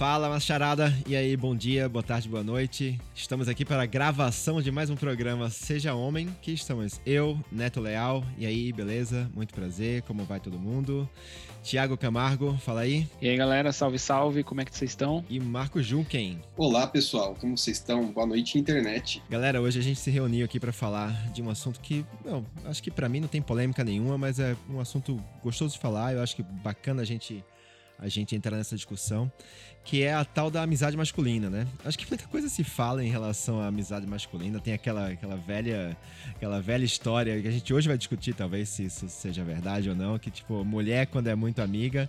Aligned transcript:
Fala, 0.00 0.30
macharada! 0.30 0.90
E 1.06 1.14
aí, 1.14 1.36
bom 1.36 1.54
dia, 1.54 1.86
boa 1.86 2.02
tarde, 2.02 2.26
boa 2.26 2.42
noite. 2.42 2.98
Estamos 3.14 3.50
aqui 3.50 3.66
para 3.66 3.82
a 3.82 3.86
gravação 3.86 4.62
de 4.62 4.70
mais 4.70 4.88
um 4.88 4.96
programa 4.96 5.50
Seja 5.50 5.92
Homem, 5.92 6.34
que 6.40 6.52
estamos 6.52 6.98
eu, 7.04 7.38
Neto 7.52 7.82
Leal. 7.82 8.24
E 8.38 8.46
aí, 8.46 8.72
beleza? 8.72 9.30
Muito 9.34 9.52
prazer, 9.52 10.00
como 10.04 10.24
vai 10.24 10.40
todo 10.40 10.58
mundo? 10.58 11.06
Tiago 11.62 11.98
Camargo, 11.98 12.56
fala 12.62 12.80
aí. 12.80 13.06
E 13.20 13.28
aí, 13.28 13.36
galera, 13.36 13.72
salve, 13.72 13.98
salve, 13.98 14.42
como 14.42 14.62
é 14.62 14.64
que 14.64 14.74
vocês 14.74 14.92
estão? 14.92 15.22
E 15.28 15.38
Marco 15.38 15.82
Junquem. 15.82 16.40
Olá, 16.56 16.86
pessoal, 16.86 17.36
como 17.38 17.58
vocês 17.58 17.76
estão? 17.76 18.10
Boa 18.10 18.26
noite, 18.26 18.58
internet. 18.58 19.22
Galera, 19.28 19.60
hoje 19.60 19.80
a 19.80 19.82
gente 19.82 20.00
se 20.00 20.10
reuniu 20.10 20.46
aqui 20.46 20.58
para 20.58 20.72
falar 20.72 21.12
de 21.30 21.42
um 21.42 21.50
assunto 21.50 21.78
que, 21.78 22.06
não, 22.24 22.42
acho 22.64 22.82
que 22.82 22.90
para 22.90 23.06
mim 23.06 23.20
não 23.20 23.28
tem 23.28 23.42
polêmica 23.42 23.84
nenhuma, 23.84 24.16
mas 24.16 24.38
é 24.38 24.56
um 24.70 24.80
assunto 24.80 25.22
gostoso 25.44 25.74
de 25.74 25.78
falar. 25.78 26.14
Eu 26.14 26.22
acho 26.22 26.34
que 26.34 26.42
bacana 26.42 27.02
a 27.02 27.04
gente 27.04 27.44
a 28.00 28.08
gente 28.08 28.34
entrar 28.34 28.56
nessa 28.56 28.74
discussão, 28.74 29.30
que 29.84 30.02
é 30.02 30.12
a 30.12 30.24
tal 30.24 30.50
da 30.50 30.62
amizade 30.62 30.96
masculina, 30.96 31.48
né? 31.48 31.66
Acho 31.84 31.98
que 31.98 32.08
muita 32.08 32.26
coisa 32.26 32.48
se 32.48 32.62
fala 32.62 33.04
em 33.04 33.10
relação 33.10 33.60
à 33.60 33.66
amizade 33.66 34.06
masculina, 34.06 34.60
tem 34.60 34.74
aquela, 34.74 35.08
aquela 35.08 35.36
velha 35.36 35.96
aquela 36.36 36.60
velha 36.60 36.84
história 36.84 37.40
que 37.40 37.48
a 37.48 37.50
gente 37.50 37.72
hoje 37.72 37.88
vai 37.88 37.98
discutir, 37.98 38.34
talvez 38.34 38.68
se 38.68 38.84
isso 38.84 39.08
seja 39.08 39.42
verdade 39.42 39.88
ou 39.88 39.96
não, 39.96 40.18
que 40.18 40.30
tipo, 40.30 40.64
mulher 40.64 41.06
quando 41.06 41.28
é 41.28 41.34
muito 41.34 41.60
amiga 41.60 42.08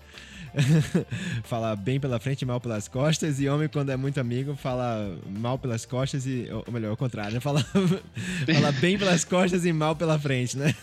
fala 1.44 1.76
bem 1.76 2.00
pela 2.00 2.20
frente 2.20 2.42
e 2.42 2.46
mal 2.46 2.60
pelas 2.60 2.88
costas, 2.88 3.40
e 3.40 3.48
homem 3.48 3.68
quando 3.68 3.90
é 3.90 3.98
muito 3.98 4.20
amigo 4.20 4.56
fala 4.56 5.18
mal 5.40 5.58
pelas 5.58 5.86
costas 5.86 6.26
e, 6.26 6.48
ou 6.52 6.72
melhor, 6.72 6.92
ao 6.92 6.98
contrário, 6.98 7.34
né? 7.34 7.40
fala, 7.40 7.64
fala 8.54 8.72
bem 8.74 8.98
pelas 8.98 9.24
costas 9.26 9.66
e 9.66 9.74
mal 9.74 9.96
pela 9.96 10.20
frente, 10.20 10.58
né? 10.58 10.76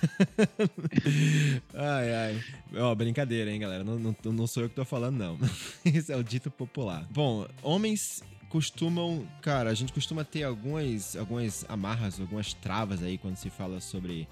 ai, 1.74 2.14
ai. 2.14 2.44
Ó, 2.76 2.94
brincadeira, 2.94 3.50
hein, 3.50 3.60
galera, 3.60 3.84
não, 3.84 3.98
não, 3.98 4.14
não 4.24 4.46
sou 4.46 4.62
eu 4.62 4.68
que 4.68 4.74
tô 4.74 4.84
falando, 4.84 5.16
não. 5.16 5.38
Isso 5.84 6.12
é 6.12 6.16
o 6.16 6.22
dito 6.22 6.50
popular. 6.50 6.87
Bom, 7.10 7.46
homens 7.62 8.22
costumam, 8.48 9.26
cara, 9.42 9.70
a 9.70 9.74
gente 9.74 9.92
costuma 9.92 10.24
ter 10.24 10.42
algumas, 10.42 11.16
algumas 11.16 11.64
amarras, 11.68 12.18
algumas 12.18 12.54
travas 12.54 13.02
aí 13.02 13.18
quando 13.18 13.36
se 13.36 13.50
fala 13.50 13.80
sobre 13.80 14.26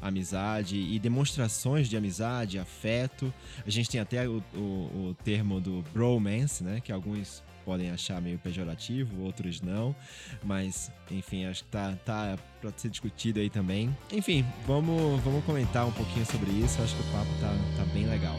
amizade 0.00 0.76
e 0.76 0.98
demonstrações 0.98 1.88
de 1.88 1.96
amizade, 1.96 2.58
afeto. 2.58 3.32
A 3.66 3.70
gente 3.70 3.88
tem 3.88 4.00
até 4.00 4.28
o, 4.28 4.42
o, 4.54 4.58
o 4.58 5.16
termo 5.24 5.60
do 5.60 5.82
bromance, 5.92 6.62
né? 6.64 6.80
Que 6.80 6.92
alguns 6.92 7.42
podem 7.64 7.90
achar 7.90 8.20
meio 8.20 8.38
pejorativo, 8.38 9.22
outros 9.22 9.60
não. 9.60 9.94
Mas, 10.42 10.90
enfim, 11.10 11.44
acho 11.44 11.62
que 11.62 11.70
tá, 11.70 11.96
tá 12.04 12.38
pra 12.60 12.72
ser 12.76 12.90
discutido 12.90 13.38
aí 13.38 13.48
também. 13.48 13.96
Enfim, 14.12 14.44
vamos, 14.66 15.20
vamos 15.22 15.44
comentar 15.44 15.86
um 15.86 15.92
pouquinho 15.92 16.26
sobre 16.26 16.50
isso. 16.50 16.82
Acho 16.82 16.94
que 16.96 17.02
o 17.02 17.12
papo 17.12 17.30
tá, 17.40 17.54
tá 17.76 17.84
bem 17.92 18.06
legal. 18.06 18.36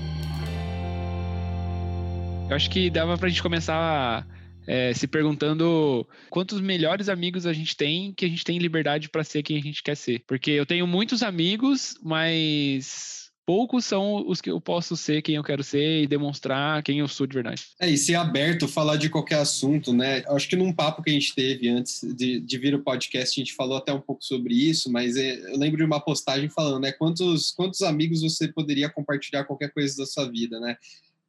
Eu 2.50 2.56
acho 2.56 2.70
que 2.70 2.90
dava 2.90 3.18
pra 3.18 3.30
gente 3.30 3.42
começar 3.42 4.28
é, 4.68 4.94
se 4.94 5.08
perguntando 5.08 6.08
quantos 6.30 6.62
melhores 6.62 7.10
amigos 7.10 7.46
a 7.46 7.54
gente 7.54 7.76
tem 7.76 8.14
que 8.14 8.26
a 8.26 8.30
gente 8.30 8.44
tem 8.44 8.58
liberdade 8.58 9.10
para 9.10 9.24
ser 9.24 9.44
quem 9.44 9.58
a 9.58 9.62
gente 9.62 9.82
quer 9.82 9.96
ser. 9.96 10.24
Porque 10.28 10.52
eu 10.52 10.66
tenho 10.66 10.86
muitos 10.86 11.24
amigos, 11.24 11.96
mas 12.04 13.24
poucos 13.46 13.86
são 13.86 14.28
os 14.28 14.40
que 14.40 14.50
eu 14.50 14.60
posso 14.62 14.96
ser 14.96 15.22
quem 15.22 15.36
eu 15.36 15.44
quero 15.44 15.64
ser 15.64 16.04
e 16.04 16.08
demonstrar 16.08 16.82
quem 16.84 17.00
eu 17.00 17.08
sou 17.08 17.28
de 17.28 17.34
verdade. 17.34 17.66
É, 17.80 17.90
e 17.90 17.98
ser 17.98 18.16
aberto, 18.16 18.68
falar 18.68 18.96
de 18.96 19.10
qualquer 19.10 19.40
assunto, 19.40 19.94
né? 19.94 20.24
Acho 20.28 20.48
que 20.48 20.56
num 20.56 20.74
papo 20.74 21.04
que 21.04 21.10
a 21.10 21.14
gente 21.14 21.36
teve 21.36 21.70
antes 21.70 22.02
de, 22.16 22.40
de 22.40 22.58
vir 22.58 22.76
o 22.76 22.84
podcast, 22.84 23.40
a 23.40 23.44
gente 23.44 23.56
falou 23.56 23.78
até 23.78 23.92
um 23.92 24.02
pouco 24.02 24.24
sobre 24.24 24.54
isso, 24.54 24.92
mas 24.92 25.16
é, 25.18 25.40
eu 25.52 25.58
lembro 25.58 25.78
de 25.78 25.84
uma 25.84 26.00
postagem 26.00 26.50
falando, 26.50 26.82
né? 26.82 26.92
Quantos, 26.92 27.52
quantos 27.52 27.82
amigos 27.82 28.22
você 28.22 28.48
poderia 28.48 28.90
compartilhar 28.90 29.44
qualquer 29.44 29.72
coisa 29.72 29.98
da 29.98 30.06
sua 30.06 30.30
vida, 30.30 30.60
né? 30.60 30.78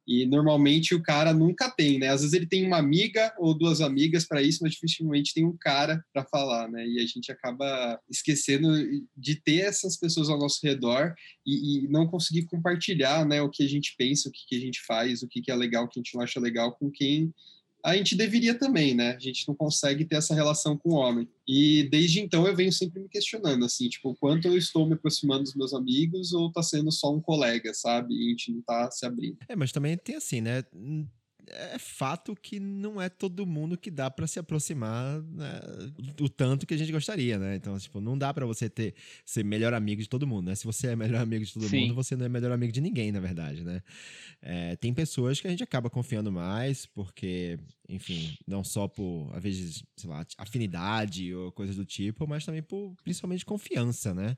E 0.07 0.25
normalmente 0.25 0.93
o 0.93 1.01
cara 1.01 1.33
nunca 1.33 1.69
tem, 1.69 1.97
né? 1.97 2.09
Às 2.09 2.21
vezes 2.21 2.33
ele 2.33 2.45
tem 2.45 2.65
uma 2.65 2.77
amiga 2.77 3.33
ou 3.39 3.57
duas 3.57 3.81
amigas 3.81 4.25
para 4.25 4.41
isso, 4.41 4.59
mas 4.61 4.73
dificilmente 4.73 5.33
tem 5.33 5.45
um 5.45 5.57
cara 5.57 6.03
para 6.13 6.23
falar, 6.23 6.69
né? 6.69 6.87
E 6.87 6.99
a 6.99 7.05
gente 7.05 7.31
acaba 7.31 7.99
esquecendo 8.09 8.69
de 9.17 9.35
ter 9.35 9.61
essas 9.61 9.97
pessoas 9.97 10.29
ao 10.29 10.37
nosso 10.37 10.59
redor 10.63 11.15
e, 11.45 11.85
e, 11.85 11.87
não 11.87 12.07
conseguir 12.07 12.45
compartilhar, 12.45 13.25
né? 13.25 13.41
O 13.41 13.49
que 13.49 13.63
a 13.63 13.67
gente 13.67 13.95
pensa, 13.97 14.29
o 14.29 14.31
que, 14.31 14.45
que 14.47 14.55
a 14.55 14.59
gente 14.59 14.81
faz, 14.85 15.23
o 15.23 15.27
que, 15.27 15.41
que 15.41 15.51
é 15.51 15.55
legal, 15.55 15.85
o 15.85 15.87
que 15.87 15.99
a 15.99 16.03
gente 16.03 16.13
não 16.13 16.21
acha 16.21 16.39
legal 16.39 16.73
com 16.73 16.91
quem 16.91 17.33
a 17.85 17.95
gente 17.95 18.15
deveria 18.15 18.57
também, 18.57 18.95
né? 18.95 19.11
A 19.11 19.19
gente 19.19 19.47
não 19.47 19.53
consegue 19.53 20.05
ter 20.05 20.15
essa 20.15 20.33
relação 20.33 20.75
com 20.75 20.89
o 20.89 20.95
homem. 20.95 21.29
E 21.47 21.87
desde 21.91 22.19
então 22.19 22.47
eu 22.47 22.55
venho 22.55 22.73
sempre 22.73 22.99
me 22.99 23.07
questionando, 23.07 23.63
assim, 23.63 23.87
tipo, 23.87 24.15
quanto 24.15 24.47
eu 24.47 24.57
estou 24.57 24.87
me 24.87 24.95
aproximando 24.95 25.43
dos 25.43 25.53
meus 25.53 25.71
amigos 25.71 26.33
ou 26.33 26.51
tá 26.51 26.63
sendo 26.63 26.91
só 26.91 27.13
um 27.13 27.21
colega, 27.21 27.75
sabe? 27.75 28.15
E 28.15 28.25
a 28.25 28.29
gente 28.29 28.51
não 28.51 28.61
tá 28.63 28.89
se 28.89 29.05
abrindo. 29.05 29.37
É, 29.47 29.55
mas 29.55 29.71
também 29.71 29.95
tem 29.97 30.15
assim, 30.15 30.41
né? 30.41 30.63
É 31.49 31.77
fato 31.79 32.35
que 32.35 32.59
não 32.59 33.01
é 33.01 33.09
todo 33.09 33.45
mundo 33.45 33.77
que 33.77 33.91
dá 33.91 34.09
para 34.09 34.27
se 34.27 34.39
aproximar 34.39 35.21
né, 35.21 35.61
do 36.15 36.27
tanto 36.27 36.65
que 36.65 36.73
a 36.73 36.77
gente 36.77 36.91
gostaria, 36.91 37.37
né? 37.37 37.55
Então, 37.55 37.77
tipo, 37.77 37.99
não 37.99 38.17
dá 38.17 38.33
para 38.33 38.45
você 38.45 38.69
ter 38.69 38.95
ser 39.25 39.43
melhor 39.43 39.73
amigo 39.73 40.01
de 40.01 40.09
todo 40.09 40.27
mundo, 40.27 40.47
né? 40.47 40.55
Se 40.55 40.65
você 40.65 40.87
é 40.87 40.95
melhor 40.95 41.21
amigo 41.21 41.45
de 41.45 41.53
todo 41.53 41.67
Sim. 41.67 41.81
mundo, 41.81 41.95
você 41.95 42.15
não 42.15 42.25
é 42.25 42.29
melhor 42.29 42.51
amigo 42.51 42.71
de 42.71 42.81
ninguém, 42.81 43.11
na 43.11 43.19
verdade, 43.19 43.63
né? 43.63 43.81
É, 44.41 44.75
tem 44.75 44.93
pessoas 44.93 45.39
que 45.39 45.47
a 45.47 45.49
gente 45.49 45.63
acaba 45.63 45.89
confiando 45.89 46.31
mais, 46.31 46.85
porque, 46.85 47.59
enfim, 47.87 48.37
não 48.47 48.63
só 48.63 48.87
por, 48.87 49.31
às 49.33 49.41
vezes, 49.41 49.83
sei 49.95 50.09
lá, 50.09 50.25
afinidade 50.37 51.33
ou 51.33 51.51
coisas 51.51 51.75
do 51.75 51.85
tipo, 51.85 52.27
mas 52.27 52.45
também 52.45 52.61
por, 52.61 52.95
principalmente, 53.03 53.45
confiança, 53.45 54.13
né? 54.13 54.37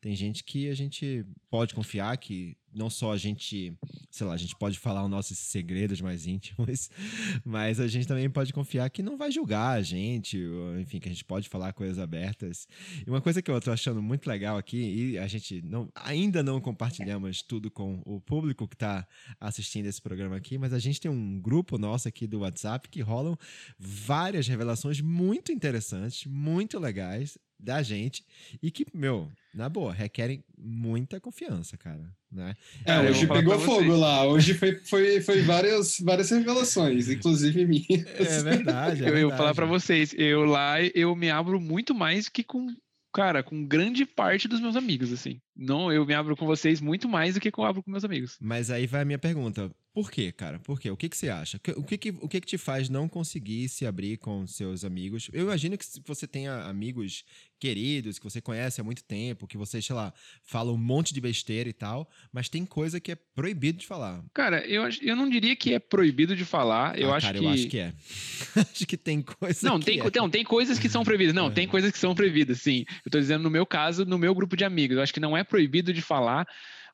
Tem 0.00 0.14
gente 0.14 0.44
que 0.44 0.68
a 0.68 0.74
gente 0.74 1.24
pode 1.50 1.74
confiar 1.74 2.16
que 2.16 2.56
não 2.74 2.90
só 2.90 3.12
a 3.12 3.16
gente, 3.16 3.72
sei 4.10 4.26
lá, 4.26 4.34
a 4.34 4.36
gente 4.36 4.56
pode 4.56 4.78
falar 4.78 5.04
os 5.04 5.10
nossos 5.10 5.38
segredos 5.38 6.00
mais 6.00 6.26
íntimos, 6.26 6.90
mas 7.44 7.80
a 7.80 7.86
gente 7.86 8.06
também 8.06 8.28
pode 8.28 8.52
confiar 8.52 8.88
que 8.90 9.02
não 9.02 9.16
vai 9.16 9.30
julgar 9.30 9.78
a 9.78 9.82
gente, 9.82 10.38
enfim, 10.80 10.98
que 10.98 11.08
a 11.08 11.12
gente 11.12 11.24
pode 11.24 11.48
falar 11.48 11.72
coisas 11.72 11.98
abertas. 11.98 12.66
E 13.06 13.08
uma 13.08 13.20
coisa 13.20 13.40
que 13.40 13.50
eu 13.50 13.60
tô 13.60 13.70
achando 13.70 14.02
muito 14.02 14.26
legal 14.26 14.56
aqui, 14.56 15.12
e 15.12 15.18
a 15.18 15.26
gente 15.26 15.62
não, 15.62 15.88
ainda 15.94 16.42
não 16.42 16.60
compartilhamos 16.60 17.42
tudo 17.42 17.70
com 17.70 18.02
o 18.04 18.20
público 18.20 18.66
que 18.66 18.74
está 18.74 19.06
assistindo 19.40 19.86
esse 19.86 20.00
programa 20.00 20.36
aqui, 20.36 20.58
mas 20.58 20.72
a 20.72 20.78
gente 20.78 21.00
tem 21.00 21.10
um 21.10 21.40
grupo 21.40 21.78
nosso 21.78 22.08
aqui 22.08 22.26
do 22.26 22.40
WhatsApp 22.40 22.88
que 22.88 23.00
rolam 23.00 23.36
várias 23.78 24.48
revelações 24.48 25.00
muito 25.00 25.52
interessantes, 25.52 26.26
muito 26.26 26.78
legais 26.78 27.38
da 27.64 27.82
gente 27.82 28.24
e 28.62 28.70
que, 28.70 28.86
meu, 28.92 29.30
na 29.54 29.68
boa, 29.68 29.92
requerem 29.92 30.44
muita 30.56 31.18
confiança, 31.18 31.76
cara. 31.76 32.10
Né? 32.30 32.54
É, 32.84 33.00
hoje 33.00 33.26
pegou 33.26 33.58
fogo 33.58 33.96
lá. 33.96 34.26
Hoje 34.26 34.54
foi, 34.54 34.74
foi, 34.80 35.20
foi 35.20 35.42
várias, 35.42 35.98
várias 36.00 36.30
revelações, 36.30 37.08
inclusive 37.08 37.64
minhas. 37.64 37.88
É 37.88 38.42
verdade. 38.42 39.04
É 39.04 39.08
eu, 39.08 39.12
verdade. 39.12 39.22
eu 39.22 39.28
vou 39.28 39.38
falar 39.38 39.54
para 39.54 39.66
vocês, 39.66 40.14
eu 40.16 40.44
lá 40.44 40.82
eu 40.82 41.14
me 41.16 41.30
abro 41.30 41.60
muito 41.60 41.94
mais 41.94 42.28
que 42.28 42.44
com 42.44 42.66
cara, 43.14 43.44
com 43.44 43.64
grande 43.64 44.04
parte 44.04 44.48
dos 44.48 44.60
meus 44.60 44.74
amigos, 44.74 45.12
assim. 45.12 45.40
Não, 45.56 45.92
eu 45.92 46.04
me 46.04 46.14
abro 46.14 46.36
com 46.36 46.44
vocês 46.44 46.80
muito 46.80 47.08
mais 47.08 47.34
do 47.34 47.40
que 47.40 47.48
eu 47.56 47.64
abro 47.64 47.80
com 47.80 47.90
meus 47.90 48.04
amigos. 48.04 48.36
Mas 48.40 48.70
aí 48.70 48.88
vai 48.88 49.02
a 49.02 49.04
minha 49.04 49.20
pergunta. 49.20 49.70
Por 49.94 50.10
quê, 50.10 50.32
cara? 50.32 50.58
Por 50.58 50.80
quê? 50.80 50.90
O 50.90 50.96
que, 50.96 51.08
que 51.08 51.16
você 51.16 51.28
acha? 51.28 51.60
O 51.76 51.84
que 51.84 51.96
que, 51.96 52.10
o 52.20 52.28
que 52.28 52.40
que 52.40 52.46
te 52.48 52.58
faz 52.58 52.88
não 52.88 53.08
conseguir 53.08 53.68
se 53.68 53.86
abrir 53.86 54.16
com 54.16 54.44
seus 54.44 54.84
amigos? 54.84 55.30
Eu 55.32 55.44
imagino 55.44 55.78
que 55.78 55.86
você 56.04 56.26
tenha 56.26 56.64
amigos 56.64 57.24
queridos, 57.60 58.18
que 58.18 58.24
você 58.24 58.40
conhece 58.40 58.80
há 58.80 58.84
muito 58.84 59.04
tempo, 59.04 59.46
que 59.46 59.56
você, 59.56 59.80
sei 59.80 59.94
lá, 59.94 60.12
fala 60.42 60.72
um 60.72 60.76
monte 60.76 61.14
de 61.14 61.20
besteira 61.20 61.68
e 61.68 61.72
tal, 61.72 62.10
mas 62.32 62.48
tem 62.48 62.66
coisa 62.66 62.98
que 62.98 63.12
é 63.12 63.14
proibido 63.14 63.78
de 63.78 63.86
falar. 63.86 64.20
Cara, 64.34 64.66
eu, 64.66 64.82
eu 65.00 65.14
não 65.14 65.30
diria 65.30 65.54
que 65.54 65.72
é 65.72 65.78
proibido 65.78 66.34
de 66.34 66.44
falar. 66.44 66.98
Eu 66.98 67.12
ah, 67.12 67.16
acho 67.16 67.26
cara, 67.28 67.38
que. 67.38 67.44
eu 67.44 67.48
acho 67.50 67.68
que 67.68 67.78
é. 67.78 67.94
acho 68.60 68.86
que 68.86 68.96
tem 68.96 69.22
coisa. 69.22 69.68
Não, 69.68 69.78
tem, 69.78 70.00
é. 70.00 70.10
não, 70.16 70.28
tem 70.28 70.42
coisas 70.42 70.76
que 70.76 70.88
são 70.88 71.04
proibidas. 71.04 71.32
Não, 71.32 71.46
é. 71.46 71.50
tem 71.50 71.68
coisas 71.68 71.92
que 71.92 71.98
são 71.98 72.16
proibidas, 72.16 72.60
sim. 72.60 72.84
Eu 73.06 73.12
tô 73.12 73.20
dizendo 73.20 73.44
no 73.44 73.50
meu 73.50 73.64
caso, 73.64 74.04
no 74.04 74.18
meu 74.18 74.34
grupo 74.34 74.56
de 74.56 74.64
amigos. 74.64 74.96
Eu 74.96 75.02
acho 75.04 75.14
que 75.14 75.20
não 75.20 75.36
é 75.36 75.44
proibido 75.44 75.92
de 75.92 76.02
falar, 76.02 76.48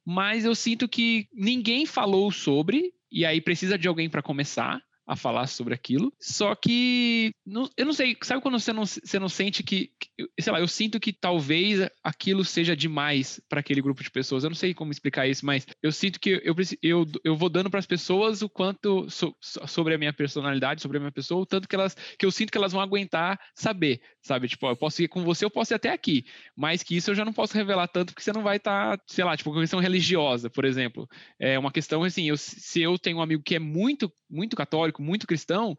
mas 0.05 0.45
eu 0.45 0.55
sinto 0.55 0.89
que 0.89 1.29
ninguém 1.33 1.87
falou 1.87 2.31
sobre, 2.31 2.93
e 3.11 3.25
aí 3.25 3.41
precisa 3.41 3.79
de 3.79 3.89
alguém 3.89 4.09
para 4.09 4.23
começar 4.23 4.81
a 5.11 5.17
falar 5.17 5.49
sobre 5.49 5.75
aquilo. 5.75 6.13
Só 6.21 6.55
que 6.55 7.33
não, 7.45 7.69
eu 7.77 7.85
não 7.85 7.93
sei, 7.93 8.17
sabe 8.23 8.41
quando 8.41 8.61
você 8.61 8.73
não, 8.73 8.87
você 8.87 9.19
não 9.19 9.29
sente 9.29 9.61
que, 9.61 9.91
que, 9.99 10.09
sei 10.41 10.53
lá, 10.53 10.61
eu 10.61 10.69
sinto 10.69 11.01
que 11.01 11.13
talvez 11.13 11.91
aquilo 12.03 12.45
seja 12.45 12.77
demais 12.77 13.41
para 13.49 13.59
aquele 13.59 13.83
grupo 13.83 14.05
de 14.05 14.11
pessoas. 14.11 14.45
Eu 14.45 14.51
não 14.51 14.55
sei 14.55 14.73
como 14.73 14.93
explicar 14.93 15.27
isso, 15.27 15.45
mas 15.45 15.67
eu 15.83 15.91
sinto 15.91 16.21
que 16.21 16.41
eu, 16.45 16.55
eu, 16.81 17.07
eu 17.25 17.37
vou 17.37 17.49
dando 17.49 17.69
para 17.69 17.81
as 17.81 17.87
pessoas 17.87 18.41
o 18.41 18.49
quanto 18.49 19.11
so, 19.11 19.35
sobre 19.41 19.95
a 19.95 19.99
minha 19.99 20.13
personalidade, 20.13 20.81
sobre 20.81 20.99
a 20.99 21.01
minha 21.01 21.13
pessoa, 21.13 21.43
o 21.43 21.47
tanto 21.47 21.69
que 21.69 21.75
elas 21.75 21.97
que 22.17 22.25
eu 22.25 22.31
sinto 22.31 22.53
que 22.53 22.59
elas 22.59 22.73
vão 22.73 22.81
aguentar 22.81 23.37
saber, 23.53 24.01
sabe? 24.23 24.49
Tipo, 24.49 24.69
eu 24.69 24.77
posso 24.77 25.03
ir 25.03 25.09
com 25.09 25.23
você, 25.25 25.45
eu 25.45 25.51
posso 25.51 25.73
ir 25.73 25.77
até 25.77 25.91
aqui, 25.91 26.25
mas 26.57 26.83
que 26.83 26.97
isso 26.97 27.11
eu 27.11 27.15
já 27.15 27.25
não 27.25 27.33
posso 27.33 27.55
revelar 27.55 27.89
tanto 27.89 28.13
porque 28.13 28.23
você 28.23 28.33
não 28.33 28.43
vai 28.43 28.57
estar, 28.57 28.99
tá, 28.99 29.05
sei 29.07 29.25
lá, 29.25 29.37
tipo, 29.37 29.51
uma 29.51 29.61
questão 29.61 29.81
religiosa, 29.81 30.51
por 30.51 30.65
exemplo. 30.65 31.09
É 31.39 31.59
uma 31.59 31.73
questão 31.73 32.03
assim, 32.03 32.29
eu, 32.29 32.37
se 32.37 32.81
eu 32.81 32.99
tenho 32.99 33.19
um 33.19 33.23
amigo 33.23 33.43
que 33.43 33.57
é 33.57 33.59
muito 33.59 34.13
muito 34.29 34.57
católico, 34.57 35.03
muito 35.03 35.27
cristão, 35.27 35.77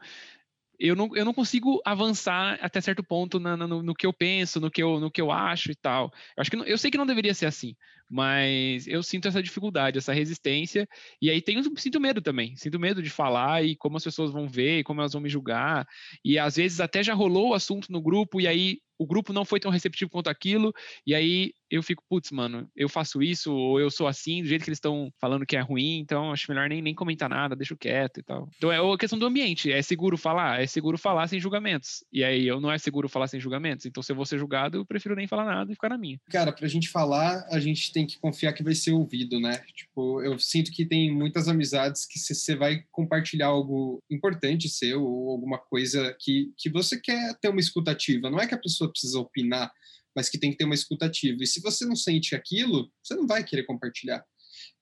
eu 0.82 0.96
não, 0.96 1.16
eu 1.16 1.24
não 1.24 1.34
consigo 1.34 1.80
avançar 1.86 2.58
até 2.60 2.82
certo 2.82 3.04
ponto 3.04 3.40
na, 3.40 3.56
no, 3.56 3.84
no, 3.84 3.94
que 3.94 4.06
eu 4.06 4.12
penso, 4.12 4.60
no 4.60 4.72
que 4.72 4.82
eu, 4.82 5.00
no 5.00 5.12
que 5.12 5.22
eu 5.22 5.32
acho 5.32 5.72
e 5.72 5.76
tal. 5.76 6.12
Eu, 6.36 6.42
acho 6.42 6.50
que 6.50 6.58
não, 6.58 6.66
eu 6.66 6.78
sei 6.78 6.90
que 6.90 6.98
não 6.98 7.06
deveria 7.06 7.36
ser 7.36 7.46
assim, 7.46 7.76
mas 8.12 8.86
eu 8.88 9.02
sinto 9.02 9.30
essa 9.30 9.42
dificuldade, 9.42 9.98
essa 9.98 10.12
resistência, 10.12 10.86
e 11.22 11.30
aí 11.30 11.42
tenho, 11.42 11.64
sinto 11.78 12.00
medo 12.00 12.22
também, 12.22 12.56
sinto 12.58 12.78
medo 12.78 13.02
de 13.02 13.10
falar 13.10 13.64
e 13.64 13.74
como 13.74 13.96
as 13.96 14.04
pessoas 14.04 14.32
vão 14.32 14.50
ver, 14.50 14.80
e 14.80 14.84
como 14.84 15.00
elas 15.00 15.14
vão 15.14 15.22
me 15.22 15.30
julgar, 15.30 15.88
e 16.24 16.38
às 16.38 16.58
vezes 16.58 16.82
até 16.82 17.02
já 17.02 17.14
rolou 17.14 17.52
o 17.52 17.54
assunto 17.54 17.90
no 17.90 18.02
grupo, 18.02 18.42
e 18.42 18.48
aí 18.48 18.80
o 19.02 19.08
grupo 19.08 19.34
não 19.34 19.44
foi 19.44 19.60
tão 19.60 19.72
receptivo 19.72 20.12
quanto 20.12 20.30
aquilo, 20.30 20.72
e 21.08 21.16
aí 21.16 21.54
eu 21.72 21.82
fico, 21.82 22.04
putz, 22.08 22.30
mano, 22.30 22.70
eu 22.76 22.88
faço 22.88 23.24
isso, 23.24 23.52
ou 23.52 23.80
eu 23.80 23.90
sou 23.90 24.06
assim, 24.06 24.44
do 24.44 24.48
jeito 24.48 24.64
que 24.64 24.70
eles 24.70 24.78
estão 24.78 25.12
falando 25.20 25.46
que 25.46 25.56
é 25.56 25.60
ruim, 25.62 25.98
então 25.98 26.32
acho 26.32 26.46
melhor 26.52 26.70
nem, 26.70 26.84
nem 26.84 26.94
comentar 26.94 27.28
nada, 27.28 27.56
deixo 27.56 27.76
quieto 27.76 28.20
e 28.20 28.24
tal. 28.24 28.48
Então 28.58 28.72
é 28.72 28.78
a 28.78 28.98
questão 28.98 29.18
do 29.18 29.26
ambiente, 29.26 29.72
é 29.72 29.82
seguro 29.82 30.18
falar? 30.18 30.62
É 30.62 30.68
seguro 30.68 31.00
falar 31.00 31.28
sem 31.28 31.40
julgamentos. 31.40 32.04
E 32.12 32.24
aí 32.24 32.46
eu 32.46 32.60
não 32.60 32.72
é 32.72 32.78
seguro 32.78 33.10
falar 33.10 33.28
sem 33.28 33.40
julgamentos, 33.40 33.88
então 33.88 34.04
se 34.04 34.12
eu 34.12 34.16
vou 34.16 34.26
ser 34.26 34.38
julgado, 34.38 34.78
eu 34.78 34.86
prefiro 34.86 35.16
nem 35.16 35.28
falar 35.28 35.46
nada 35.46 35.72
e 35.72 35.76
ficar 35.76 35.90
na 35.90 35.98
minha. 35.98 36.20
Cara, 36.30 36.52
pra 36.52 36.68
gente 36.68 36.90
falar, 36.90 37.44
a 37.50 37.60
gente 37.60 37.92
tem 37.92 38.06
que 38.06 38.20
confiar 38.20 38.54
que 38.54 38.64
vai 38.64 38.76
ser 38.76 38.92
ouvido, 38.92 39.40
né? 39.40 39.64
Tipo, 39.74 40.22
eu 40.22 40.38
sinto 40.38 40.72
que 40.72 40.86
tem 40.86 41.12
muitas 41.12 41.48
amizades 41.48 42.06
que 42.06 42.20
você 42.20 42.56
vai 42.56 42.84
compartilhar 42.92 43.48
algo 43.48 44.04
importante 44.12 44.70
seu, 44.70 45.02
ou 45.04 45.32
alguma 45.32 45.58
coisa 45.58 46.16
que, 46.20 46.52
que 46.58 46.70
você 46.70 47.00
quer 47.00 47.34
ter 47.40 47.50
uma 47.50 47.62
escutativa. 47.62 48.30
Não 48.30 48.40
é 48.40 48.46
que 48.46 48.54
a 48.54 48.60
pessoa 48.60 48.91
precisa 48.92 49.20
opinar, 49.20 49.72
mas 50.16 50.30
que 50.30 50.38
tem 50.38 50.52
que 50.52 50.58
ter 50.58 50.66
uma 50.66 50.76
escutativa. 50.76 51.38
E 51.42 51.48
se 51.48 51.62
você 51.62 51.86
não 51.86 51.96
sente 51.96 52.36
aquilo, 52.36 52.92
você 53.04 53.16
não 53.16 53.26
vai 53.26 53.44
querer 53.44 53.64
compartilhar. 53.64 54.24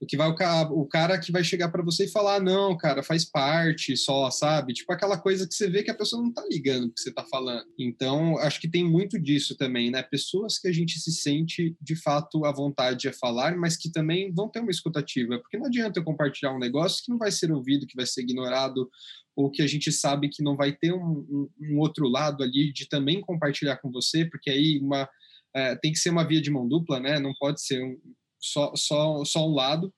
O 0.02 0.06
que 0.06 0.16
vai 0.16 0.30
o 0.30 0.86
cara 0.86 1.20
que 1.20 1.32
vai 1.32 1.44
chegar 1.44 1.70
para 1.70 1.84
você 1.84 2.06
e 2.06 2.12
falar, 2.12 2.40
não, 2.40 2.78
cara, 2.78 3.04
faz 3.04 3.26
parte 3.26 3.98
só, 3.98 4.32
sabe? 4.32 4.74
Tipo 4.74 4.94
aquela 4.94 5.18
coisa 5.18 5.46
que 5.46 5.54
você 5.54 5.70
vê 5.70 5.84
que 5.84 5.92
a 5.92 5.96
pessoa 5.96 6.22
não 6.22 6.32
tá 6.32 6.42
ligando 6.50 6.86
o 6.86 6.94
que 6.94 7.02
você 7.02 7.12
tá 7.12 7.26
falando. 7.26 7.66
Então, 7.78 8.38
acho 8.38 8.62
que 8.62 8.70
tem 8.70 8.84
muito 8.84 9.20
disso 9.20 9.58
também, 9.58 9.92
né? 9.92 10.02
Pessoas 10.02 10.58
que 10.58 10.70
a 10.70 10.72
gente 10.72 11.00
se 11.00 11.12
sente 11.12 11.76
de 11.82 11.96
fato 11.96 12.46
à 12.46 12.52
vontade 12.52 13.10
a 13.10 13.14
falar, 13.14 13.58
mas 13.58 13.76
que 13.76 13.92
também 13.92 14.34
vão 14.34 14.48
ter 14.48 14.62
uma 14.62 14.72
escutativa, 14.72 15.38
porque 15.38 15.58
não 15.58 15.66
adianta 15.66 16.00
eu 16.00 16.04
compartilhar 16.04 16.54
um 16.54 16.60
negócio 16.60 17.04
que 17.04 17.12
não 17.12 17.18
vai 17.18 17.32
ser 17.32 17.52
ouvido, 17.52 17.86
que 17.86 17.96
vai 17.96 18.06
ser 18.06 18.22
ignorado, 18.22 18.90
ou 19.36 19.52
que 19.52 19.62
a 19.62 19.68
gente 19.68 19.92
sabe 19.92 20.30
que 20.30 20.44
não 20.44 20.56
vai 20.56 20.72
ter 20.72 20.94
um, 20.94 21.26
um, 21.30 21.50
um 21.62 21.80
outro 21.80 22.08
lado 22.08 22.44
ali 22.44 22.72
de 22.72 22.88
também 22.88 23.22
compartilhar 23.22 23.78
com 23.78 23.92
você, 23.92 24.26
porque 24.26 24.50
aí 24.50 24.80
uma 24.80 25.10
é, 25.56 25.76
tem 25.76 25.92
que 25.92 25.98
ser 25.98 26.10
uma 26.10 26.28
via 26.28 26.42
de 26.42 26.52
mão 26.52 26.68
dupla, 26.68 27.00
né? 27.00 27.20
Não 27.20 27.34
pode 27.40 27.62
ser 27.62 27.84
um, 27.84 27.98
só, 28.40 28.74
só, 28.76 29.24
só 29.26 29.48
um 29.48 29.54
lado. 29.54 29.94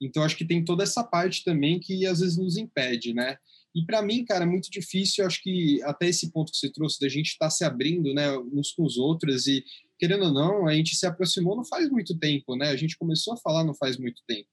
Então, 0.00 0.22
acho 0.22 0.36
que 0.36 0.44
tem 0.44 0.64
toda 0.64 0.82
essa 0.82 1.04
parte 1.04 1.44
também 1.44 1.78
que 1.78 2.06
às 2.06 2.20
vezes 2.20 2.36
nos 2.36 2.56
impede, 2.56 3.14
né? 3.14 3.36
E 3.74 3.84
para 3.86 4.02
mim, 4.02 4.24
cara, 4.24 4.44
é 4.44 4.46
muito 4.46 4.70
difícil. 4.70 5.24
Acho 5.24 5.42
que 5.42 5.82
até 5.84 6.08
esse 6.08 6.30
ponto 6.30 6.52
que 6.52 6.58
você 6.58 6.70
trouxe 6.70 7.00
da 7.00 7.08
gente 7.08 7.28
estar 7.28 7.46
tá 7.46 7.50
se 7.50 7.64
abrindo, 7.64 8.12
né, 8.12 8.36
uns 8.36 8.72
com 8.72 8.84
os 8.84 8.98
outros 8.98 9.46
e 9.46 9.64
querendo 9.98 10.24
ou 10.24 10.32
não, 10.32 10.66
a 10.66 10.74
gente 10.74 10.96
se 10.96 11.06
aproximou 11.06 11.56
não 11.56 11.64
faz 11.64 11.88
muito 11.88 12.18
tempo, 12.18 12.56
né? 12.56 12.68
A 12.68 12.76
gente 12.76 12.98
começou 12.98 13.34
a 13.34 13.36
falar 13.36 13.64
não 13.64 13.74
faz 13.74 13.96
muito 13.96 14.20
tempo. 14.26 14.48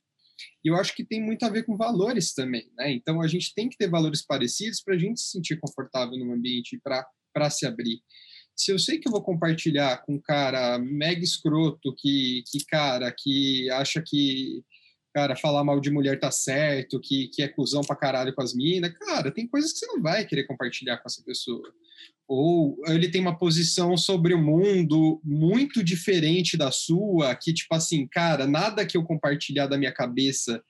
E 0.64 0.70
eu 0.70 0.76
acho 0.76 0.96
que 0.96 1.04
tem 1.04 1.22
muito 1.22 1.44
a 1.44 1.50
ver 1.50 1.64
com 1.64 1.76
valores 1.76 2.34
também, 2.34 2.72
né? 2.78 2.92
Então 2.92 3.20
a 3.20 3.28
gente 3.28 3.54
tem 3.54 3.68
que 3.68 3.78
ter 3.78 3.90
valores 3.90 4.26
parecidos 4.26 4.82
para 4.82 4.96
a 4.96 4.98
gente 4.98 5.20
se 5.20 5.32
sentir 5.32 5.60
confortável 5.60 6.18
no 6.18 6.32
ambiente 6.32 6.80
para 7.34 7.50
se 7.50 7.66
abrir 7.66 8.02
se 8.60 8.72
eu 8.74 8.78
sei 8.78 9.00
que 9.00 9.08
eu 9.08 9.12
vou 9.14 9.24
compartilhar 9.24 10.04
com 10.06 10.16
um 10.16 10.22
cara 10.22 10.78
mega 10.78 11.24
escroto 11.24 11.96
que, 11.98 12.44
que 12.52 12.66
cara, 12.66 13.10
que 13.18 13.70
acha 13.72 14.04
que, 14.06 14.62
cara, 15.14 15.34
falar 15.34 15.64
mal 15.64 15.80
de 15.80 15.90
mulher 15.90 16.20
tá 16.20 16.30
certo, 16.30 17.00
que, 17.00 17.30
que 17.30 17.42
é 17.42 17.48
cuzão 17.48 17.80
pra 17.82 17.96
caralho 17.96 18.36
com 18.36 18.42
as 18.42 18.54
minas, 18.54 18.92
cara, 19.00 19.32
tem 19.32 19.48
coisas 19.48 19.72
que 19.72 19.80
você 19.80 19.88
não 19.88 20.02
vai 20.02 20.26
querer 20.26 20.44
compartilhar 20.46 20.98
com 20.98 21.08
essa 21.08 21.24
pessoa. 21.24 21.74
Ou 22.28 22.76
ele 22.88 23.10
tem 23.10 23.22
uma 23.22 23.38
posição 23.38 23.96
sobre 23.96 24.34
o 24.34 24.44
mundo 24.44 25.22
muito 25.24 25.82
diferente 25.82 26.58
da 26.58 26.70
sua, 26.70 27.34
que, 27.36 27.54
tipo 27.54 27.74
assim, 27.74 28.06
cara, 28.08 28.46
nada 28.46 28.86
que 28.86 28.98
eu 28.98 29.04
compartilhar 29.06 29.68
da 29.68 29.78
minha 29.78 29.94
cabeça 29.94 30.62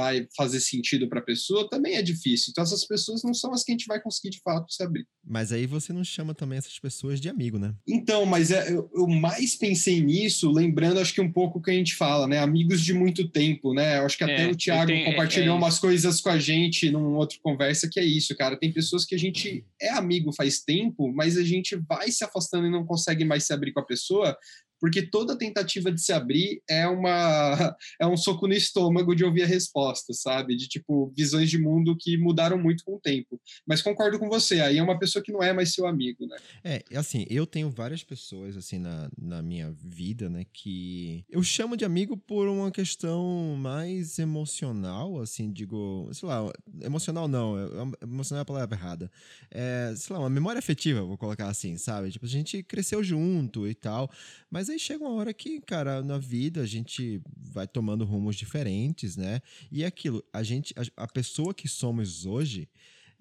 vai 0.00 0.26
fazer 0.36 0.60
sentido 0.60 1.08
para 1.08 1.20
a 1.20 1.24
pessoa, 1.24 1.68
também 1.68 1.94
é 1.94 2.02
difícil. 2.02 2.50
Então, 2.50 2.64
essas 2.64 2.86
pessoas 2.86 3.22
não 3.22 3.34
são 3.34 3.52
as 3.52 3.62
que 3.62 3.70
a 3.70 3.74
gente 3.74 3.86
vai 3.86 4.00
conseguir 4.00 4.30
de 4.30 4.40
fato 4.40 4.72
se 4.72 4.82
abrir. 4.82 5.06
Mas 5.24 5.52
aí 5.52 5.66
você 5.66 5.92
não 5.92 6.02
chama 6.02 6.34
também 6.34 6.58
essas 6.58 6.78
pessoas 6.78 7.20
de 7.20 7.28
amigo, 7.28 7.58
né? 7.58 7.74
Então, 7.86 8.24
mas 8.24 8.50
é, 8.50 8.72
eu, 8.72 8.90
eu, 8.94 9.06
mais 9.06 9.54
pensei 9.54 10.00
nisso, 10.00 10.50
lembrando, 10.50 10.98
acho 10.98 11.12
que 11.12 11.20
um 11.20 11.30
pouco 11.30 11.58
o 11.58 11.62
que 11.62 11.70
a 11.70 11.74
gente 11.74 11.94
fala, 11.94 12.26
né? 12.26 12.38
Amigos 12.38 12.80
de 12.80 12.94
muito 12.94 13.28
tempo, 13.28 13.74
né? 13.74 13.98
Eu 13.98 14.06
acho 14.06 14.16
que 14.16 14.24
até 14.24 14.44
é, 14.44 14.50
o 14.50 14.56
Thiago 14.56 14.86
tenho, 14.86 15.06
é, 15.06 15.10
compartilhou 15.10 15.54
é, 15.54 15.58
umas 15.58 15.78
coisas 15.78 16.20
com 16.20 16.30
a 16.30 16.38
gente 16.38 16.90
num 16.90 17.14
outro 17.14 17.38
conversa 17.42 17.88
que 17.90 18.00
é 18.00 18.04
isso, 18.04 18.34
cara. 18.36 18.56
Tem 18.56 18.72
pessoas 18.72 19.04
que 19.04 19.14
a 19.14 19.18
gente 19.18 19.64
é 19.80 19.90
amigo 19.90 20.32
faz 20.32 20.60
tempo, 20.60 21.12
mas 21.12 21.36
a 21.36 21.44
gente 21.44 21.76
vai 21.76 22.10
se 22.10 22.24
afastando 22.24 22.66
e 22.66 22.70
não 22.70 22.86
consegue 22.86 23.24
mais 23.24 23.44
se 23.44 23.52
abrir 23.52 23.72
com 23.72 23.80
a 23.80 23.86
pessoa 23.86 24.36
porque 24.80 25.02
toda 25.02 25.36
tentativa 25.36 25.92
de 25.92 26.02
se 26.02 26.12
abrir 26.12 26.62
é 26.68 26.88
uma 26.88 27.76
é 28.00 28.06
um 28.06 28.16
soco 28.16 28.46
no 28.46 28.54
estômago 28.54 29.14
de 29.14 29.24
ouvir 29.24 29.42
a 29.42 29.46
resposta, 29.46 30.12
sabe? 30.12 30.56
De 30.56 30.68
tipo 30.68 31.12
visões 31.16 31.50
de 31.50 31.58
mundo 31.58 31.96
que 31.98 32.16
mudaram 32.16 32.58
muito 32.58 32.84
com 32.84 32.94
o 32.94 33.00
tempo. 33.00 33.40
Mas 33.66 33.82
concordo 33.82 34.18
com 34.18 34.28
você, 34.28 34.60
aí 34.60 34.78
é 34.78 34.82
uma 34.82 34.98
pessoa 34.98 35.22
que 35.22 35.32
não 35.32 35.42
é 35.42 35.52
mais 35.52 35.74
seu 35.74 35.86
amigo, 35.86 36.26
né? 36.26 36.36
É, 36.64 36.82
assim, 36.96 37.26
eu 37.28 37.46
tenho 37.46 37.70
várias 37.70 38.02
pessoas 38.02 38.56
assim 38.56 38.78
na, 38.78 39.10
na 39.18 39.42
minha 39.42 39.70
vida, 39.84 40.28
né, 40.30 40.46
que 40.52 41.24
eu 41.28 41.42
chamo 41.42 41.76
de 41.76 41.84
amigo 41.84 42.16
por 42.16 42.48
uma 42.48 42.70
questão 42.70 43.56
mais 43.58 44.18
emocional, 44.18 45.20
assim, 45.20 45.52
digo, 45.52 46.08
sei 46.12 46.28
lá, 46.28 46.50
emocional 46.80 47.28
não, 47.28 47.58
é, 47.58 47.62
é, 47.64 48.04
emocional 48.04 48.40
é 48.40 48.42
a 48.42 48.46
palavra 48.46 48.76
errada. 48.76 49.10
É, 49.50 49.92
sei 49.96 50.14
lá, 50.14 50.20
uma 50.20 50.30
memória 50.30 50.58
afetiva, 50.58 51.02
vou 51.02 51.18
colocar 51.18 51.48
assim, 51.48 51.76
sabe? 51.76 52.10
Tipo, 52.10 52.26
a 52.26 52.28
gente 52.28 52.62
cresceu 52.62 53.02
junto 53.02 53.66
e 53.66 53.74
tal, 53.74 54.10
mas 54.50 54.69
aí 54.70 54.78
chega 54.78 55.04
uma 55.04 55.14
hora 55.14 55.32
que, 55.32 55.60
cara, 55.60 56.02
na 56.02 56.18
vida 56.18 56.62
a 56.62 56.66
gente 56.66 57.20
vai 57.36 57.66
tomando 57.66 58.04
rumos 58.04 58.36
diferentes, 58.36 59.16
né? 59.16 59.40
E 59.70 59.82
é 59.82 59.86
aquilo, 59.86 60.24
a 60.32 60.42
gente, 60.42 60.74
a, 60.76 61.04
a 61.04 61.08
pessoa 61.08 61.54
que 61.54 61.68
somos 61.68 62.26
hoje 62.26 62.68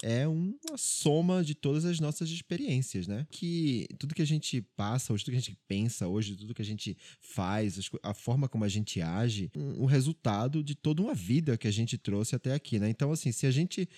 é 0.01 0.27
uma 0.27 0.77
soma 0.77 1.43
de 1.43 1.53
todas 1.53 1.85
as 1.85 1.99
nossas 1.99 2.29
experiências, 2.29 3.07
né? 3.07 3.27
Que 3.29 3.87
tudo 3.97 4.15
que 4.15 4.21
a 4.21 4.25
gente 4.25 4.61
passa 4.61 5.13
hoje, 5.13 5.25
tudo 5.25 5.33
que 5.33 5.37
a 5.37 5.41
gente 5.41 5.57
pensa 5.67 6.07
hoje, 6.07 6.35
tudo 6.35 6.53
que 6.53 6.61
a 6.61 6.65
gente 6.65 6.97
faz, 7.19 7.89
a 8.01 8.13
forma 8.13 8.47
como 8.47 8.63
a 8.63 8.69
gente 8.69 9.01
age, 9.01 9.51
um 9.55 9.85
resultado 9.85 10.63
de 10.63 10.75
toda 10.75 11.01
uma 11.01 11.13
vida 11.13 11.57
que 11.57 11.67
a 11.67 11.71
gente 11.71 11.97
trouxe 11.97 12.35
até 12.35 12.53
aqui, 12.53 12.79
né? 12.79 12.89
Então, 12.89 13.11
assim, 13.11 13.31
se 13.31 13.45
a 13.45 13.51
gente 13.51 13.89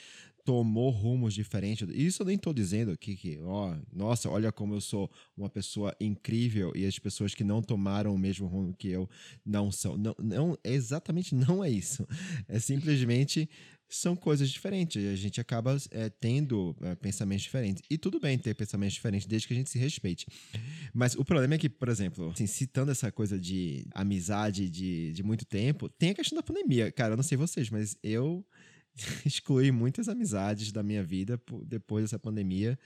tomou 0.45 0.89
rumos 0.89 1.33
diferentes. 1.33 1.87
Isso 1.93 2.21
eu 2.21 2.25
nem 2.25 2.35
estou 2.35 2.53
dizendo 2.53 2.91
aqui 2.91 3.15
que, 3.15 3.39
ó, 3.41 3.75
nossa, 3.91 4.29
olha 4.29 4.51
como 4.51 4.75
eu 4.75 4.81
sou 4.81 5.09
uma 5.35 5.49
pessoa 5.49 5.95
incrível 5.99 6.71
e 6.75 6.85
as 6.85 6.97
pessoas 6.99 7.33
que 7.33 7.43
não 7.43 7.61
tomaram 7.61 8.13
o 8.13 8.17
mesmo 8.17 8.47
rumo 8.47 8.73
que 8.73 8.89
eu 8.89 9.09
não 9.45 9.71
são. 9.71 9.97
Não, 9.97 10.15
não 10.19 10.57
exatamente 10.63 11.35
não 11.35 11.63
é 11.63 11.69
isso. 11.69 12.07
É 12.47 12.59
simplesmente 12.59 13.49
são 13.91 14.15
coisas 14.15 14.49
diferentes. 14.49 15.05
A 15.05 15.15
gente 15.15 15.41
acaba 15.41 15.77
é, 15.91 16.09
tendo 16.09 16.75
é, 16.81 16.95
pensamentos 16.95 17.43
diferentes. 17.43 17.83
E 17.89 17.97
tudo 17.97 18.19
bem 18.19 18.37
ter 18.37 18.55
pensamentos 18.55 18.93
diferentes, 18.93 19.27
desde 19.27 19.47
que 19.47 19.53
a 19.53 19.57
gente 19.57 19.69
se 19.69 19.77
respeite. 19.77 20.25
Mas 20.93 21.13
o 21.15 21.25
problema 21.25 21.55
é 21.55 21.57
que, 21.57 21.69
por 21.69 21.89
exemplo, 21.89 22.29
assim, 22.31 22.47
citando 22.47 22.91
essa 22.91 23.11
coisa 23.11 23.37
de 23.37 23.85
amizade 23.93 24.69
de, 24.69 25.11
de 25.11 25.23
muito 25.23 25.45
tempo, 25.45 25.89
tem 25.89 26.11
a 26.11 26.13
questão 26.13 26.37
da 26.37 26.43
pandemia. 26.43 26.91
Cara, 26.91 27.13
eu 27.13 27.17
não 27.17 27.23
sei 27.23 27.37
vocês, 27.37 27.69
mas 27.69 27.97
eu 28.01 28.45
excluí 29.25 29.71
muitas 29.71 30.09
amizades 30.09 30.71
da 30.71 30.83
minha 30.83 31.03
vida 31.03 31.39
depois 31.65 32.03
dessa 32.03 32.19
pandemia, 32.19 32.77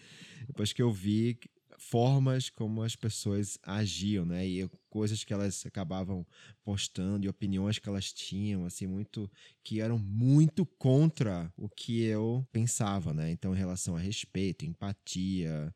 depois 0.48 0.74
que 0.74 0.82
eu 0.82 0.92
vi 0.92 1.40
formas 1.78 2.50
como 2.50 2.82
as 2.82 2.96
pessoas 2.96 3.58
agiam, 3.64 4.26
né? 4.26 4.48
E 4.48 4.70
coisas 4.90 5.24
que 5.24 5.34
elas 5.34 5.66
acabavam 5.66 6.26
postando 6.64 7.26
e 7.26 7.30
opiniões 7.30 7.80
que 7.80 7.90
elas 7.90 8.12
tinham, 8.12 8.66
assim, 8.66 8.88
muito 8.88 9.30
que 9.64 9.82
eram 9.82 9.98
muito 9.98 10.66
contra 10.66 11.52
o 11.58 11.70
que 11.70 12.04
eu 12.04 12.48
pensava, 12.52 13.14
né? 13.14 13.32
Então, 13.32 13.54
em 13.54 13.58
relação 13.58 13.96
a 13.96 14.00
respeito, 14.00 14.66
empatia, 14.66 15.74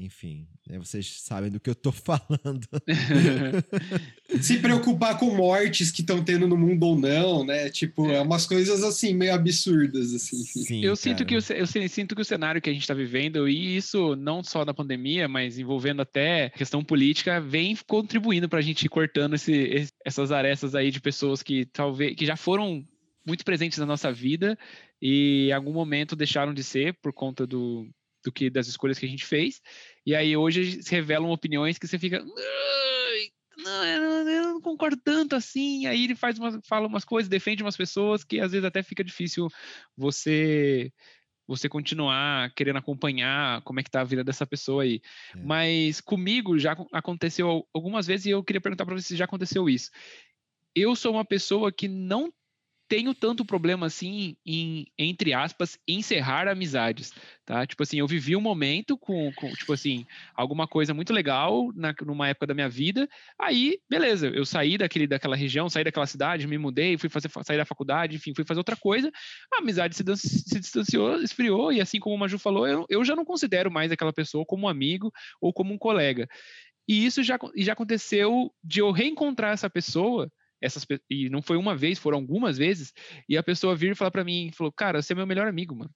enfim, 0.00 0.48
né, 0.66 0.78
vocês 0.78 1.20
sabem 1.20 1.50
do 1.50 1.60
que 1.60 1.68
eu 1.68 1.74
tô 1.74 1.92
falando. 1.92 2.66
Se 4.40 4.58
preocupar 4.58 5.18
com 5.18 5.34
mortes 5.34 5.90
que 5.90 6.00
estão 6.00 6.24
tendo 6.24 6.48
no 6.48 6.56
mundo 6.56 6.82
ou 6.84 6.98
não, 6.98 7.44
né? 7.44 7.68
Tipo, 7.68 8.06
é, 8.06 8.14
é 8.14 8.20
umas 8.22 8.46
coisas 8.46 8.82
assim, 8.82 9.12
meio 9.12 9.34
absurdas, 9.34 10.14
assim. 10.14 10.38
Sim, 10.38 10.82
eu, 10.82 10.96
sinto 10.96 11.26
que 11.26 11.36
o, 11.36 11.40
eu 11.54 11.66
sinto 11.66 12.14
que 12.14 12.22
o 12.22 12.24
cenário 12.24 12.62
que 12.62 12.70
a 12.70 12.72
gente 12.72 12.82
está 12.82 12.94
vivendo, 12.94 13.46
e 13.46 13.76
isso 13.76 14.16
não 14.16 14.42
só 14.42 14.64
na 14.64 14.72
pandemia, 14.72 15.28
mas 15.28 15.58
envolvendo 15.58 16.00
até 16.00 16.48
questão 16.50 16.82
política, 16.82 17.40
vem 17.40 17.76
contribuindo 17.86 18.48
para 18.48 18.60
a 18.60 18.62
gente 18.62 18.84
ir 18.84 18.88
cortando 18.88 19.34
esse, 19.34 19.88
essas 20.04 20.32
arestas 20.32 20.74
aí 20.74 20.90
de 20.90 21.00
pessoas 21.00 21.42
que 21.42 21.66
talvez 21.66 22.14
que 22.16 22.24
já 22.24 22.36
foram 22.36 22.82
muito 23.26 23.44
presentes 23.44 23.78
na 23.78 23.86
nossa 23.86 24.10
vida 24.10 24.58
e 25.00 25.48
em 25.48 25.52
algum 25.52 25.72
momento 25.72 26.16
deixaram 26.16 26.54
de 26.54 26.64
ser 26.64 26.94
por 27.02 27.12
conta 27.12 27.46
do, 27.46 27.86
do 28.24 28.32
que 28.32 28.50
das 28.50 28.68
escolhas 28.68 28.98
que 28.98 29.06
a 29.06 29.08
gente 29.08 29.24
fez. 29.24 29.60
E 30.04 30.14
aí 30.14 30.36
hoje 30.36 30.82
se 30.82 30.90
revelam 30.90 31.30
opiniões 31.30 31.78
que 31.78 31.86
você 31.86 31.98
fica. 31.98 32.24
Não, 33.58 33.84
eu 33.84 34.42
não 34.42 34.60
concordo 34.60 34.96
tanto 34.96 35.36
assim. 35.36 35.86
Aí 35.86 36.04
ele 36.04 36.14
faz 36.14 36.38
fala 36.64 36.86
umas 36.86 37.04
coisas, 37.04 37.28
defende 37.28 37.62
umas 37.62 37.76
pessoas 37.76 38.24
que 38.24 38.40
às 38.40 38.52
vezes 38.52 38.64
até 38.64 38.82
fica 38.82 39.04
difícil 39.04 39.48
você 39.96 40.92
você 41.46 41.68
continuar 41.68 42.54
querendo 42.54 42.76
acompanhar 42.78 43.60
como 43.62 43.80
é 43.80 43.82
que 43.82 43.90
tá 43.90 44.02
a 44.02 44.04
vida 44.04 44.22
dessa 44.22 44.46
pessoa 44.46 44.84
aí. 44.84 45.02
É. 45.34 45.38
Mas 45.42 46.00
comigo 46.00 46.56
já 46.56 46.76
aconteceu 46.92 47.66
algumas 47.74 48.06
vezes 48.06 48.26
e 48.26 48.30
eu 48.30 48.44
queria 48.44 48.60
perguntar 48.60 48.86
para 48.86 48.94
você 48.94 49.08
se 49.08 49.16
já 49.16 49.24
aconteceu 49.24 49.68
isso. 49.68 49.90
Eu 50.74 50.94
sou 50.94 51.12
uma 51.12 51.24
pessoa 51.24 51.72
que 51.72 51.88
não 51.88 52.32
tenho 52.90 53.14
tanto 53.14 53.44
problema 53.44 53.86
assim 53.86 54.36
em, 54.44 54.84
entre 54.98 55.32
aspas, 55.32 55.78
encerrar 55.86 56.48
amizades, 56.48 57.12
tá? 57.46 57.64
Tipo 57.64 57.84
assim, 57.84 58.00
eu 58.00 58.06
vivi 58.08 58.34
um 58.34 58.40
momento 58.40 58.98
com, 58.98 59.32
com 59.34 59.48
tipo 59.52 59.72
assim, 59.72 60.04
alguma 60.34 60.66
coisa 60.66 60.92
muito 60.92 61.12
legal 61.12 61.70
na, 61.72 61.94
numa 62.04 62.26
época 62.26 62.48
da 62.48 62.54
minha 62.54 62.68
vida, 62.68 63.08
aí, 63.38 63.78
beleza, 63.88 64.26
eu 64.26 64.44
saí 64.44 64.76
daquele, 64.76 65.06
daquela 65.06 65.36
região, 65.36 65.70
saí 65.70 65.84
daquela 65.84 66.04
cidade, 66.04 66.48
me 66.48 66.58
mudei, 66.58 66.98
fui 66.98 67.08
fazer, 67.08 67.30
sair 67.44 67.58
da 67.58 67.64
faculdade, 67.64 68.16
enfim, 68.16 68.34
fui 68.34 68.44
fazer 68.44 68.58
outra 68.58 68.74
coisa, 68.74 69.08
a 69.54 69.58
amizade 69.58 69.94
se, 69.94 70.02
se 70.16 70.58
distanciou, 70.58 71.22
esfriou, 71.22 71.72
e 71.72 71.80
assim 71.80 72.00
como 72.00 72.16
o 72.16 72.18
Maju 72.18 72.40
falou, 72.40 72.66
eu, 72.66 72.86
eu 72.88 73.04
já 73.04 73.14
não 73.14 73.24
considero 73.24 73.70
mais 73.70 73.92
aquela 73.92 74.12
pessoa 74.12 74.44
como 74.44 74.66
um 74.66 74.68
amigo 74.68 75.12
ou 75.40 75.52
como 75.52 75.72
um 75.72 75.78
colega. 75.78 76.28
E 76.88 77.06
isso 77.06 77.22
já, 77.22 77.38
já 77.54 77.72
aconteceu 77.72 78.52
de 78.64 78.80
eu 78.80 78.90
reencontrar 78.90 79.52
essa 79.52 79.70
pessoa 79.70 80.28
essas 80.60 80.86
e 81.08 81.28
não 81.30 81.40
foi 81.42 81.56
uma 81.56 81.76
vez, 81.76 81.98
foram 81.98 82.18
algumas 82.18 82.58
vezes, 82.58 82.92
e 83.28 83.36
a 83.36 83.42
pessoa 83.42 83.74
vir 83.74 83.92
e 83.92 83.94
falar 83.94 84.10
para 84.10 84.24
mim, 84.24 84.50
falou, 84.52 84.72
cara, 84.72 85.00
você 85.00 85.12
é 85.12 85.16
meu 85.16 85.26
melhor 85.26 85.48
amigo, 85.48 85.74
mano. 85.74 85.90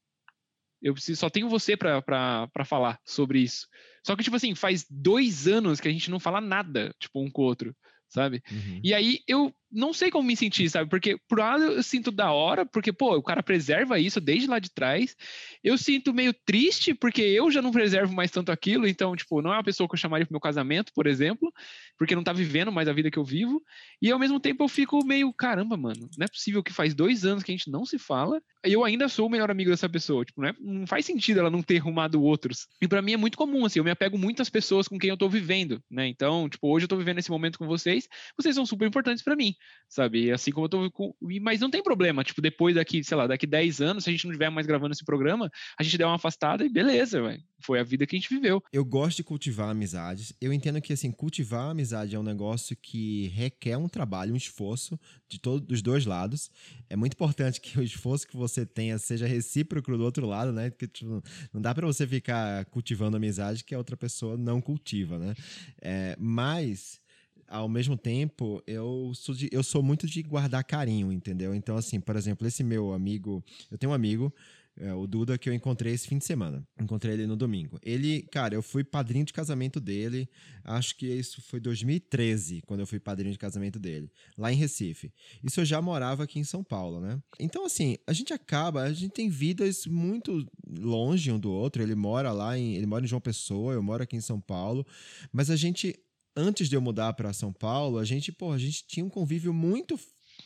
Eu 0.82 0.92
preciso, 0.92 1.18
só 1.18 1.30
tenho 1.30 1.48
você 1.48 1.76
para 1.76 2.64
falar 2.66 3.00
sobre 3.04 3.40
isso. 3.40 3.66
Só 4.06 4.14
que, 4.14 4.22
tipo 4.22 4.36
assim, 4.36 4.54
faz 4.54 4.84
dois 4.90 5.48
anos 5.48 5.80
que 5.80 5.88
a 5.88 5.90
gente 5.90 6.10
não 6.10 6.20
fala 6.20 6.40
nada, 6.40 6.94
tipo, 6.98 7.24
um 7.24 7.30
com 7.30 7.40
o 7.40 7.44
outro, 7.46 7.74
sabe? 8.08 8.42
Uhum. 8.50 8.80
E 8.84 8.92
aí 8.92 9.20
eu 9.26 9.54
não 9.74 9.92
sei 9.92 10.10
como 10.10 10.26
me 10.26 10.36
sentir, 10.36 10.70
sabe? 10.70 10.88
Porque, 10.88 11.18
por 11.28 11.40
um 11.40 11.42
lado, 11.42 11.64
eu 11.64 11.82
sinto 11.82 12.10
da 12.10 12.30
hora, 12.30 12.64
porque, 12.64 12.92
pô, 12.92 13.16
o 13.16 13.22
cara 13.22 13.42
preserva 13.42 13.98
isso 13.98 14.20
desde 14.20 14.48
lá 14.48 14.58
de 14.58 14.70
trás. 14.70 15.16
Eu 15.62 15.76
sinto 15.76 16.14
meio 16.14 16.32
triste, 16.46 16.94
porque 16.94 17.20
eu 17.20 17.50
já 17.50 17.60
não 17.60 17.72
preservo 17.72 18.14
mais 18.14 18.30
tanto 18.30 18.52
aquilo. 18.52 18.86
Então, 18.86 19.16
tipo, 19.16 19.42
não 19.42 19.52
é 19.52 19.56
uma 19.56 19.64
pessoa 19.64 19.88
que 19.88 19.94
eu 19.94 19.98
chamaria 19.98 20.24
pro 20.24 20.32
meu 20.32 20.40
casamento, 20.40 20.92
por 20.94 21.06
exemplo, 21.06 21.52
porque 21.98 22.14
não 22.14 22.22
tá 22.22 22.32
vivendo 22.32 22.70
mais 22.70 22.88
a 22.88 22.92
vida 22.92 23.10
que 23.10 23.18
eu 23.18 23.24
vivo. 23.24 23.62
E, 24.00 24.10
ao 24.10 24.18
mesmo 24.18 24.38
tempo, 24.38 24.62
eu 24.62 24.68
fico 24.68 25.04
meio, 25.04 25.32
caramba, 25.32 25.76
mano, 25.76 26.08
não 26.16 26.24
é 26.24 26.28
possível 26.28 26.62
que 26.62 26.72
faz 26.72 26.94
dois 26.94 27.24
anos 27.24 27.42
que 27.42 27.50
a 27.50 27.56
gente 27.56 27.70
não 27.70 27.84
se 27.84 27.98
fala 27.98 28.40
e 28.64 28.72
eu 28.72 28.84
ainda 28.84 29.08
sou 29.08 29.26
o 29.26 29.30
melhor 29.30 29.50
amigo 29.50 29.70
dessa 29.70 29.88
pessoa. 29.88 30.24
Tipo, 30.24 30.40
não, 30.40 30.48
é, 30.48 30.54
não 30.58 30.86
faz 30.86 31.04
sentido 31.04 31.40
ela 31.40 31.50
não 31.50 31.62
ter 31.62 31.80
arrumado 31.80 32.22
outros. 32.22 32.66
E 32.80 32.88
para 32.88 33.02
mim 33.02 33.12
é 33.12 33.16
muito 33.16 33.36
comum, 33.36 33.64
assim, 33.64 33.78
eu 33.78 33.84
me 33.84 33.90
apego 33.90 34.16
muito 34.16 34.40
às 34.40 34.48
pessoas 34.48 34.88
com 34.88 34.98
quem 34.98 35.10
eu 35.10 35.16
tô 35.16 35.28
vivendo, 35.28 35.82
né? 35.90 36.06
Então, 36.06 36.48
tipo, 36.48 36.72
hoje 36.72 36.84
eu 36.84 36.88
tô 36.88 36.96
vivendo 36.96 37.18
esse 37.18 37.30
momento 37.30 37.58
com 37.58 37.66
vocês, 37.66 38.08
vocês 38.36 38.54
são 38.54 38.64
super 38.64 38.86
importantes 38.86 39.22
para 39.22 39.36
mim 39.36 39.54
sabe? 39.88 40.32
Assim 40.32 40.50
como 40.50 40.66
eu 40.66 40.68
tô 40.68 40.90
com... 40.90 41.14
Mas 41.40 41.60
não 41.60 41.70
tem 41.70 41.82
problema, 41.82 42.24
tipo, 42.24 42.42
depois 42.42 42.74
daqui, 42.74 43.04
sei 43.04 43.16
lá, 43.16 43.26
daqui 43.26 43.46
10 43.46 43.80
anos, 43.80 44.04
se 44.04 44.10
a 44.10 44.12
gente 44.12 44.24
não 44.24 44.32
estiver 44.32 44.50
mais 44.50 44.66
gravando 44.66 44.92
esse 44.92 45.04
programa, 45.04 45.50
a 45.78 45.82
gente 45.82 45.96
der 45.96 46.06
uma 46.06 46.16
afastada 46.16 46.64
e 46.64 46.68
beleza, 46.68 47.22
véio. 47.22 47.42
foi 47.60 47.78
a 47.78 47.84
vida 47.84 48.06
que 48.06 48.16
a 48.16 48.18
gente 48.18 48.28
viveu. 48.28 48.62
Eu 48.72 48.84
gosto 48.84 49.18
de 49.18 49.24
cultivar 49.24 49.70
amizades. 49.70 50.32
Eu 50.40 50.52
entendo 50.52 50.80
que, 50.80 50.92
assim, 50.92 51.12
cultivar 51.12 51.70
amizade 51.70 52.14
é 52.14 52.18
um 52.18 52.24
negócio 52.24 52.76
que 52.76 53.28
requer 53.28 53.76
um 53.76 53.88
trabalho, 53.88 54.34
um 54.34 54.36
esforço 54.36 54.98
de 55.28 55.38
todos 55.38 55.66
dos 55.66 55.80
dois 55.80 56.04
lados. 56.06 56.50
É 56.90 56.96
muito 56.96 57.14
importante 57.14 57.60
que 57.60 57.78
o 57.78 57.82
esforço 57.82 58.26
que 58.26 58.36
você 58.36 58.66
tenha 58.66 58.98
seja 58.98 59.26
recíproco 59.26 59.96
do 59.96 60.04
outro 60.04 60.26
lado, 60.26 60.52
né? 60.52 60.70
Porque 60.70 60.88
tipo, 60.88 61.22
não 61.52 61.60
dá 61.60 61.74
para 61.74 61.86
você 61.86 62.06
ficar 62.06 62.64
cultivando 62.66 63.16
amizade 63.16 63.64
que 63.64 63.74
a 63.74 63.78
outra 63.78 63.96
pessoa 63.96 64.36
não 64.36 64.60
cultiva, 64.60 65.18
né? 65.18 65.34
É, 65.80 66.16
mas 66.18 67.00
ao 67.48 67.68
mesmo 67.68 67.96
tempo, 67.96 68.62
eu 68.66 69.12
sou, 69.14 69.34
de, 69.34 69.48
eu 69.52 69.62
sou 69.62 69.82
muito 69.82 70.06
de 70.06 70.22
guardar 70.22 70.64
carinho, 70.64 71.12
entendeu? 71.12 71.54
Então, 71.54 71.76
assim, 71.76 72.00
por 72.00 72.16
exemplo, 72.16 72.46
esse 72.46 72.62
meu 72.64 72.92
amigo, 72.92 73.42
eu 73.70 73.78
tenho 73.78 73.92
um 73.92 73.94
amigo, 73.94 74.32
é, 74.76 74.92
o 74.92 75.06
Duda, 75.06 75.38
que 75.38 75.48
eu 75.48 75.54
encontrei 75.54 75.92
esse 75.92 76.08
fim 76.08 76.18
de 76.18 76.24
semana. 76.24 76.66
Encontrei 76.80 77.14
ele 77.14 77.26
no 77.26 77.36
domingo. 77.36 77.78
Ele, 77.82 78.22
cara, 78.22 78.54
eu 78.54 78.62
fui 78.62 78.82
padrinho 78.82 79.24
de 79.24 79.32
casamento 79.32 79.78
dele, 79.80 80.28
acho 80.64 80.96
que 80.96 81.06
isso 81.06 81.40
foi 81.42 81.60
2013, 81.60 82.62
quando 82.62 82.80
eu 82.80 82.86
fui 82.86 82.98
padrinho 82.98 83.32
de 83.32 83.38
casamento 83.38 83.78
dele, 83.78 84.10
lá 84.36 84.52
em 84.52 84.56
Recife. 84.56 85.12
Isso 85.42 85.60
eu 85.60 85.64
já 85.64 85.80
morava 85.80 86.24
aqui 86.24 86.40
em 86.40 86.44
São 86.44 86.64
Paulo, 86.64 87.00
né? 87.00 87.22
Então, 87.38 87.64
assim, 87.64 87.96
a 88.06 88.12
gente 88.12 88.32
acaba, 88.32 88.82
a 88.82 88.92
gente 88.92 89.12
tem 89.12 89.28
vidas 89.28 89.86
muito 89.86 90.44
longe 90.66 91.30
um 91.30 91.38
do 91.38 91.52
outro. 91.52 91.82
Ele 91.82 91.94
mora 91.94 92.32
lá 92.32 92.58
em, 92.58 92.74
ele 92.74 92.86
mora 92.86 93.04
em 93.04 93.08
João 93.08 93.20
Pessoa, 93.20 93.74
eu 93.74 93.82
moro 93.82 94.02
aqui 94.02 94.16
em 94.16 94.20
São 94.20 94.40
Paulo, 94.40 94.84
mas 95.32 95.50
a 95.50 95.56
gente 95.56 95.96
antes 96.36 96.68
de 96.68 96.76
eu 96.76 96.80
mudar 96.80 97.12
para 97.12 97.32
São 97.32 97.52
Paulo, 97.52 97.98
a 97.98 98.04
gente, 98.04 98.32
pô, 98.32 98.52
a 98.52 98.58
gente 98.58 98.84
tinha 98.86 99.04
um 99.04 99.10
convívio 99.10 99.52
muito 99.52 99.98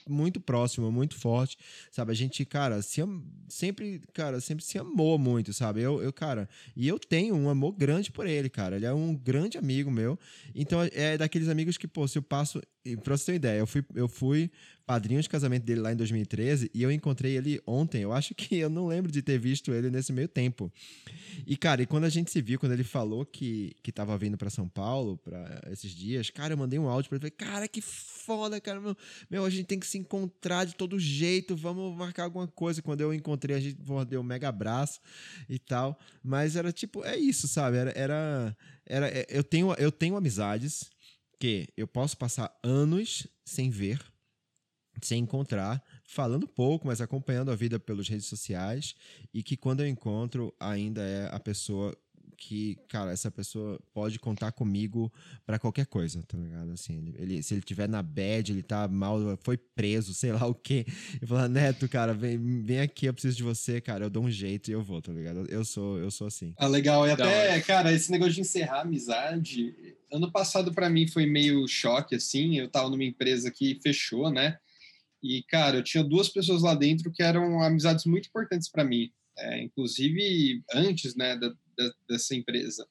muito 0.08 0.40
próximo, 0.40 0.90
muito 0.90 1.14
forte, 1.16 1.56
sabe? 1.90 2.12
A 2.12 2.14
gente, 2.14 2.44
cara, 2.44 2.80
se 2.82 3.02
sempre, 3.48 4.00
cara, 4.12 4.40
sempre 4.40 4.64
se 4.64 4.78
amou 4.78 5.18
muito, 5.18 5.52
sabe? 5.52 5.80
Eu, 5.80 6.02
eu, 6.02 6.12
cara, 6.12 6.48
e 6.74 6.88
eu 6.88 6.98
tenho 6.98 7.34
um 7.34 7.48
amor 7.48 7.72
grande 7.72 8.10
por 8.10 8.26
ele, 8.26 8.48
cara. 8.48 8.76
Ele 8.76 8.86
é 8.86 8.92
um 8.92 9.14
grande 9.14 9.58
amigo 9.58 9.90
meu. 9.90 10.18
Então 10.54 10.80
é 10.92 11.16
daqueles 11.16 11.48
amigos 11.48 11.76
que, 11.76 11.86
pô, 11.86 12.06
se 12.08 12.18
eu 12.18 12.22
passo, 12.22 12.60
pra 12.96 13.16
você 13.16 13.26
ter 13.26 13.32
uma 13.32 13.36
ideia, 13.36 13.58
eu 13.58 13.66
fui, 13.66 13.84
eu 13.94 14.08
fui 14.08 14.50
padrinho 14.88 15.20
de 15.20 15.28
casamento 15.28 15.64
dele 15.64 15.82
lá 15.82 15.92
em 15.92 15.96
2013 15.96 16.70
e 16.72 16.82
eu 16.82 16.90
encontrei 16.90 17.36
ele 17.36 17.60
ontem. 17.66 18.00
Eu 18.00 18.10
acho 18.10 18.34
que 18.34 18.56
eu 18.56 18.70
não 18.70 18.86
lembro 18.86 19.12
de 19.12 19.20
ter 19.20 19.38
visto 19.38 19.70
ele 19.70 19.90
nesse 19.90 20.14
meio 20.14 20.26
tempo. 20.26 20.72
E, 21.46 21.58
cara, 21.58 21.82
e 21.82 21.86
quando 21.86 22.04
a 22.04 22.08
gente 22.08 22.30
se 22.30 22.40
viu, 22.40 22.58
quando 22.58 22.72
ele 22.72 22.84
falou 22.84 23.26
que, 23.26 23.76
que 23.82 23.92
tava 23.92 24.16
vindo 24.16 24.38
para 24.38 24.48
São 24.48 24.66
Paulo 24.66 25.18
para 25.18 25.62
esses 25.70 25.90
dias, 25.90 26.30
cara, 26.30 26.54
eu 26.54 26.56
mandei 26.56 26.78
um 26.78 26.88
áudio 26.88 27.10
para 27.10 27.18
ele. 27.18 27.30
Cara, 27.30 27.68
que 27.68 27.82
foda, 27.82 28.58
cara. 28.62 28.80
Meu, 28.80 28.96
meu, 29.30 29.44
a 29.44 29.50
gente 29.50 29.66
tem 29.66 29.78
que 29.78 29.86
se 29.86 29.98
encontrar 29.98 30.64
de 30.64 30.74
todo 30.74 30.98
jeito. 30.98 31.54
Vamos 31.54 31.94
marcar 31.94 32.24
alguma 32.24 32.48
coisa. 32.48 32.80
Quando 32.80 33.02
eu 33.02 33.12
encontrei, 33.12 33.56
a 33.56 33.60
gente 33.60 33.76
deu 34.08 34.22
um 34.22 34.24
mega 34.24 34.48
abraço 34.48 35.00
e 35.50 35.58
tal. 35.58 35.98
Mas 36.24 36.56
era 36.56 36.72
tipo, 36.72 37.04
é 37.04 37.14
isso, 37.14 37.46
sabe? 37.46 37.76
Era. 37.76 37.90
era, 37.90 38.56
era 38.86 39.08
é, 39.08 39.26
eu, 39.28 39.44
tenho, 39.44 39.74
eu 39.74 39.92
tenho 39.92 40.16
amizades 40.16 40.90
que 41.38 41.68
eu 41.76 41.86
posso 41.86 42.16
passar 42.16 42.56
anos 42.62 43.26
sem 43.44 43.70
ver 43.70 44.00
sem 45.02 45.22
encontrar, 45.22 45.82
falando 46.04 46.48
pouco, 46.48 46.86
mas 46.86 47.00
acompanhando 47.00 47.50
a 47.50 47.56
vida 47.56 47.78
pelas 47.78 48.08
redes 48.08 48.26
sociais 48.26 48.94
e 49.32 49.42
que 49.42 49.56
quando 49.56 49.80
eu 49.80 49.86
encontro 49.86 50.54
ainda 50.58 51.02
é 51.02 51.34
a 51.34 51.38
pessoa 51.38 51.96
que, 52.38 52.78
cara, 52.88 53.10
essa 53.10 53.30
pessoa 53.30 53.80
pode 53.92 54.18
contar 54.20 54.52
comigo 54.52 55.12
para 55.44 55.58
qualquer 55.58 55.86
coisa, 55.86 56.22
tá 56.22 56.38
ligado? 56.38 56.70
Assim, 56.70 56.96
ele, 56.96 57.14
ele, 57.18 57.42
se 57.42 57.52
ele 57.52 57.60
tiver 57.60 57.88
na 57.88 58.00
bad, 58.00 58.52
ele 58.52 58.62
tá 58.62 58.86
mal, 58.86 59.18
foi 59.42 59.56
preso, 59.56 60.14
sei 60.14 60.32
lá 60.32 60.46
o 60.46 60.54
quê. 60.54 60.86
E 61.20 61.26
falar, 61.26 61.48
Neto, 61.48 61.88
cara, 61.88 62.14
vem, 62.14 62.62
vem 62.62 62.80
aqui, 62.80 63.06
eu 63.06 63.12
preciso 63.12 63.36
de 63.36 63.42
você, 63.42 63.80
cara, 63.80 64.04
eu 64.04 64.10
dou 64.10 64.22
um 64.22 64.30
jeito 64.30 64.70
e 64.70 64.72
eu 64.72 64.82
vou, 64.82 65.02
tá 65.02 65.12
ligado? 65.12 65.46
Eu 65.50 65.64
sou, 65.64 65.98
eu 65.98 66.10
sou 66.10 66.28
assim. 66.28 66.54
Ah, 66.56 66.68
legal. 66.68 67.06
E 67.08 67.10
até, 67.10 67.60
cara, 67.60 67.92
esse 67.92 68.10
negócio 68.12 68.34
de 68.34 68.42
encerrar 68.42 68.78
a 68.78 68.82
amizade, 68.82 69.74
ano 70.12 70.30
passado 70.30 70.72
para 70.72 70.88
mim 70.88 71.08
foi 71.08 71.26
meio 71.26 71.66
choque, 71.66 72.14
assim, 72.14 72.56
eu 72.56 72.68
tava 72.68 72.88
numa 72.88 73.04
empresa 73.04 73.50
que 73.50 73.80
fechou, 73.82 74.30
né? 74.30 74.58
E, 75.20 75.42
cara, 75.42 75.78
eu 75.78 75.82
tinha 75.82 76.04
duas 76.04 76.28
pessoas 76.28 76.62
lá 76.62 76.74
dentro 76.76 77.10
que 77.10 77.22
eram 77.22 77.60
amizades 77.60 78.04
muito 78.04 78.28
importantes 78.28 78.68
para 78.68 78.84
mim, 78.84 79.10
é, 79.36 79.60
inclusive 79.60 80.62
antes, 80.72 81.16
né, 81.16 81.36
da, 81.36 81.48
da, 81.48 81.54
dessa 82.08 82.34
empresa. 82.34 82.86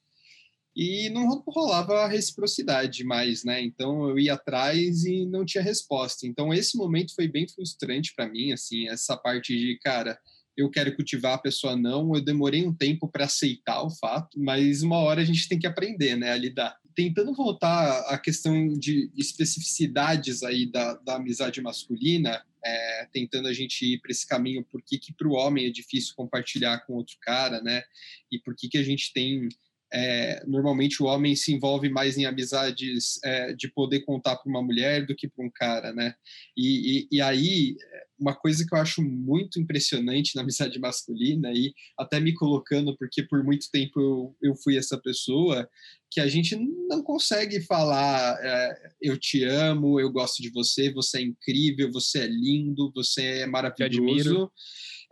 E 0.76 1.10
não 1.10 1.42
rolava 1.46 2.06
reciprocidade 2.06 3.02
mais, 3.02 3.42
né? 3.42 3.60
Então 3.60 4.08
eu 4.08 4.18
ia 4.18 4.34
atrás 4.34 5.04
e 5.04 5.26
não 5.26 5.44
tinha 5.44 5.62
resposta. 5.62 6.26
Então 6.26 6.54
esse 6.54 6.76
momento 6.76 7.14
foi 7.14 7.26
bem 7.26 7.48
frustrante 7.48 8.12
para 8.14 8.28
mim, 8.28 8.52
assim, 8.52 8.88
essa 8.88 9.16
parte 9.16 9.56
de, 9.56 9.78
cara, 9.82 10.18
eu 10.56 10.70
quero 10.70 10.94
cultivar, 10.94 11.34
a 11.34 11.38
pessoa 11.38 11.76
não. 11.76 12.14
Eu 12.14 12.20
demorei 12.24 12.66
um 12.66 12.74
tempo 12.74 13.08
para 13.08 13.24
aceitar 13.24 13.82
o 13.82 13.90
fato, 13.90 14.38
mas 14.40 14.82
uma 14.82 14.98
hora 14.98 15.20
a 15.20 15.24
gente 15.24 15.48
tem 15.48 15.58
que 15.58 15.66
aprender, 15.66 16.16
né, 16.16 16.32
a 16.32 16.36
lidar 16.36 16.76
tentando 16.98 17.32
voltar 17.32 18.00
à 18.12 18.18
questão 18.18 18.76
de 18.76 19.08
especificidades 19.16 20.42
aí 20.42 20.66
da, 20.66 20.94
da 20.94 21.14
amizade 21.14 21.62
masculina, 21.62 22.44
é, 22.64 23.08
tentando 23.12 23.46
a 23.46 23.52
gente 23.52 23.84
ir 23.84 24.00
para 24.00 24.10
esse 24.10 24.26
caminho, 24.26 24.64
por 24.64 24.82
que, 24.82 24.98
que 24.98 25.12
para 25.12 25.28
o 25.28 25.34
homem 25.34 25.66
é 25.66 25.70
difícil 25.70 26.12
compartilhar 26.16 26.80
com 26.80 26.94
outro 26.94 27.16
cara, 27.20 27.62
né? 27.62 27.84
E 28.32 28.40
por 28.40 28.56
que, 28.56 28.68
que 28.68 28.78
a 28.78 28.82
gente 28.82 29.12
tem. 29.12 29.48
É, 29.92 30.44
normalmente 30.46 31.02
o 31.02 31.06
homem 31.06 31.34
se 31.34 31.52
envolve 31.52 31.88
mais 31.88 32.18
em 32.18 32.26
amizades 32.26 33.18
é, 33.24 33.54
de 33.54 33.72
poder 33.72 34.00
contar 34.00 34.36
para 34.36 34.50
uma 34.50 34.62
mulher 34.62 35.06
do 35.06 35.14
que 35.14 35.28
para 35.28 35.44
um 35.44 35.50
cara, 35.50 35.92
né? 35.92 36.14
E, 36.56 37.08
e, 37.10 37.16
e 37.16 37.20
aí 37.20 37.76
uma 38.18 38.34
coisa 38.34 38.66
que 38.66 38.74
eu 38.74 38.78
acho 38.78 39.00
muito 39.00 39.60
impressionante 39.60 40.34
na 40.34 40.42
amizade 40.42 40.78
masculina, 40.80 41.52
e 41.52 41.72
até 41.96 42.18
me 42.18 42.34
colocando, 42.34 42.96
porque 42.98 43.22
por 43.22 43.44
muito 43.44 43.70
tempo 43.70 44.00
eu, 44.00 44.36
eu 44.42 44.56
fui 44.56 44.76
essa 44.76 44.98
pessoa, 44.98 45.68
que 46.10 46.20
a 46.20 46.26
gente 46.26 46.56
não 46.88 47.02
consegue 47.02 47.60
falar 47.60 48.38
é, 48.42 48.92
eu 49.00 49.18
te 49.18 49.44
amo, 49.44 50.00
eu 50.00 50.10
gosto 50.10 50.42
de 50.42 50.50
você, 50.50 50.90
você 50.92 51.18
é 51.18 51.22
incrível, 51.22 51.92
você 51.92 52.20
é 52.20 52.26
lindo, 52.26 52.90
você 52.94 53.22
é 53.40 53.46
maravilhoso. 53.46 54.50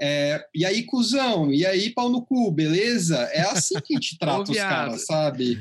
É, 0.00 0.44
e 0.54 0.64
aí, 0.64 0.82
cuzão, 0.84 1.52
e 1.52 1.64
aí, 1.64 1.90
pau 1.90 2.08
no 2.08 2.24
cu, 2.24 2.50
beleza? 2.52 3.16
É 3.32 3.42
assim 3.42 3.74
que 3.80 3.94
a 3.94 3.96
gente 3.96 4.16
trata 4.20 4.50
os 4.50 4.58
caras, 4.58 5.06
sabe? 5.06 5.58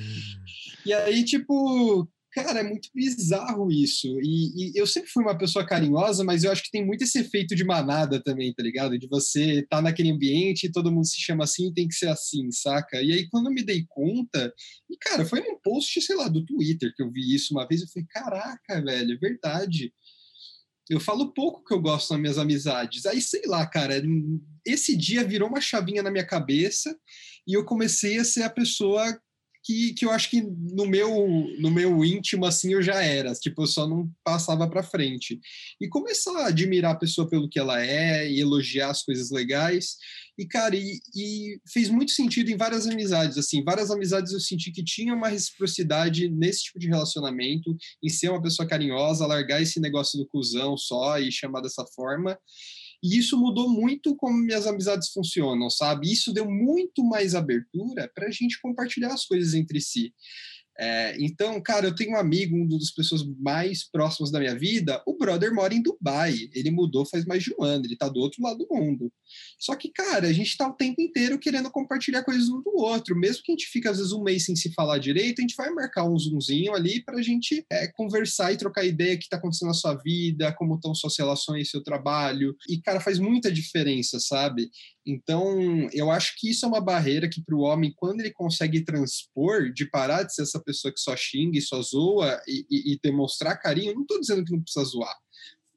E 0.86 0.94
aí, 0.94 1.24
tipo, 1.24 2.08
Cara, 2.36 2.60
é 2.60 2.63
muito 2.63 2.89
bizarro 2.94 3.72
isso. 3.72 4.20
E, 4.22 4.70
e, 4.70 4.72
eu 4.75 4.86
sempre 4.86 5.10
fui 5.10 5.24
uma 5.24 5.38
pessoa 5.38 5.65
carinhosa, 5.65 6.22
mas 6.22 6.44
eu 6.44 6.51
acho 6.51 6.63
que 6.63 6.70
tem 6.70 6.86
muito 6.86 7.01
esse 7.06 7.20
efeito 7.20 7.56
de 7.56 7.63
manada 7.63 8.22
também, 8.22 8.54
tá 8.54 8.62
ligado? 8.62 9.00
De 9.00 9.08
você 9.08 9.62
estar 9.62 9.77
tá 9.77 9.82
naquele 9.82 10.12
ambiente 10.12 10.65
e 10.65 10.72
todo 10.72 10.92
mundo 10.92 11.08
se 11.08 11.18
chama 11.18 11.46
assim 11.46 11.72
tem 11.74 11.88
que 11.88 11.96
ser 11.96 12.10
assim, 12.10 12.51
saca? 12.51 13.01
E 13.01 13.13
aí, 13.13 13.30
quando 13.30 13.46
eu 13.46 13.54
me 13.54 13.63
dei 13.63 13.86
conta, 13.88 14.54
e 14.89 14.98
cara, 14.98 15.25
foi 15.25 15.39
num 15.39 15.58
post, 15.63 16.01
sei 16.01 16.18
lá, 16.18 16.27
do 16.27 16.46
Twitter 16.46 16.92
que 16.94 17.01
eu 17.01 17.10
vi 17.10 17.34
isso 17.34 17.54
uma 17.54 17.65
vez, 17.65 17.82
eu 17.82 17.88
falei, 17.88 18.06
caraca, 18.10 18.82
velho, 18.84 19.13
é 19.13 19.18
verdade. 19.18 19.94
Eu 20.89 21.00
falo 21.00 21.34
pouco 21.34 21.63
que 21.63 21.74
eu 21.74 21.82
gosto 21.82 22.12
nas 22.12 22.20
minhas 22.20 22.38
amizades. 22.38 23.06
Aí, 23.06 23.22
sei 23.22 23.42
lá, 23.46 23.65
cara, 23.65 24.01
esse 24.65 24.96
dia 24.96 25.24
virou 25.24 25.50
uma 25.50 25.62
chavinha 25.62 26.04
na 26.04 26.12
minha 26.12 26.25
cabeça 26.25 26.96
e 27.48 27.54
eu 27.54 27.65
comecei 27.65 28.20
a 28.20 28.24
ser 28.24 28.44
a 28.44 28.50
pessoa 28.50 29.20
que, 29.65 29.93
que 29.95 30.05
eu 30.05 30.12
acho 30.12 30.29
que 30.29 30.41
no 30.41 30.86
meu, 30.86 31.27
no 31.60 31.72
meu 31.72 32.05
íntimo, 32.05 32.45
assim, 32.45 32.74
eu 32.74 32.84
já 32.84 33.01
era. 33.01 33.34
Tipo, 33.34 33.63
eu 33.63 33.67
só 33.67 33.88
não 33.88 34.07
passava 34.24 34.69
para 34.69 34.84
frente. 34.84 35.39
E 35.81 35.88
começar 35.88 36.38
a 36.38 36.48
admirar 36.48 36.91
a 36.91 36.98
pessoa 36.98 37.27
pelo 37.27 37.50
que 37.50 37.57
ela 37.57 37.84
é 37.84 38.29
e 38.29 38.39
elogiar 38.39 38.91
as 38.91 39.01
coisas 39.01 39.31
legais. 39.31 39.95
E, 40.38 40.45
cara, 40.45 40.75
e, 40.75 41.00
e 41.15 41.60
fez 41.67 41.89
muito 41.89 42.12
sentido 42.12 42.51
em 42.51 42.57
várias 42.57 42.86
amizades, 42.86 43.39
assim. 43.39 43.63
Várias 43.63 43.89
amizades 43.89 44.34
eu 44.34 44.39
senti 44.39 44.72
que 44.72 44.84
tinha 44.84 45.15
uma 45.15 45.29
reciprocidade 45.29 46.29
nesse 46.29 46.65
tipo 46.65 46.77
de 46.77 46.88
relacionamento, 46.88 47.75
em 48.03 48.10
ser 48.10 48.29
uma 48.29 48.41
pessoa 48.41 48.67
carinhosa, 48.67 49.25
largar 49.25 49.62
esse 49.63 49.79
negócio 49.79 50.19
do 50.19 50.27
cuzão 50.27 50.77
só 50.77 51.17
e 51.17 51.31
chamar 51.31 51.62
dessa 51.62 51.84
forma. 51.95 52.38
E 53.05 53.19
isso 53.19 53.38
mudou 53.38 53.69
muito 53.69 54.15
como 54.15 54.35
minhas 54.35 54.65
amizades 54.65 55.09
funcionam, 55.09 55.69
sabe? 55.69 56.12
Isso 56.12 56.33
deu 56.33 56.50
muito 56.50 57.03
mais 57.03 57.35
abertura 57.35 58.12
para 58.15 58.25
a 58.25 58.31
gente 58.31 58.59
compartilhar 58.59 59.13
as 59.13 59.25
coisas 59.27 59.53
entre 59.53 59.79
si. 59.79 60.12
É, 60.77 61.15
então, 61.20 61.60
cara, 61.62 61.88
eu 61.88 61.96
tenho 61.96 62.12
um 62.12 62.17
amigo, 62.17 62.55
uma 62.55 62.77
das 62.77 62.91
pessoas 62.91 63.24
mais 63.39 63.89
próximas 63.89 64.29
da 64.29 64.39
minha 64.39 64.58
vida, 64.58 65.01
o 65.05 65.17
brother 65.17 65.53
mora 65.53 65.74
em 65.74 65.82
Dubai. 65.82 66.50
Ele 66.53 66.70
mudou 66.70 67.05
faz 67.05 67.25
mais 67.25 67.44
de 67.44 67.53
um 67.58 67.63
ano, 67.63 67.86
ele 67.86 67.96
tá 67.96 68.10
do 68.10 68.20
outro 68.20 68.44
lado 68.44 68.58
do 68.58 68.67
mundo. 68.75 69.12
Só 69.60 69.75
que, 69.75 69.89
cara, 69.89 70.27
a 70.27 70.34
gente 70.34 70.58
tá 70.58 70.67
o 70.67 70.74
tempo 70.74 71.01
inteiro 71.01 71.39
querendo 71.39 71.72
compartilhar 71.72 72.24
coisas 72.24 72.50
um 72.50 72.62
do 72.62 72.75
outro. 72.75 73.15
Mesmo 73.15 73.44
que 73.44 73.51
a 73.51 73.55
gente 73.55 73.67
fique, 73.67 73.88
às 73.88 73.98
vezes, 73.98 74.12
um 74.12 74.24
mês 74.24 74.46
sem 74.46 74.55
se 74.55 74.74
falar 74.74 74.98
direito, 74.98 75.39
a 75.39 75.41
gente 75.41 75.55
vai 75.55 75.70
marcar 75.70 76.03
um 76.03 76.17
zoomzinho 76.17 76.74
ali 76.74 77.03
pra 77.03 77.22
gente 77.22 77.65
é, 77.72 77.88
conversar 77.88 78.51
e 78.51 78.58
trocar 78.58 78.84
ideia 78.86 79.17
que 79.17 79.29
tá 79.29 79.38
acontecendo 79.38 79.70
na 79.70 79.74
sua 79.74 79.96
vida, 79.96 80.53
como 80.53 80.75
estão 80.75 80.94
suas 80.94 81.17
relações, 81.17 81.70
seu 81.70 81.82
trabalho. 81.82 82.55
E, 82.70 82.82
cara, 82.82 83.00
faz 83.00 83.17
muita 83.17 83.51
diferença, 83.51 84.20
sabe? 84.20 84.70
Então, 85.05 85.88
eu 85.93 86.09
acho 86.09 86.33
que 86.38 86.50
isso 86.50 86.65
é 86.65 86.67
uma 86.67 86.81
barreira 86.81 87.29
que 87.29 87.43
para 87.43 87.55
o 87.55 87.62
homem, 87.62 87.93
quando 87.95 88.21
ele 88.21 88.31
consegue 88.31 88.83
transpor, 88.83 89.71
de 89.71 89.85
parar 89.89 90.24
de 90.24 90.33
ser 90.33 90.41
essa 90.41 90.59
pessoa 90.59 90.91
que 90.91 91.00
só 91.00 91.15
xinga 91.15 91.57
e 91.57 91.62
só 91.62 91.79
zoa 91.81 92.41
e, 92.47 92.65
e, 92.69 92.93
e 92.93 93.00
demonstrar 93.03 93.59
carinho, 93.59 93.93
não 93.93 94.01
estou 94.01 94.19
dizendo 94.19 94.43
que 94.43 94.51
não 94.51 94.62
precisa 94.62 94.83
zoar, 94.83 95.15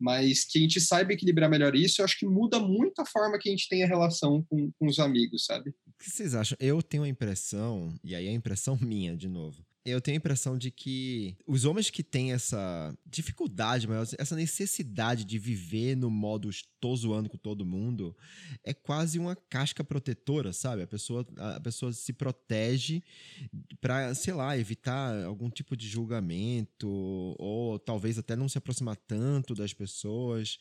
mas 0.01 0.45
que 0.45 0.59
a 0.59 0.63
gente 0.63 0.81
saiba 0.81 1.13
equilibrar 1.13 1.51
melhor 1.51 1.75
isso, 1.75 2.01
eu 2.01 2.07
acho 2.07 2.19
que 2.19 2.27
muda 2.27 2.59
muito 2.59 3.01
a 3.01 3.07
forma 3.07 3.39
que 3.39 3.51
a 3.51 3.53
gente 3.53 3.69
tem 3.69 3.85
a 3.85 3.87
relação 3.87 4.43
com, 4.49 4.71
com 4.79 4.87
os 4.87 4.99
amigos, 4.99 5.45
sabe? 5.45 5.71
O 5.71 5.99
que 5.99 6.11
vocês 6.11 6.35
acham? 6.35 6.57
Eu 6.59 6.81
tenho 6.81 7.03
a 7.03 7.09
impressão, 7.09 7.95
e 8.03 8.15
aí 8.15 8.27
é 8.27 8.31
a 8.31 8.35
impressão 8.35 8.79
minha, 8.81 9.15
de 9.15 9.29
novo, 9.29 9.63
eu 9.85 10.01
tenho 10.01 10.17
a 10.17 10.19
impressão 10.19 10.57
de 10.59 10.71
que 10.71 11.37
os 11.47 11.65
homens 11.65 11.91
que 11.91 12.03
têm 12.03 12.33
essa 12.33 12.97
dificuldade, 13.07 13.87
essa 14.19 14.37
necessidade 14.37 15.25
de 15.25 15.39
viver 15.39 15.97
no 15.97 16.11
modo 16.11 16.51
estou 16.51 16.97
zoando 16.97 17.29
com 17.29 17.39
todo 17.39 17.65
mundo, 17.65 18.17
é 18.63 18.75
quase 18.75 19.19
uma 19.19 19.35
casca 19.35 19.83
protetora, 19.83 20.53
sabe? 20.53 20.83
A 20.83 20.87
pessoa, 20.87 21.27
a 21.37 21.61
pessoa 21.61 21.93
se 21.93 22.13
protege 22.13 23.03
para, 23.81 24.15
sei 24.15 24.35
lá, 24.35 24.57
evitar 24.59 25.25
algum 25.25 25.51
tipo 25.51 25.77
de 25.77 25.89
julgamento 25.89 26.89
ou 27.39 27.79
talvez 27.79 28.19
até 28.19 28.37
não 28.37 28.49
se 28.49 28.59
aproximar 28.59 28.97
tanto 28.97 29.55
das 29.55 29.73
pessoas. 29.73 30.59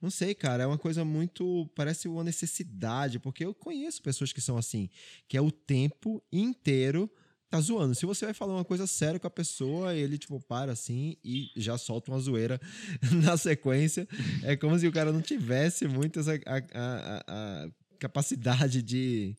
Não 0.00 0.10
sei, 0.10 0.34
cara, 0.34 0.62
é 0.62 0.66
uma 0.66 0.78
coisa 0.78 1.04
muito, 1.04 1.70
parece 1.74 2.08
uma 2.08 2.24
necessidade, 2.24 3.18
porque 3.18 3.44
eu 3.44 3.54
conheço 3.54 4.02
pessoas 4.02 4.32
que 4.32 4.40
são 4.40 4.56
assim, 4.56 4.88
que 5.28 5.36
é 5.36 5.40
o 5.40 5.50
tempo 5.50 6.22
inteiro 6.32 7.10
tá 7.50 7.60
zoando. 7.60 7.94
Se 7.94 8.06
você 8.06 8.24
vai 8.24 8.34
falar 8.34 8.54
uma 8.54 8.64
coisa 8.64 8.86
séria 8.86 9.18
com 9.18 9.26
a 9.26 9.30
pessoa, 9.30 9.94
ele, 9.94 10.16
tipo, 10.16 10.40
para 10.40 10.72
assim 10.72 11.16
e 11.24 11.50
já 11.56 11.76
solta 11.76 12.10
uma 12.10 12.20
zoeira 12.20 12.60
na 13.24 13.36
sequência. 13.36 14.08
É 14.42 14.56
como 14.56 14.78
se 14.78 14.86
o 14.86 14.92
cara 14.92 15.12
não 15.12 15.20
tivesse 15.20 15.88
muito 15.88 16.20
essa 16.20 16.34
a, 16.34 16.56
a, 16.72 17.24
a 17.26 17.68
capacidade 17.98 18.80
de, 18.82 19.36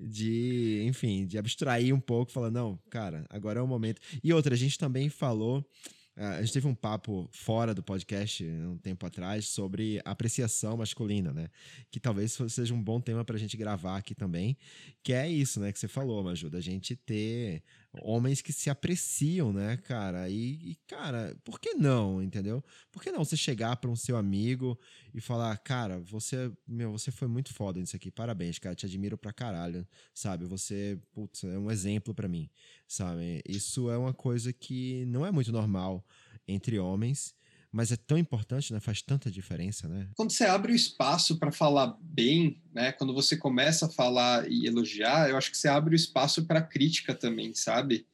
de, 0.00 0.82
enfim, 0.86 1.26
de 1.26 1.36
abstrair 1.36 1.94
um 1.94 2.00
pouco, 2.00 2.32
falando, 2.32 2.54
não, 2.54 2.78
cara, 2.88 3.26
agora 3.28 3.60
é 3.60 3.62
o 3.62 3.66
momento. 3.66 4.00
E 4.24 4.32
outra, 4.32 4.54
a 4.54 4.58
gente 4.58 4.78
também 4.78 5.10
falou 5.10 5.64
a 6.20 6.42
gente 6.42 6.52
teve 6.52 6.68
um 6.68 6.74
papo 6.74 7.26
fora 7.32 7.74
do 7.74 7.82
podcast 7.82 8.44
um 8.44 8.76
tempo 8.76 9.06
atrás 9.06 9.46
sobre 9.46 10.02
apreciação 10.04 10.76
masculina, 10.76 11.32
né? 11.32 11.48
Que 11.90 11.98
talvez 11.98 12.38
seja 12.48 12.74
um 12.74 12.82
bom 12.82 13.00
tema 13.00 13.24
para 13.24 13.36
a 13.36 13.38
gente 13.38 13.56
gravar 13.56 13.96
aqui 13.96 14.14
também, 14.14 14.54
que 15.02 15.14
é 15.14 15.26
isso, 15.26 15.58
né? 15.60 15.72
Que 15.72 15.78
você 15.78 15.88
falou, 15.88 16.22
Maju, 16.22 16.50
da 16.50 16.60
gente 16.60 16.94
ter 16.94 17.62
homens 18.02 18.40
que 18.40 18.52
se 18.52 18.70
apreciam, 18.70 19.52
né, 19.52 19.76
cara? 19.78 20.28
E, 20.28 20.70
e, 20.70 20.74
cara, 20.86 21.36
por 21.44 21.58
que 21.58 21.74
não, 21.74 22.22
entendeu? 22.22 22.62
Por 22.90 23.02
que 23.02 23.10
não 23.10 23.24
você 23.24 23.36
chegar 23.36 23.76
para 23.76 23.90
um 23.90 23.96
seu 23.96 24.16
amigo 24.16 24.78
e 25.12 25.20
falar, 25.20 25.56
cara, 25.58 26.00
você, 26.00 26.52
meu, 26.66 26.92
você 26.92 27.10
foi 27.10 27.26
muito 27.26 27.52
foda 27.52 27.80
nisso 27.80 27.96
aqui, 27.96 28.10
parabéns, 28.10 28.58
cara, 28.58 28.74
te 28.74 28.86
admiro 28.86 29.18
pra 29.18 29.32
caralho, 29.32 29.86
sabe? 30.14 30.44
Você, 30.46 30.98
putz, 31.12 31.44
é 31.44 31.58
um 31.58 31.70
exemplo 31.70 32.14
para 32.14 32.28
mim, 32.28 32.48
sabe? 32.86 33.42
Isso 33.48 33.90
é 33.90 33.98
uma 33.98 34.14
coisa 34.14 34.52
que 34.52 35.04
não 35.06 35.26
é 35.26 35.30
muito 35.30 35.50
normal 35.50 36.04
entre 36.46 36.78
homens 36.78 37.34
mas 37.72 37.92
é 37.92 37.96
tão 37.96 38.18
importante, 38.18 38.72
né? 38.72 38.80
Faz 38.80 39.00
tanta 39.00 39.30
diferença, 39.30 39.88
né? 39.88 40.08
Quando 40.16 40.32
você 40.32 40.44
abre 40.44 40.72
o 40.72 40.74
espaço 40.74 41.38
para 41.38 41.52
falar 41.52 41.96
bem, 42.00 42.60
né? 42.74 42.92
Quando 42.92 43.14
você 43.14 43.36
começa 43.36 43.86
a 43.86 43.90
falar 43.90 44.50
e 44.50 44.66
elogiar, 44.66 45.30
eu 45.30 45.36
acho 45.36 45.50
que 45.50 45.56
você 45.56 45.68
abre 45.68 45.94
o 45.94 45.96
espaço 45.96 46.46
para 46.46 46.62
crítica 46.62 47.14
também, 47.14 47.54
sabe? 47.54 48.06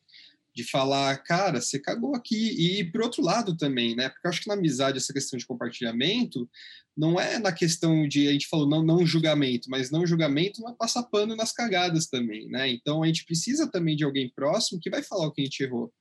De 0.54 0.62
falar, 0.62 1.16
cara, 1.18 1.60
você 1.60 1.78
cagou 1.78 2.14
aqui. 2.14 2.78
E 2.78 2.84
por 2.84 3.02
outro 3.02 3.22
lado 3.22 3.56
também, 3.56 3.96
né? 3.96 4.10
Porque 4.10 4.26
eu 4.26 4.30
acho 4.30 4.42
que 4.42 4.48
na 4.48 4.54
amizade 4.54 4.98
essa 4.98 5.12
questão 5.12 5.38
de 5.38 5.46
compartilhamento 5.46 6.48
não 6.96 7.20
é 7.20 7.38
na 7.38 7.52
questão 7.52 8.08
de 8.08 8.28
a 8.28 8.32
gente 8.32 8.48
falou 8.48 8.68
não 8.68 8.82
não 8.82 9.06
julgamento, 9.06 9.70
mas 9.70 9.90
não 9.90 10.06
julgamento 10.06 10.60
não 10.62 10.70
é 10.70 10.74
passar 10.74 11.02
pano 11.04 11.36
nas 11.36 11.52
cagadas 11.52 12.06
também, 12.06 12.48
né? 12.48 12.70
Então 12.70 13.02
a 13.02 13.06
gente 13.06 13.24
precisa 13.24 13.70
também 13.70 13.96
de 13.96 14.04
alguém 14.04 14.30
próximo 14.34 14.80
que 14.80 14.90
vai 14.90 15.02
falar 15.02 15.26
o 15.26 15.32
que 15.32 15.42
a 15.42 15.44
gente 15.44 15.62
errou. 15.62 15.92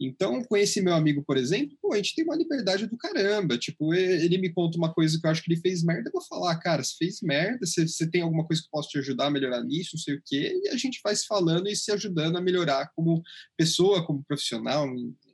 Então, 0.00 0.42
com 0.42 0.56
esse 0.56 0.80
meu 0.80 0.94
amigo, 0.94 1.22
por 1.22 1.36
exemplo, 1.36 1.76
pô, 1.80 1.92
a 1.92 1.96
gente 1.96 2.14
tem 2.14 2.24
uma 2.24 2.34
liberdade 2.34 2.86
do 2.86 2.96
caramba. 2.96 3.58
Tipo, 3.58 3.92
ele 3.92 4.38
me 4.38 4.50
conta 4.50 4.78
uma 4.78 4.92
coisa 4.92 5.20
que 5.20 5.26
eu 5.26 5.30
acho 5.30 5.42
que 5.42 5.52
ele 5.52 5.60
fez 5.60 5.84
merda, 5.84 6.08
eu 6.08 6.12
vou 6.12 6.22
falar, 6.22 6.58
cara, 6.58 6.82
você 6.82 6.94
fez 6.96 7.20
merda, 7.20 7.66
você, 7.66 7.86
você 7.86 8.10
tem 8.10 8.22
alguma 8.22 8.46
coisa 8.46 8.62
que 8.62 8.68
eu 8.68 8.70
posso 8.70 8.88
te 8.88 8.98
ajudar 8.98 9.26
a 9.26 9.30
melhorar 9.30 9.62
nisso, 9.62 9.90
não 9.94 10.00
sei 10.00 10.14
o 10.14 10.22
quê, 10.24 10.58
e 10.64 10.68
a 10.68 10.76
gente 10.76 11.00
vai 11.04 11.14
se 11.14 11.26
falando 11.26 11.68
e 11.68 11.76
se 11.76 11.92
ajudando 11.92 12.36
a 12.36 12.40
melhorar 12.40 12.90
como 12.96 13.22
pessoa, 13.58 14.06
como 14.06 14.24
profissional, 14.24 14.88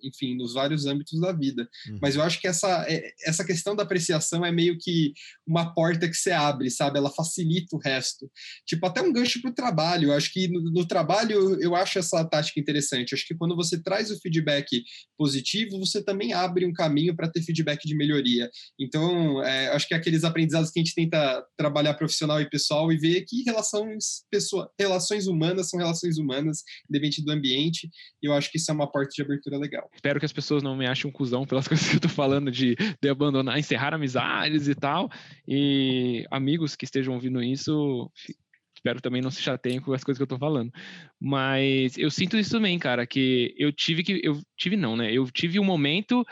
enfim, 0.07 0.37
nos 0.37 0.55
vários 0.55 0.87
âmbitos 0.87 1.21
da 1.21 1.33
vida. 1.33 1.69
Uhum. 1.89 1.99
Mas 2.01 2.17
eu 2.17 2.23
acho 2.23 2.41
que 2.41 2.47
essa, 2.47 2.85
é, 2.89 3.13
essa 3.25 3.45
questão 3.45 3.75
da 3.75 3.83
apreciação 3.83 4.45
é 4.45 4.53
meio 4.53 4.79
que 4.79 5.13
uma 5.47 5.75
porta 5.75 6.09
que 6.09 6.15
você 6.15 6.31
abre, 6.31 6.71
sabe? 6.71 6.99
Ela 6.99 7.11
facilita 7.11 7.77
o 7.77 7.79
resto. 7.79 8.31
Tipo, 8.67 8.87
até 8.87 9.03
um 9.03 9.13
gancho 9.13 9.41
para 9.41 9.51
o 9.51 9.55
trabalho. 9.55 10.11
Eu 10.11 10.13
acho 10.15 10.33
que 10.33 10.49
no, 10.49 10.61
no, 10.71 10.87
trabalho 10.87 11.61
eu 11.61 11.75
acho 11.75 11.99
essa 11.99 12.25
tática 12.25 12.61
interessante. 12.61 13.13
Eu 13.13 13.17
acho 13.17 13.27
que 13.27 13.35
quando 13.35 13.57
você 13.57 13.83
traz 13.83 14.11
o 14.11 14.19
feedback 14.21 14.83
positivo, 15.19 15.79
você 15.79 16.03
também 16.03 16.33
abre 16.33 16.65
um 16.67 16.73
caminho 16.73 17.15
para 17.15 17.29
ter 17.29 17.43
feedback 17.43 17.87
de 17.87 17.97
melhoria. 17.97 18.51
Então, 18.79 19.43
é, 19.43 19.69
acho 19.69 19.87
que 19.87 19.95
é 19.95 19.97
aqueles 19.97 20.25
aprendizados 20.25 20.71
que 20.71 20.81
a 20.81 20.83
gente 20.83 20.95
tenta 20.95 21.45
trabalhar 21.57 21.95
profissional 21.95 22.41
e 22.41 22.49
pessoal 22.49 22.93
e 22.93 22.97
ver 22.97 23.23
que 23.23 23.43
relações, 23.43 24.25
pessoa, 24.31 24.71
relações 24.79 25.27
humanas 25.27 25.69
são 25.69 25.79
relações 25.79 26.19
humanas, 26.19 26.63
independente 26.89 27.25
do 27.25 27.33
ambiente. 27.33 27.91
Eu 28.23 28.33
acho 28.33 28.51
que 28.51 28.59
isso 28.59 28.71
é 28.71 28.75
uma 28.75 28.91
porta 28.91 29.11
de 29.15 29.23
abertura 29.23 29.59
legal. 29.59 29.91
Espero 29.97 30.21
que 30.21 30.27
as 30.27 30.33
pessoas 30.33 30.63
não 30.63 30.77
me 30.77 30.87
achem 30.87 31.09
um 31.09 31.13
cuzão 31.13 31.45
pelas 31.45 31.67
coisas 31.69 31.89
que 31.89 31.97
eu 31.97 32.01
tô 32.01 32.09
falando 32.09 32.51
de, 32.51 32.77
de 33.01 33.09
abandonar, 33.09 33.59
encerrar 33.59 33.95
amizades 33.95 34.69
e 34.69 34.75
tal. 34.75 35.11
E 35.49 36.25
amigos 36.31 36.77
que 36.77 36.85
estejam 36.85 37.15
ouvindo 37.15 37.43
isso, 37.43 38.11
espero 38.75 39.01
também 39.01 39.23
não 39.23 39.31
se 39.31 39.43
chateiem 39.43 39.81
com 39.81 39.93
as 39.93 40.05
coisas 40.05 40.19
que 40.19 40.23
eu 40.23 40.29
tô 40.29 40.39
falando. 40.39 40.71
Mas 41.21 41.97
eu 41.99 42.11
sinto 42.11 42.37
isso 42.37 42.51
também, 42.51 42.79
cara, 42.79 43.07
que 43.07 43.55
eu 43.59 43.73
tive 43.73 44.03
que. 44.05 44.21
Eu 44.23 44.41
tive 44.57 44.77
não, 44.77 44.97
né? 44.97 45.13
Eu 45.13 45.29
tive 45.31 45.59
um 45.59 45.65
momento 45.65 46.25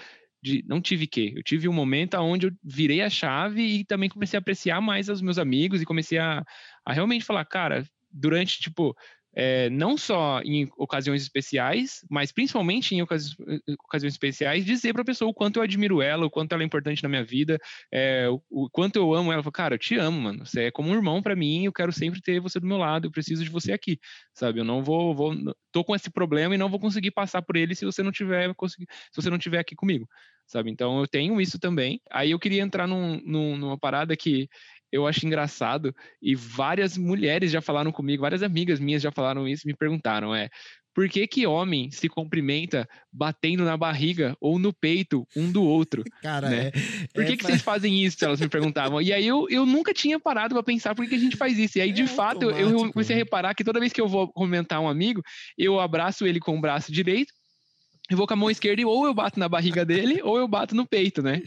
de. 0.42 0.62
Não 0.68 0.80
tive 0.80 1.06
que. 1.06 1.32
Eu 1.34 1.42
tive 1.42 1.68
um 1.68 1.72
momento 1.72 2.14
onde 2.18 2.46
eu 2.46 2.52
virei 2.62 3.00
a 3.00 3.10
chave 3.10 3.62
e 3.62 3.84
também 3.84 4.08
comecei 4.08 4.36
a 4.36 4.40
apreciar 4.40 4.80
mais 4.80 5.08
os 5.08 5.22
meus 5.22 5.38
amigos 5.38 5.80
e 5.82 5.86
comecei 5.86 6.18
a, 6.18 6.44
a 6.84 6.92
realmente 6.92 7.24
falar, 7.24 7.44
cara, 7.46 7.84
durante, 8.12 8.60
tipo, 8.60 8.94
é, 9.34 9.68
não 9.70 9.96
só 9.96 10.40
em 10.42 10.70
ocasiões 10.76 11.22
especiais, 11.22 12.04
mas 12.10 12.30
principalmente 12.30 12.94
em 12.94 13.02
ocasi 13.02 13.34
ocasiões 13.84 14.14
especiais, 14.14 14.64
dizer 14.64 14.92
para 14.92 15.02
a 15.02 15.04
pessoa 15.04 15.30
o 15.30 15.34
quanto 15.34 15.56
eu 15.56 15.62
admiro 15.62 16.00
ela, 16.00 16.26
o 16.26 16.30
quanto 16.30 16.52
ela 16.52 16.62
é 16.62 16.66
importante 16.66 17.02
na 17.02 17.08
minha 17.08 17.24
vida, 17.24 17.58
é, 17.92 18.28
o, 18.28 18.40
o, 18.50 18.70
quanto 18.70 18.96
eu 18.96 19.12
amo 19.14 19.32
ela. 19.32 19.42
Cara, 19.52 19.74
eu 19.74 19.78
te 19.78 19.96
amo, 19.96 20.20
mano. 20.20 20.46
Você 20.46 20.64
é 20.64 20.70
como 20.70 20.90
um 20.90 20.94
irmão 20.94 21.22
para 21.22 21.36
mim, 21.36 21.64
eu 21.64 21.72
quero 21.72 21.92
sempre 21.92 22.20
ter 22.20 22.40
você 22.40 22.60
do 22.60 22.66
meu 22.66 22.76
lado, 22.76 23.06
eu 23.06 23.10
preciso 23.10 23.44
de 23.44 23.50
você 23.50 23.72
aqui, 23.72 23.98
sabe? 24.32 24.60
Eu 24.60 24.64
não 24.64 24.82
vou, 24.82 25.14
vou 25.14 25.34
tô 25.72 25.82
com 25.84 25.94
esse 25.94 26.10
problema 26.10 26.54
e 26.54 26.58
não 26.58 26.68
vou 26.68 26.78
conseguir 26.78 27.10
passar 27.10 27.42
por 27.42 27.56
ele 27.56 27.74
se 27.74 27.84
você 27.84 28.02
não 28.02 28.12
tiver 28.12 28.54
se 28.68 28.86
você 29.16 29.28
não 29.28 29.38
tiver 29.38 29.58
aqui 29.58 29.74
comigo, 29.74 30.08
sabe? 30.46 30.70
Então 30.70 31.00
eu 31.00 31.08
tenho 31.08 31.40
isso 31.40 31.58
também. 31.58 32.00
Aí 32.10 32.30
eu 32.30 32.38
queria 32.38 32.62
entrar 32.62 32.86
num, 32.86 33.20
num, 33.24 33.56
numa 33.56 33.78
parada 33.78 34.16
que 34.16 34.48
eu 34.94 35.06
acho 35.06 35.26
engraçado 35.26 35.94
e 36.22 36.34
várias 36.34 36.96
mulheres 36.96 37.50
já 37.50 37.60
falaram 37.60 37.90
comigo, 37.90 38.22
várias 38.22 38.42
amigas 38.42 38.78
minhas 38.78 39.02
já 39.02 39.10
falaram 39.10 39.48
isso, 39.48 39.66
me 39.66 39.74
perguntaram, 39.76 40.34
é, 40.34 40.48
por 40.94 41.08
que 41.08 41.26
que 41.26 41.44
homem 41.44 41.90
se 41.90 42.08
cumprimenta 42.08 42.88
batendo 43.12 43.64
na 43.64 43.76
barriga 43.76 44.36
ou 44.40 44.60
no 44.60 44.72
peito 44.72 45.26
um 45.36 45.50
do 45.50 45.64
outro? 45.64 46.04
Cara, 46.22 46.48
né? 46.48 46.66
é, 46.68 46.70
Por 47.12 47.24
que, 47.24 47.32
é 47.32 47.36
que 47.36 47.42
vocês 47.42 47.60
fazem 47.62 48.04
isso? 48.04 48.24
Elas 48.24 48.40
me 48.40 48.48
perguntavam. 48.48 49.02
E 49.02 49.12
aí 49.12 49.26
eu, 49.26 49.46
eu 49.50 49.66
nunca 49.66 49.92
tinha 49.92 50.20
parado 50.20 50.54
para 50.54 50.62
pensar 50.62 50.94
por 50.94 51.02
que, 51.04 51.10
que 51.10 51.16
a 51.16 51.18
gente 51.18 51.36
faz 51.36 51.58
isso. 51.58 51.78
E 51.78 51.80
aí, 51.80 51.92
de 51.92 52.02
É 52.02 52.06
fato, 52.06 52.44
eu- 52.44 52.50
eu 52.50 52.56
automático. 52.66 52.92
comecei 52.92 53.16
a 53.16 53.18
reparar 53.18 53.54
que 53.54 53.64
toda 53.64 53.80
vez 53.80 53.92
que 53.92 54.00
eu 54.00 54.06
vou 54.08 54.32
comentar 54.32 54.80
um 54.80 54.88
amigo, 54.88 55.20
eu 55.58 55.80
abraço 55.80 56.24
ele 56.26 56.38
com 56.38 56.56
o 56.56 56.60
braço 56.60 56.92
direito, 56.92 57.32
eu 58.10 58.16
vou 58.16 58.26
com 58.26 58.34
a 58.34 58.36
mão 58.36 58.50
esquerda 58.50 58.82
e 58.82 58.84
ou 58.84 59.06
eu 59.06 59.14
bato 59.14 59.38
na 59.40 59.48
barriga 59.48 59.84
dele 59.84 60.20
ou 60.22 60.36
eu 60.36 60.46
bato 60.46 60.74
no 60.74 60.86
peito, 60.86 61.22
né? 61.22 61.42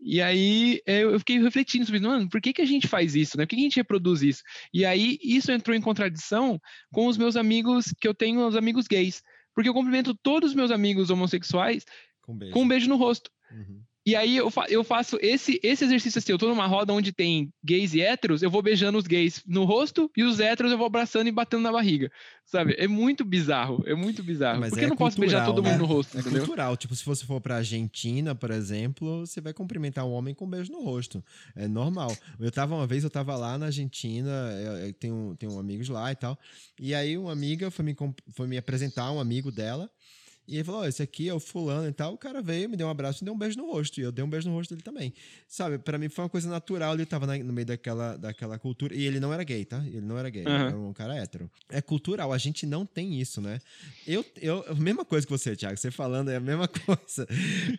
E 0.00 0.20
aí 0.22 0.80
é, 0.86 1.02
eu 1.02 1.18
fiquei 1.18 1.38
refletindo 1.38 1.84
sobre, 1.84 2.00
mano, 2.00 2.28
por 2.28 2.40
que, 2.40 2.54
que 2.54 2.62
a 2.62 2.66
gente 2.66 2.88
faz 2.88 3.14
isso, 3.14 3.36
né? 3.36 3.44
Por 3.44 3.50
que, 3.50 3.56
que 3.56 3.62
a 3.62 3.64
gente 3.64 3.76
reproduz 3.76 4.22
isso? 4.22 4.42
E 4.72 4.84
aí 4.84 5.18
isso 5.22 5.52
entrou 5.52 5.76
em 5.76 5.80
contradição 5.80 6.58
com 6.90 7.06
os 7.06 7.18
meus 7.18 7.36
amigos, 7.36 7.92
que 8.00 8.08
eu 8.08 8.14
tenho 8.14 8.46
os 8.46 8.56
amigos 8.56 8.86
gays. 8.86 9.22
Porque 9.54 9.68
eu 9.68 9.74
cumprimento 9.74 10.14
todos 10.14 10.50
os 10.50 10.56
meus 10.56 10.70
amigos 10.70 11.10
homossexuais 11.10 11.84
Com 12.22 12.36
beijo. 12.36 12.54
com 12.54 12.62
um 12.62 12.68
beijo 12.68 12.88
no 12.88 12.96
rosto. 12.96 13.30
Uhum. 13.50 13.82
E 14.10 14.16
aí 14.16 14.36
eu, 14.36 14.50
fa- 14.50 14.66
eu 14.68 14.82
faço 14.82 15.16
esse, 15.22 15.60
esse 15.62 15.84
exercício 15.84 16.18
assim, 16.18 16.32
eu 16.32 16.38
tô 16.38 16.48
numa 16.48 16.66
roda 16.66 16.92
onde 16.92 17.12
tem 17.12 17.52
gays 17.62 17.94
e 17.94 18.00
héteros, 18.00 18.42
eu 18.42 18.50
vou 18.50 18.60
beijando 18.60 18.98
os 18.98 19.06
gays 19.06 19.40
no 19.46 19.62
rosto 19.64 20.10
e 20.16 20.24
os 20.24 20.40
héteros 20.40 20.72
eu 20.72 20.76
vou 20.78 20.86
abraçando 20.88 21.28
e 21.28 21.30
batendo 21.30 21.62
na 21.62 21.70
barriga, 21.70 22.10
sabe? 22.44 22.74
É 22.76 22.88
muito 22.88 23.24
bizarro, 23.24 23.84
é 23.86 23.94
muito 23.94 24.20
bizarro. 24.24 24.58
Mas 24.58 24.70
Porque 24.70 24.82
é 24.84 24.86
eu 24.86 24.90
não 24.90 24.96
posso 24.96 25.20
beijar 25.20 25.44
cultural, 25.44 25.54
todo 25.54 25.64
mundo 25.64 25.74
né? 25.74 25.78
no 25.78 25.84
rosto, 25.86 26.16
É 26.16 26.20
entendeu? 26.20 26.40
cultural. 26.40 26.76
Tipo, 26.76 26.96
se 26.96 27.04
você 27.04 27.24
for 27.24 27.40
pra 27.40 27.58
Argentina, 27.58 28.34
por 28.34 28.50
exemplo, 28.50 29.24
você 29.24 29.40
vai 29.40 29.52
cumprimentar 29.52 30.04
um 30.04 30.10
homem 30.10 30.34
com 30.34 30.44
um 30.44 30.50
beijo 30.50 30.72
no 30.72 30.82
rosto. 30.82 31.22
É 31.54 31.68
normal. 31.68 32.18
Eu 32.40 32.50
tava 32.50 32.74
uma 32.74 32.88
vez, 32.88 33.04
eu 33.04 33.10
tava 33.10 33.36
lá 33.36 33.56
na 33.56 33.66
Argentina, 33.66 34.28
eu, 34.60 34.72
eu 34.88 34.92
tenho, 34.92 35.36
tenho 35.38 35.56
amigos 35.56 35.88
lá 35.88 36.10
e 36.10 36.16
tal. 36.16 36.36
E 36.80 36.96
aí 36.96 37.16
uma 37.16 37.30
amiga 37.30 37.70
foi 37.70 37.84
me, 37.84 37.96
foi 38.32 38.48
me 38.48 38.58
apresentar 38.58 39.12
um 39.12 39.20
amigo 39.20 39.52
dela. 39.52 39.88
E 40.50 40.56
ele 40.56 40.64
falou: 40.64 40.80
Ó, 40.80 40.84
esse 40.86 41.00
aqui 41.02 41.28
é 41.28 41.32
o 41.34 41.38
fulano 41.38 41.88
e 41.88 41.92
tal. 41.92 42.12
O 42.14 42.18
cara 42.18 42.42
veio, 42.42 42.68
me 42.68 42.76
deu 42.76 42.86
um 42.86 42.90
abraço 42.90 43.22
e 43.22 43.24
deu 43.24 43.32
um 43.32 43.38
beijo 43.38 43.56
no 43.56 43.70
rosto. 43.70 44.00
E 44.00 44.02
eu 44.02 44.10
dei 44.10 44.24
um 44.24 44.28
beijo 44.28 44.48
no 44.48 44.54
rosto 44.56 44.70
dele 44.70 44.82
também. 44.82 45.14
Sabe, 45.46 45.78
pra 45.78 45.96
mim 45.96 46.08
foi 46.08 46.24
uma 46.24 46.28
coisa 46.28 46.48
natural. 46.50 46.94
Ele 46.94 47.06
tava 47.06 47.26
na- 47.26 47.38
no 47.38 47.52
meio 47.52 47.66
daquela, 47.66 48.16
daquela 48.16 48.58
cultura. 48.58 48.94
E 48.94 49.04
ele 49.04 49.20
não 49.20 49.32
era 49.32 49.44
gay, 49.44 49.64
tá? 49.64 49.78
Ele 49.86 50.00
não 50.00 50.18
era 50.18 50.28
gay. 50.28 50.44
Aham. 50.44 50.66
era 50.66 50.76
um 50.78 50.92
cara 50.92 51.14
hétero. 51.16 51.50
É 51.68 51.80
cultural. 51.80 52.32
A 52.32 52.38
gente 52.38 52.66
não 52.66 52.84
tem 52.84 53.20
isso, 53.20 53.40
né? 53.40 53.60
Eu, 54.06 54.24
eu, 54.42 54.64
a 54.68 54.74
mesma 54.74 55.04
coisa 55.04 55.24
que 55.26 55.30
você, 55.32 55.54
Thiago. 55.54 55.76
Você 55.76 55.90
falando 55.90 56.30
é 56.30 56.36
a 56.36 56.40
mesma 56.40 56.66
coisa. 56.84 57.28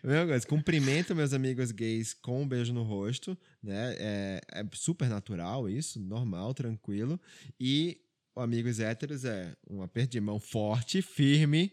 A 0.02 0.06
mesma 0.06 0.26
coisa. 0.26 0.46
Cumprimento 0.46 1.14
meus 1.14 1.32
amigos 1.34 1.70
gays 1.72 2.14
com 2.14 2.42
um 2.42 2.48
beijo 2.48 2.72
no 2.72 2.82
rosto, 2.82 3.36
né? 3.62 3.94
É, 3.98 4.40
é 4.52 4.64
super 4.72 5.08
natural 5.10 5.68
isso, 5.68 6.00
normal, 6.00 6.54
tranquilo. 6.54 7.20
E 7.60 7.98
amigos 8.34 8.80
héteros 8.80 9.26
é 9.26 9.52
um 9.68 9.82
aperto 9.82 10.12
de 10.12 10.20
mão 10.20 10.40
forte, 10.40 11.02
firme. 11.02 11.70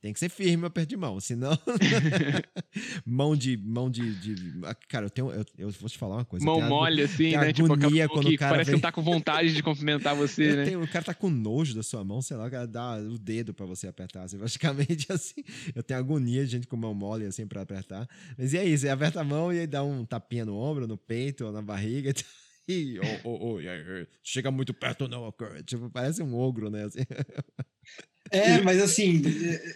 Tem 0.00 0.14
que 0.14 0.18
ser 0.18 0.30
firme 0.30 0.62
o 0.64 0.66
aperto 0.66 0.88
de 0.88 0.96
mão, 0.96 1.20
senão. 1.20 1.50
mão 3.04 3.36
de. 3.36 3.56
Mão 3.58 3.90
de, 3.90 4.14
de- 4.14 4.60
Cara, 4.88 5.06
eu 5.06 5.10
tenho. 5.10 5.30
Eu, 5.30 5.44
eu 5.58 5.70
vou 5.72 5.90
te 5.90 5.98
falar 5.98 6.16
uma 6.16 6.24
coisa. 6.24 6.44
Mão 6.46 6.58
mole, 6.62 7.02
assim, 7.02 7.16
tem 7.16 7.36
né? 7.36 7.52
Tipo, 7.52 7.68
quando 7.68 7.90
que 7.90 8.34
o 8.34 8.38
cara 8.38 8.52
parece 8.52 8.70
que 8.70 8.70
vem- 8.70 8.74
não 8.76 8.80
tá 8.80 8.92
com 8.92 9.02
vontade 9.02 9.54
de 9.54 9.62
cumprimentar 9.62 10.16
você, 10.16 10.52
Eu 10.52 10.56
né? 10.56 10.64
tenho- 10.64 10.82
o 10.82 10.88
cara 10.88 11.04
tá 11.04 11.12
com 11.14 11.28
nojo 11.28 11.74
da 11.74 11.82
sua 11.82 12.02
mão, 12.02 12.22
sei 12.22 12.38
lá, 12.38 12.46
o 12.46 12.50
cara 12.50 12.66
dá 12.66 12.96
o 12.96 13.18
dedo 13.18 13.52
pra 13.52 13.66
você 13.66 13.88
apertar. 13.88 14.22
Assim, 14.22 14.38
praticamente 14.40 15.06
assim. 15.12 15.44
Eu 15.74 15.82
tenho 15.82 16.00
agonia 16.00 16.46
de 16.46 16.50
gente 16.52 16.66
com 16.66 16.76
mão 16.78 16.94
mole 16.94 17.26
assim 17.26 17.46
pra 17.46 17.60
apertar. 17.60 18.08
Mas 18.38 18.54
e 18.54 18.58
é 18.58 18.64
isso, 18.64 18.82
você 18.82 18.88
aperta 18.88 19.20
a 19.20 19.24
mão 19.24 19.52
e 19.52 19.60
aí 19.60 19.66
dá 19.66 19.84
um 19.84 20.06
tapinha 20.06 20.46
no 20.46 20.56
ombro, 20.56 20.86
no 20.86 20.96
peito, 20.96 21.44
ou 21.44 21.52
na 21.52 21.60
barriga. 21.60 22.08
e 22.10 22.14
tal. 22.14 22.24
E, 22.68 23.00
oh, 23.24 23.28
oh, 23.28 23.54
oh, 23.56 24.06
chega 24.22 24.50
muito 24.50 24.72
perto, 24.72 25.08
não, 25.08 25.30
cara. 25.32 25.60
Tipo, 25.62 25.90
parece 25.90 26.22
um 26.22 26.34
ogro, 26.38 26.70
né? 26.70 26.84
Assim. 26.84 27.00
É, 28.30 28.60
mas 28.60 28.80
assim, 28.80 29.20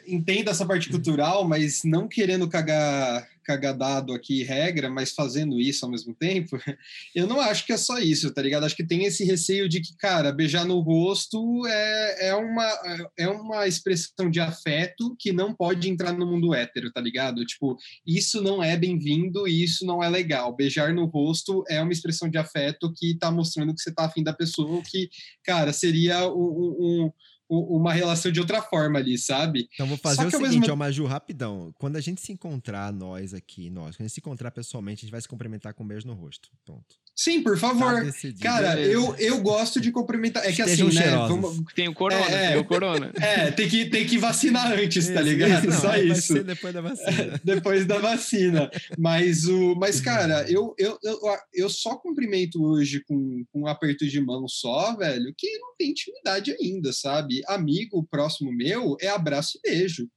entenda 0.07 0.51
essa 0.53 0.65
parte 0.65 0.89
cultural, 0.89 1.47
mas 1.47 1.81
não 1.85 2.07
querendo 2.07 2.49
cagar, 2.49 3.27
cagar 3.43 3.77
dado 3.77 4.15
aqui 4.15 4.45
regra, 4.45 4.89
mas 4.89 5.13
fazendo 5.13 5.61
isso 5.61 5.85
ao 5.85 5.91
mesmo 5.91 6.15
tempo, 6.15 6.57
eu 7.15 7.27
não 7.27 7.41
acho 7.41 7.67
que 7.67 7.73
é 7.73 7.77
só 7.77 7.99
isso, 7.99 8.33
tá 8.33 8.41
ligado? 8.41 8.65
Acho 8.65 8.77
que 8.77 8.87
tem 8.87 9.05
esse 9.05 9.25
receio 9.25 9.69
de 9.69 9.81
que, 9.81 9.97
cara, 9.97 10.33
beijar 10.33 10.65
no 10.65 10.79
rosto 10.81 11.67
é, 11.67 12.29
é, 12.29 12.35
uma, 12.37 13.09
é 13.19 13.29
uma 13.29 13.67
expressão 13.67 14.31
de 14.31 14.39
afeto 14.39 15.17
que 15.19 15.33
não 15.33 15.53
pode 15.53 15.91
entrar 15.91 16.13
no 16.13 16.25
mundo 16.25 16.55
hétero, 16.55 16.93
tá 16.93 17.01
ligado? 17.01 17.45
Tipo, 17.45 17.77
isso 18.07 18.41
não 18.41 18.63
é 18.63 18.77
bem-vindo 18.77 19.49
e 19.49 19.65
isso 19.65 19.85
não 19.85 20.01
é 20.03 20.09
legal. 20.09 20.55
Beijar 20.55 20.95
no 20.95 21.07
rosto 21.07 21.65
é 21.69 21.83
uma 21.83 21.93
expressão 21.93 22.29
de 22.31 22.39
afeto 22.39 22.93
que 22.97 23.19
tá 23.19 23.33
mostrando 23.33 23.75
que 23.75 23.83
você 23.83 23.93
tá 23.93 24.05
afim 24.05 24.23
da 24.23 24.33
pessoa, 24.33 24.81
que, 24.89 25.09
cara, 25.43 25.73
seria 25.73 26.29
um- 26.29 26.77
um- 27.07 27.13
uma 27.49 27.93
relação 27.93 28.33
de 28.33 28.41
outra 28.41 28.63
forma 28.63 28.99
ali, 28.99 29.19
sabe? 29.19 29.69
Então 29.75 29.87
vou 29.87 29.97
Só 29.97 30.03
fazer 30.03 30.27
o 30.27 30.31
seguinte, 30.31 30.61
mesmo- 30.61 30.73
ó, 30.73 30.77
Maju, 30.77 31.05
rapidão. 31.07 31.73
Quando 31.79 31.97
a 31.97 32.01
gente 32.01 32.21
se 32.21 32.33
encontrar, 32.33 32.93
nós 32.93 33.35
aqui, 33.35 33.71
nós, 33.71 33.97
quando 33.97 34.01
a 34.01 34.09
gente 34.09 34.15
se 34.15 34.21
encontrar 34.21 34.51
pessoalmente, 34.51 35.01
a 35.01 35.03
gente 35.07 35.13
vai 35.13 35.21
se 35.21 35.29
cumprimentar 35.29 35.75
com 35.75 35.85
um 35.85 35.87
beijo 35.87 36.07
no 36.07 36.15
rosto. 36.15 36.51
Ponto. 36.65 36.97
Sim, 37.17 37.43
por 37.43 37.55
Tá 37.55 37.61
favor. 37.69 38.05
decidido. 38.05 38.41
Cara, 38.41 38.75
Beleza. 38.75 38.93
eu, 38.93 39.15
eu 39.17 39.41
gosto 39.41 39.81
de 39.81 39.93
cumprimentar. 39.93 40.45
É 40.45 40.53
que 40.53 40.61
Estejam 40.63 40.89
assim, 40.89 40.99
né? 40.99 41.11
Vamos, 41.29 41.63
Tem 41.75 41.89
o 41.89 41.95
corona, 41.95 42.25
É, 42.29 42.45
é. 42.45 42.49
tem 42.53 42.61
o 42.61 42.65
corona. 42.65 43.13
é, 43.21 43.51
tem 43.53 43.69
que, 43.69 43.87
tem 43.87 44.05
que 44.07 44.19
vacinar 44.19 44.73
antes, 44.73 45.09
tá 45.09 45.21
ligado? 45.23 45.61
isso, 45.61 45.71
não, 45.71 45.81
Só 45.81 45.97
isso. 45.97 46.43
depois 46.43 46.75
da 46.75 46.81
vacina. 46.81 47.41
Depois 47.45 47.87
da 47.87 47.99
vacina. 47.99 48.71
Mas, 48.99 49.45
o, 49.47 49.75
mas 49.77 50.01
cara, 50.01 50.45
eu, 50.51 50.75
eu, 50.77 50.99
eu, 51.05 51.19
eu 51.55 51.71
só 51.71 51.95
cumprimento 51.97 52.63
hoje 52.65 53.01
com, 53.07 53.45
com 53.53 53.61
um 53.63 53.67
aperto 53.69 54.07
de 54.09 54.21
mão 54.21 54.49
só, 54.49 54.97
velho, 54.97 55.33
que 55.39 55.59
não 55.59 55.77
tem 55.79 55.91
intimidade 55.91 56.51
ainda, 56.61 56.93
sabe? 56.93 57.43
Amigo 57.47 58.05
próximo 58.11 58.53
meu 58.53 58.97
é 59.01 59.09
abraço 59.09 59.59
e 59.65 59.71
beijo. 59.71 60.09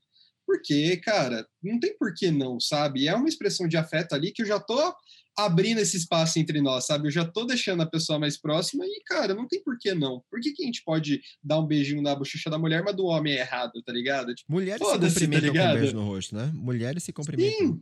Porque, 0.47 0.95
cara, 1.03 1.45
não 1.61 1.77
tem 1.77 1.95
por 1.97 2.13
que 2.15 2.31
não, 2.31 2.57
sabe? 2.57 3.05
É 3.07 3.13
uma 3.13 3.27
expressão 3.27 3.67
de 3.67 3.75
afeto 3.75 4.13
ali 4.15 4.31
que 4.31 4.41
eu 4.41 4.45
já 4.45 4.57
tô 4.59 4.93
abrindo 5.37 5.79
esse 5.79 5.95
espaço 5.95 6.39
entre 6.39 6.61
nós, 6.61 6.85
sabe? 6.85 7.07
Eu 7.07 7.11
já 7.11 7.23
tô 7.23 7.45
deixando 7.45 7.81
a 7.81 7.85
pessoa 7.85 8.17
mais 8.17 8.37
próxima 8.37 8.85
e, 8.85 9.01
cara, 9.05 9.35
não 9.35 9.47
tem 9.47 9.61
por 9.63 9.77
que 9.77 9.93
não. 9.93 10.23
Por 10.29 10.39
que, 10.39 10.51
que 10.51 10.63
a 10.63 10.65
gente 10.65 10.83
pode 10.83 11.21
dar 11.43 11.59
um 11.59 11.67
beijinho 11.67 12.01
na 12.01 12.15
bochecha 12.15 12.49
da 12.49 12.57
mulher, 12.57 12.83
mas 12.83 12.95
do 12.95 13.05
homem 13.05 13.33
é 13.33 13.41
errado, 13.41 13.81
tá 13.83 13.93
ligado? 13.93 14.33
Tipo, 14.33 14.51
Mulheres 14.51 14.85
se 14.85 14.93
tá 14.93 15.07
cumprimentam 15.07 15.53
com 15.53 15.59
um 15.59 15.73
beijo 15.73 15.95
no 15.95 16.05
rosto, 16.05 16.35
né? 16.35 16.51
Mulheres 16.53 17.03
se 17.03 17.13
cumprimentam. 17.13 17.67
Sim, 17.67 17.81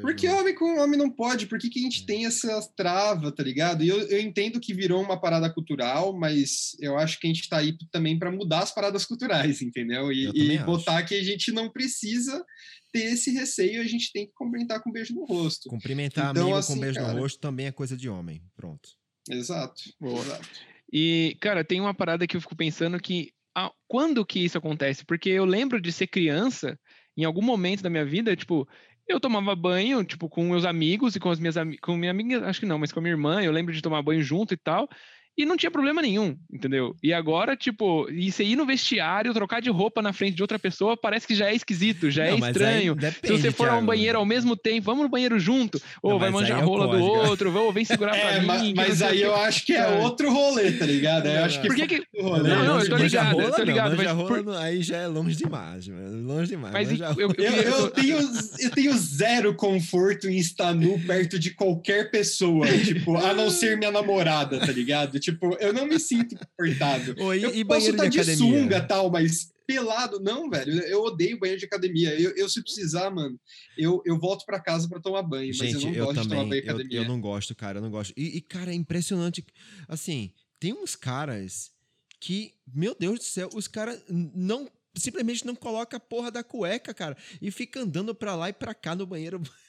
Por 0.00 0.14
que 0.14 0.28
homem 0.28 0.54
com 0.54 0.78
homem 0.78 0.98
não 0.98 1.10
pode? 1.10 1.46
Por 1.46 1.58
que, 1.58 1.68
que 1.68 1.78
a 1.78 1.82
gente 1.82 2.04
tem 2.06 2.26
essa 2.26 2.60
trava, 2.76 3.32
tá 3.32 3.42
ligado? 3.42 3.82
E 3.82 3.88
eu, 3.88 3.98
eu 4.08 4.20
entendo 4.20 4.60
que 4.60 4.74
virou 4.74 5.02
uma 5.02 5.18
parada 5.20 5.52
cultural, 5.52 6.12
mas 6.16 6.76
eu 6.80 6.98
acho 6.98 7.18
que 7.18 7.26
a 7.26 7.32
gente 7.32 7.48
tá 7.48 7.58
aí 7.58 7.76
também 7.90 8.18
para 8.18 8.30
mudar 8.30 8.60
as 8.60 8.72
paradas 8.74 9.04
culturais, 9.04 9.62
entendeu? 9.62 10.12
E, 10.12 10.30
e 10.34 10.58
botar 10.58 11.02
que 11.02 11.14
a 11.14 11.22
gente 11.22 11.50
não 11.50 11.70
precisa 11.70 12.44
ter 12.92 13.12
esse 13.12 13.32
receio, 13.32 13.80
a 13.80 13.86
gente 13.86 14.12
tem 14.12 14.26
que 14.26 14.32
cumprimentar 14.34 14.80
com 14.82 14.90
um 14.90 14.92
beijo 14.92 15.14
no 15.14 15.24
rosto. 15.24 15.68
Cumprimentar 15.68 16.30
Então, 16.30 16.44
amigo 16.44 16.58
assim, 16.58 16.74
com 16.74 16.80
beijo 16.80 17.00
cara- 17.00 17.12
no 17.12 17.20
rosto 17.20 17.38
também 17.40 17.66
é 17.66 17.72
coisa 17.72 17.96
de 17.96 18.08
homem. 18.08 18.42
Pronto. 18.54 18.90
Exato. 19.28 19.82
Boa. 19.98 20.40
E, 20.92 21.36
cara, 21.40 21.64
tem 21.64 21.80
uma 21.80 21.94
parada 21.94 22.26
que 22.26 22.36
eu 22.36 22.40
fico 22.40 22.54
pensando 22.54 23.00
que. 23.00 23.32
ah, 23.56 23.72
quando 23.88 24.24
que 24.24 24.40
isso 24.44 24.58
acontece? 24.58 25.04
Porque 25.04 25.30
eu 25.30 25.44
lembro 25.44 25.80
de 25.80 25.90
ser 25.90 26.06
criança, 26.06 26.78
em 27.16 27.24
algum 27.24 27.42
momento 27.42 27.82
da 27.82 27.90
minha 27.90 28.04
vida, 28.04 28.36
tipo, 28.36 28.68
eu 29.08 29.20
tomava 29.20 29.54
banho, 29.54 30.04
tipo, 30.04 30.28
com 30.28 30.44
meus 30.48 30.64
amigos 30.64 31.14
e 31.16 31.20
com 31.20 31.30
as 31.30 31.38
minhas 31.38 31.56
amigas. 31.56 31.80
Com 31.80 31.96
minha 31.96 32.10
amiga, 32.10 32.46
acho 32.48 32.60
que 32.60 32.66
não, 32.66 32.78
mas 32.78 32.92
com 32.92 33.00
a 33.00 33.02
minha 33.02 33.12
irmã, 33.12 33.42
eu 33.42 33.52
lembro 33.52 33.72
de 33.72 33.82
tomar 33.82 34.02
banho 34.02 34.22
junto 34.22 34.54
e 34.54 34.56
tal. 34.56 34.88
E 35.36 35.44
não 35.44 35.56
tinha 35.56 35.70
problema 35.70 36.00
nenhum, 36.00 36.36
entendeu? 36.52 36.94
E 37.02 37.12
agora, 37.12 37.56
tipo, 37.56 38.08
e 38.10 38.30
você 38.30 38.44
ir 38.44 38.54
no 38.54 38.64
vestiário, 38.64 39.34
trocar 39.34 39.60
de 39.60 39.68
roupa 39.68 40.00
na 40.00 40.12
frente 40.12 40.36
de 40.36 40.42
outra 40.42 40.60
pessoa, 40.60 40.96
parece 40.96 41.26
que 41.26 41.34
já 41.34 41.50
é 41.50 41.54
esquisito, 41.56 42.08
já 42.10 42.24
Não, 42.26 42.36
é 42.36 42.38
mas 42.38 42.44
aí 42.44 42.50
estranho. 42.52 42.94
Se 42.94 43.00
depende, 43.00 43.42
você 43.42 43.50
for 43.50 43.64
a 43.68 43.72
um 43.72 43.74
Thiago. 43.74 43.86
banheiro 43.86 44.18
ao 44.18 44.24
mesmo 44.24 44.54
tempo, 44.56 44.82
vamos 44.86 45.02
no 45.02 45.08
banheiro 45.08 45.36
junto, 45.40 45.82
ou 46.00 46.12
Não, 46.12 46.18
vai 46.20 46.30
mas 46.30 46.42
manjar 46.42 46.56
aí 46.58 46.62
a 46.62 46.64
é 46.64 46.68
rola 46.68 46.86
do 46.96 47.02
outro, 47.02 47.52
ou 47.58 47.72
vem 47.72 47.84
segurar 47.84 48.12
pra 48.20 48.30
É, 48.30 48.40
mim. 48.40 48.46
mas, 48.46 49.00
não 49.00 49.06
o 49.06 49.10
aí 49.10 49.22
eu 49.22 49.34
acho 49.34 49.66
que 49.66 49.72
é 49.72 49.88
outro 49.98 50.30
rolê, 50.32 50.70
tá 50.70 50.86
ligado? 50.86 51.26
Eu 51.26 51.44
acho 51.44 51.60
que 51.60 51.66
Por 51.66 51.76
que 51.76 51.86
que- 51.88 51.94
é 51.96 51.98
outro 52.22 52.22
rolê. 52.22 52.48
Não, 52.50 52.64
não, 52.64 52.80
eu 52.80 52.88
tô 52.88 52.96
ligado, 52.96 53.26
eu 53.32 53.40
rola 53.40 53.50
tô 53.52 53.58
não, 53.58 53.64
ligado, 53.64 53.96
mas 53.96 54.06
rola 54.12 54.28
por- 54.28 54.44
não, 54.44 54.56
aí 54.56 54.82
já 54.82 54.98
é 54.98 55.06
longe 55.08 55.34
demais, 55.36 55.88
mano. 55.88 56.26
Longe 56.32 56.48
demais. 56.50 56.72
Mas 56.72 56.90
manja 56.90 57.14
eu, 57.18 57.32
eu, 57.32 57.34
Eu, 57.38 57.52
eu 57.54 57.62
eu- 57.80 57.90
tenho, 57.90 58.18
eu 58.60 58.70
tenho 58.70 58.96
zero 58.96 59.52
conforto 59.54 60.28
em 60.28 60.38
estar 60.38 60.72
nu 60.72 60.96
perto 61.00 61.40
de 61.40 61.50
qualquer 61.50 62.08
pessoa, 62.12 62.66
tipo, 62.84 63.16
a 63.16 63.34
não 63.34 63.50
ser 63.50 63.76
minha 63.76 63.90
namorada, 63.90 64.60
tá 64.60 64.70
ligado? 64.70 65.18
Tipo, 65.24 65.54
eu 65.54 65.72
não 65.72 65.86
me 65.86 65.98
sinto 65.98 66.36
confortável. 66.36 67.14
Oi, 67.24 67.42
eu 67.42 67.54
e 67.54 67.64
posso 67.64 67.88
estar 67.88 68.04
de 68.04 68.10
de, 68.10 68.20
academia? 68.20 68.36
sunga 68.36 68.86
tal, 68.86 69.10
mas 69.10 69.50
pelado, 69.66 70.20
não, 70.20 70.50
velho. 70.50 70.82
Eu 70.82 71.02
odeio 71.02 71.38
banheiro 71.38 71.58
de 71.58 71.64
academia. 71.64 72.10
Eu, 72.20 72.36
eu 72.36 72.46
se 72.46 72.62
precisar, 72.62 73.10
mano, 73.10 73.40
eu, 73.78 74.02
eu 74.04 74.18
volto 74.18 74.44
para 74.44 74.60
casa 74.60 74.86
para 74.86 75.00
tomar 75.00 75.22
banho, 75.22 75.54
mas 75.58 75.72
eu 75.72 75.80
Gente, 75.80 75.86
não 75.86 75.94
eu, 75.94 76.04
gosto 76.04 76.20
de 76.20 76.28
tomar 76.28 76.42
também, 76.42 76.48
banho 76.50 76.62
eu, 76.62 76.74
academia. 76.74 76.98
eu 76.98 77.04
não 77.08 77.18
gosto, 77.22 77.54
cara, 77.54 77.78
eu 77.78 77.82
não 77.82 77.90
gosto. 77.90 78.12
E, 78.14 78.36
e, 78.36 78.40
cara, 78.42 78.70
é 78.70 78.74
impressionante. 78.74 79.42
Assim, 79.88 80.30
tem 80.60 80.74
uns 80.74 80.94
caras 80.94 81.72
que, 82.20 82.52
meu 82.70 82.94
Deus 82.94 83.18
do 83.18 83.24
céu, 83.24 83.48
os 83.54 83.66
caras 83.66 84.02
não 84.10 84.70
simplesmente 84.94 85.46
não 85.46 85.54
coloca 85.56 85.96
a 85.96 86.00
porra 86.00 86.30
da 86.30 86.44
cueca, 86.44 86.92
cara, 86.92 87.16
e 87.40 87.50
fica 87.50 87.80
andando 87.80 88.14
pra 88.14 88.36
lá 88.36 88.50
e 88.50 88.52
pra 88.52 88.74
cá 88.74 88.94
no 88.94 89.06
banheiro. 89.06 89.40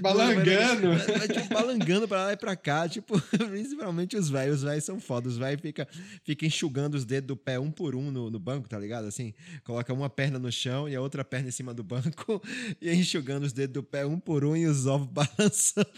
Balangando. 0.00 0.90
Vai, 1.18 1.28
tipo, 1.28 1.48
balangando 1.52 2.08
pra 2.08 2.24
lá 2.24 2.32
e 2.32 2.36
pra 2.36 2.56
cá. 2.56 2.88
Tipo, 2.88 3.20
principalmente 3.50 4.16
os 4.16 4.30
velhos. 4.30 4.58
Os 4.58 4.62
velhos 4.62 4.84
são 4.84 5.00
foda. 5.00 5.28
Os 5.28 5.36
velhos 5.36 5.60
ficam 5.60 5.86
fica 6.24 6.46
enxugando 6.46 6.94
os 6.94 7.04
dedos 7.04 7.28
do 7.28 7.36
pé 7.36 7.58
um 7.58 7.70
por 7.70 7.94
um 7.94 8.10
no, 8.10 8.30
no 8.30 8.38
banco, 8.38 8.68
tá 8.68 8.78
ligado? 8.78 9.06
Assim, 9.06 9.34
coloca 9.64 9.92
uma 9.92 10.08
perna 10.08 10.38
no 10.38 10.50
chão 10.50 10.88
e 10.88 10.94
a 10.94 11.00
outra 11.00 11.24
perna 11.24 11.48
em 11.48 11.52
cima 11.52 11.74
do 11.74 11.82
banco 11.82 12.42
e 12.80 12.92
enxugando 12.92 13.44
os 13.44 13.52
dedos 13.52 13.74
do 13.74 13.82
pé 13.82 14.06
um 14.06 14.18
por 14.18 14.44
um 14.44 14.56
e 14.56 14.66
os 14.66 14.86
ovos 14.86 15.08
balançando. 15.12 15.88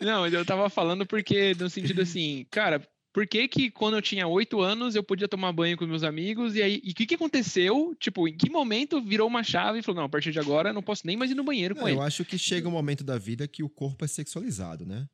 Não, 0.00 0.26
eu 0.26 0.44
tava 0.44 0.70
falando 0.70 1.06
porque, 1.06 1.54
no 1.58 1.68
sentido 1.68 2.02
assim, 2.02 2.46
cara, 2.50 2.80
por 3.14 3.28
que 3.28 3.46
que 3.46 3.70
quando 3.70 3.96
eu 3.96 4.02
tinha 4.02 4.26
oito 4.26 4.60
anos 4.60 4.96
eu 4.96 5.02
podia 5.04 5.28
tomar 5.28 5.52
banho 5.52 5.76
com 5.76 5.86
meus 5.86 6.02
amigos 6.02 6.56
e 6.56 6.62
aí, 6.62 6.80
e 6.82 6.90
o 6.90 6.94
que 6.94 7.06
que 7.06 7.14
aconteceu? 7.14 7.94
Tipo, 8.00 8.26
em 8.26 8.36
que 8.36 8.50
momento 8.50 9.00
virou 9.00 9.28
uma 9.28 9.44
chave 9.44 9.78
e 9.78 9.82
falou, 9.82 10.00
não, 10.00 10.06
a 10.06 10.08
partir 10.08 10.32
de 10.32 10.40
agora 10.40 10.70
eu 10.70 10.74
não 10.74 10.82
posso 10.82 11.06
nem 11.06 11.16
mais 11.16 11.30
ir 11.30 11.36
no 11.36 11.44
banheiro 11.44 11.76
com 11.76 11.82
Não, 11.82 11.88
ele. 11.88 11.96
eu 11.96 12.02
acho 12.02 12.24
que 12.24 12.36
chega 12.36 12.68
um 12.68 12.72
momento 12.72 13.04
da 13.04 13.16
vida 13.16 13.46
que 13.46 13.62
o 13.62 13.68
corpo 13.68 14.04
é 14.04 14.08
sexualizado, 14.08 14.84
né? 14.84 15.08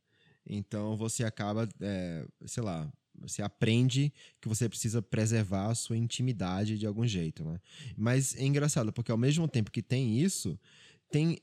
Então 0.46 0.96
você 0.96 1.24
acaba, 1.24 1.68
é, 1.78 2.26
sei 2.46 2.62
lá, 2.62 2.90
você 3.20 3.42
aprende 3.42 4.10
que 4.40 4.48
você 4.48 4.66
precisa 4.66 5.02
preservar 5.02 5.66
a 5.66 5.74
sua 5.74 5.98
intimidade 5.98 6.78
de 6.78 6.86
algum 6.86 7.06
jeito, 7.06 7.44
né? 7.44 7.60
Mas 7.98 8.34
é 8.34 8.44
engraçado, 8.46 8.94
porque 8.94 9.12
ao 9.12 9.18
mesmo 9.18 9.46
tempo 9.46 9.70
que 9.70 9.82
tem 9.82 10.18
isso, 10.18 10.58
tem 11.10 11.38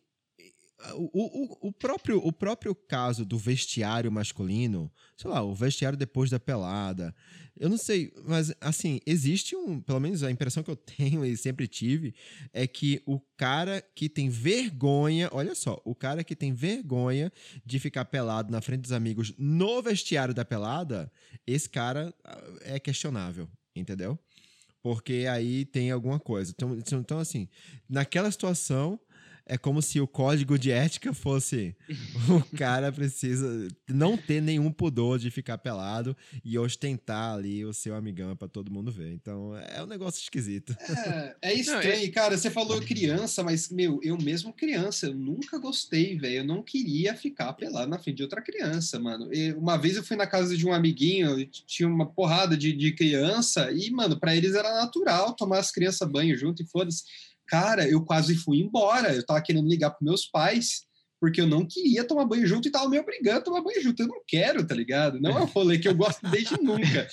o, 0.93 1.63
o, 1.63 1.67
o, 1.69 1.71
próprio, 1.71 2.19
o 2.23 2.31
próprio 2.31 2.75
caso 2.75 3.25
do 3.25 3.37
vestiário 3.37 4.11
masculino, 4.11 4.91
sei 5.15 5.29
lá, 5.29 5.41
o 5.41 5.53
vestiário 5.53 5.97
depois 5.97 6.29
da 6.29 6.39
pelada. 6.39 7.15
Eu 7.59 7.67
não 7.67 7.77
sei, 7.77 8.13
mas 8.23 8.53
assim, 8.61 8.99
existe 9.05 9.55
um. 9.55 9.81
Pelo 9.81 9.99
menos 9.99 10.21
a 10.21 10.29
impressão 10.29 10.61
que 10.61 10.69
eu 10.69 10.75
tenho 10.75 11.25
e 11.25 11.35
sempre 11.35 11.67
tive 11.67 12.13
é 12.53 12.67
que 12.67 13.01
o 13.05 13.19
cara 13.35 13.81
que 13.95 14.07
tem 14.07 14.29
vergonha, 14.29 15.29
olha 15.31 15.55
só, 15.55 15.81
o 15.83 15.95
cara 15.95 16.23
que 16.23 16.35
tem 16.35 16.53
vergonha 16.53 17.31
de 17.65 17.79
ficar 17.79 18.05
pelado 18.05 18.51
na 18.51 18.61
frente 18.61 18.81
dos 18.81 18.91
amigos 18.91 19.33
no 19.37 19.81
vestiário 19.81 20.33
da 20.33 20.45
pelada, 20.45 21.11
esse 21.45 21.67
cara 21.67 22.13
é 22.61 22.79
questionável, 22.79 23.49
entendeu? 23.75 24.19
Porque 24.83 25.25
aí 25.29 25.65
tem 25.65 25.89
alguma 25.89 26.19
coisa. 26.19 26.53
Então, 26.55 26.77
então 26.99 27.19
assim, 27.19 27.49
naquela 27.89 28.31
situação 28.31 28.99
é 29.47 29.57
como 29.57 29.81
se 29.81 29.99
o 29.99 30.07
código 30.07 30.59
de 30.59 30.71
ética 30.71 31.13
fosse 31.13 31.75
o 32.29 32.57
cara 32.57 32.91
precisa 32.91 33.67
não 33.87 34.17
ter 34.17 34.41
nenhum 34.41 34.71
pudor 34.71 35.17
de 35.17 35.31
ficar 35.31 35.57
pelado 35.57 36.15
e 36.43 36.59
ostentar 36.59 37.35
ali 37.35 37.65
o 37.65 37.73
seu 37.73 37.95
amigão 37.95 38.35
para 38.35 38.47
todo 38.47 38.71
mundo 38.71 38.91
ver. 38.91 39.13
Então 39.13 39.55
é 39.55 39.81
um 39.81 39.87
negócio 39.87 40.21
esquisito. 40.21 40.75
É, 41.07 41.35
é 41.41 41.53
estranho, 41.53 41.83
não, 41.83 42.05
é... 42.05 42.09
cara. 42.09 42.37
Você 42.37 42.51
falou 42.51 42.81
criança, 42.81 43.43
mas, 43.43 43.69
meu, 43.69 43.99
eu 44.03 44.17
mesmo 44.17 44.51
criança, 44.51 45.07
eu 45.07 45.15
nunca 45.15 45.57
gostei, 45.57 46.17
velho. 46.17 46.37
Eu 46.37 46.45
não 46.45 46.61
queria 46.61 47.15
ficar 47.15 47.53
pelado 47.53 47.89
na 47.89 47.99
frente 47.99 48.17
de 48.17 48.23
outra 48.23 48.41
criança, 48.41 48.99
mano. 48.99 49.33
E 49.33 49.53
uma 49.53 49.77
vez 49.77 49.95
eu 49.95 50.03
fui 50.03 50.17
na 50.17 50.27
casa 50.27 50.57
de 50.57 50.67
um 50.67 50.73
amiguinho, 50.73 51.45
tinha 51.65 51.87
uma 51.87 52.05
porrada 52.05 52.57
de, 52.57 52.73
de 52.73 52.91
criança, 52.91 53.71
e, 53.71 53.89
mano, 53.91 54.19
para 54.19 54.35
eles 54.35 54.55
era 54.55 54.73
natural 54.73 55.33
tomar 55.33 55.59
as 55.59 55.71
crianças 55.71 56.07
banho 56.09 56.37
junto 56.37 56.61
e 56.61 56.65
foda-se. 56.65 57.03
Cara, 57.47 57.87
eu 57.87 58.03
quase 58.03 58.35
fui 58.35 58.57
embora. 58.59 59.13
Eu 59.13 59.25
tava 59.25 59.41
querendo 59.41 59.67
ligar 59.67 59.91
para 59.91 60.03
meus 60.05 60.25
pais, 60.25 60.81
porque 61.19 61.41
eu 61.41 61.47
não 61.47 61.65
queria 61.65 62.03
tomar 62.03 62.25
banho 62.25 62.45
junto 62.45 62.67
e 62.67 62.71
tava 62.71 62.89
me 62.89 62.99
obrigando 62.99 63.39
a 63.39 63.41
tomar 63.41 63.61
banho 63.61 63.81
junto. 63.81 64.01
Eu 64.01 64.07
não 64.07 64.21
quero, 64.27 64.65
tá 64.65 64.75
ligado? 64.75 65.19
Não 65.19 65.31
é 65.31 65.41
um 65.41 65.45
rolê 65.45 65.79
que 65.79 65.87
eu 65.87 65.95
gosto 65.95 66.21
desde 66.29 66.55
nunca. 66.61 67.07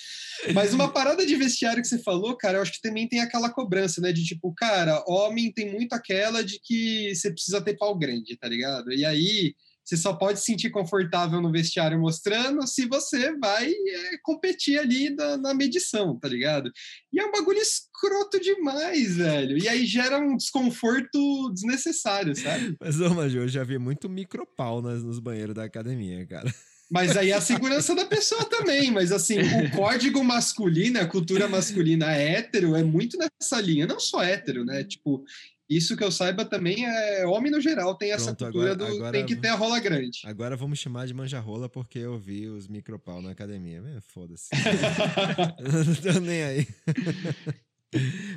Mas 0.52 0.74
uma 0.74 0.92
parada 0.92 1.24
de 1.24 1.36
vestiário 1.36 1.80
que 1.80 1.88
você 1.88 1.98
falou, 1.98 2.36
cara, 2.36 2.58
eu 2.58 2.62
acho 2.62 2.72
que 2.72 2.82
também 2.82 3.08
tem 3.08 3.20
aquela 3.20 3.50
cobrança, 3.50 4.00
né? 4.00 4.12
De 4.12 4.24
tipo, 4.24 4.52
cara, 4.54 5.02
homem 5.06 5.52
tem 5.52 5.72
muito 5.72 5.94
aquela 5.94 6.44
de 6.44 6.60
que 6.62 7.14
você 7.14 7.30
precisa 7.30 7.62
ter 7.62 7.76
pau 7.76 7.96
grande, 7.96 8.36
tá 8.36 8.48
ligado? 8.48 8.92
E 8.92 9.04
aí 9.04 9.54
você 9.84 9.96
só 9.96 10.14
pode 10.14 10.38
se 10.40 10.46
sentir 10.46 10.70
confortável 10.70 11.42
no 11.42 11.52
vestiário 11.52 12.00
mostrando 12.00 12.66
se 12.66 12.86
você 12.86 13.36
vai 13.36 13.70
é, 13.70 14.18
competir 14.22 14.78
ali 14.78 15.10
na, 15.10 15.36
na, 15.36 15.54
medição, 15.54 16.18
tá 16.18 16.26
ligado? 16.26 16.70
E 17.12 17.20
é 17.20 17.26
um 17.26 17.32
bagulho 17.32 17.58
escroto 17.58 18.40
demais, 18.40 19.16
velho. 19.16 19.58
E 19.62 19.68
aí 19.68 19.84
gera 19.84 20.18
um 20.18 20.36
desconforto 20.36 21.52
desnecessário, 21.52 22.34
sabe? 22.34 22.76
Mas, 22.80 22.98
ô, 23.00 23.10
Major, 23.12 23.42
eu 23.42 23.48
já 23.48 23.62
vi 23.62 23.78
muito 23.78 24.08
micropau 24.08 24.80
nos, 24.80 25.04
nos 25.04 25.18
banheiros 25.18 25.54
da 25.54 25.64
academia, 25.64 26.26
cara. 26.26 26.52
Mas 26.90 27.16
aí 27.16 27.30
é 27.30 27.34
a 27.34 27.40
segurança 27.40 27.94
da 27.94 28.04
pessoa 28.04 28.44
também. 28.44 28.90
Mas 28.90 29.10
assim, 29.10 29.38
o 29.40 29.70
código 29.72 30.22
masculino, 30.22 31.00
a 31.00 31.06
cultura 31.06 31.48
masculina 31.48 32.12
hétero 32.12 32.74
é 32.76 32.82
muito 32.82 33.18
nessa 33.18 33.60
linha. 33.60 33.86
Não 33.86 33.98
só 33.98 34.22
hétero, 34.22 34.64
né? 34.64 34.84
Tipo, 34.84 35.24
isso 35.68 35.96
que 35.96 36.04
eu 36.04 36.10
saiba 36.12 36.44
também 36.44 36.84
é 36.84 37.26
homem 37.26 37.50
no 37.50 37.60
geral 37.60 37.94
tem 37.96 38.12
essa 38.12 38.34
Pronto, 38.34 38.52
cultura 38.52 38.72
agora, 38.72 38.90
do 38.90 38.96
agora, 38.96 39.12
tem 39.12 39.26
que 39.26 39.36
ter 39.36 39.48
a 39.48 39.54
rola 39.54 39.78
grande. 39.80 40.20
Agora 40.24 40.56
vamos 40.56 40.78
chamar 40.78 41.06
de 41.06 41.14
manjarrola 41.14 41.68
porque 41.68 41.98
eu 41.98 42.18
vi 42.18 42.48
os 42.48 42.68
micropau 42.68 43.22
na 43.22 43.30
academia. 43.30 43.82
Foda-se. 44.08 44.48
não 46.04 46.12
tô 46.12 46.20
nem 46.20 46.42
aí. 46.42 46.68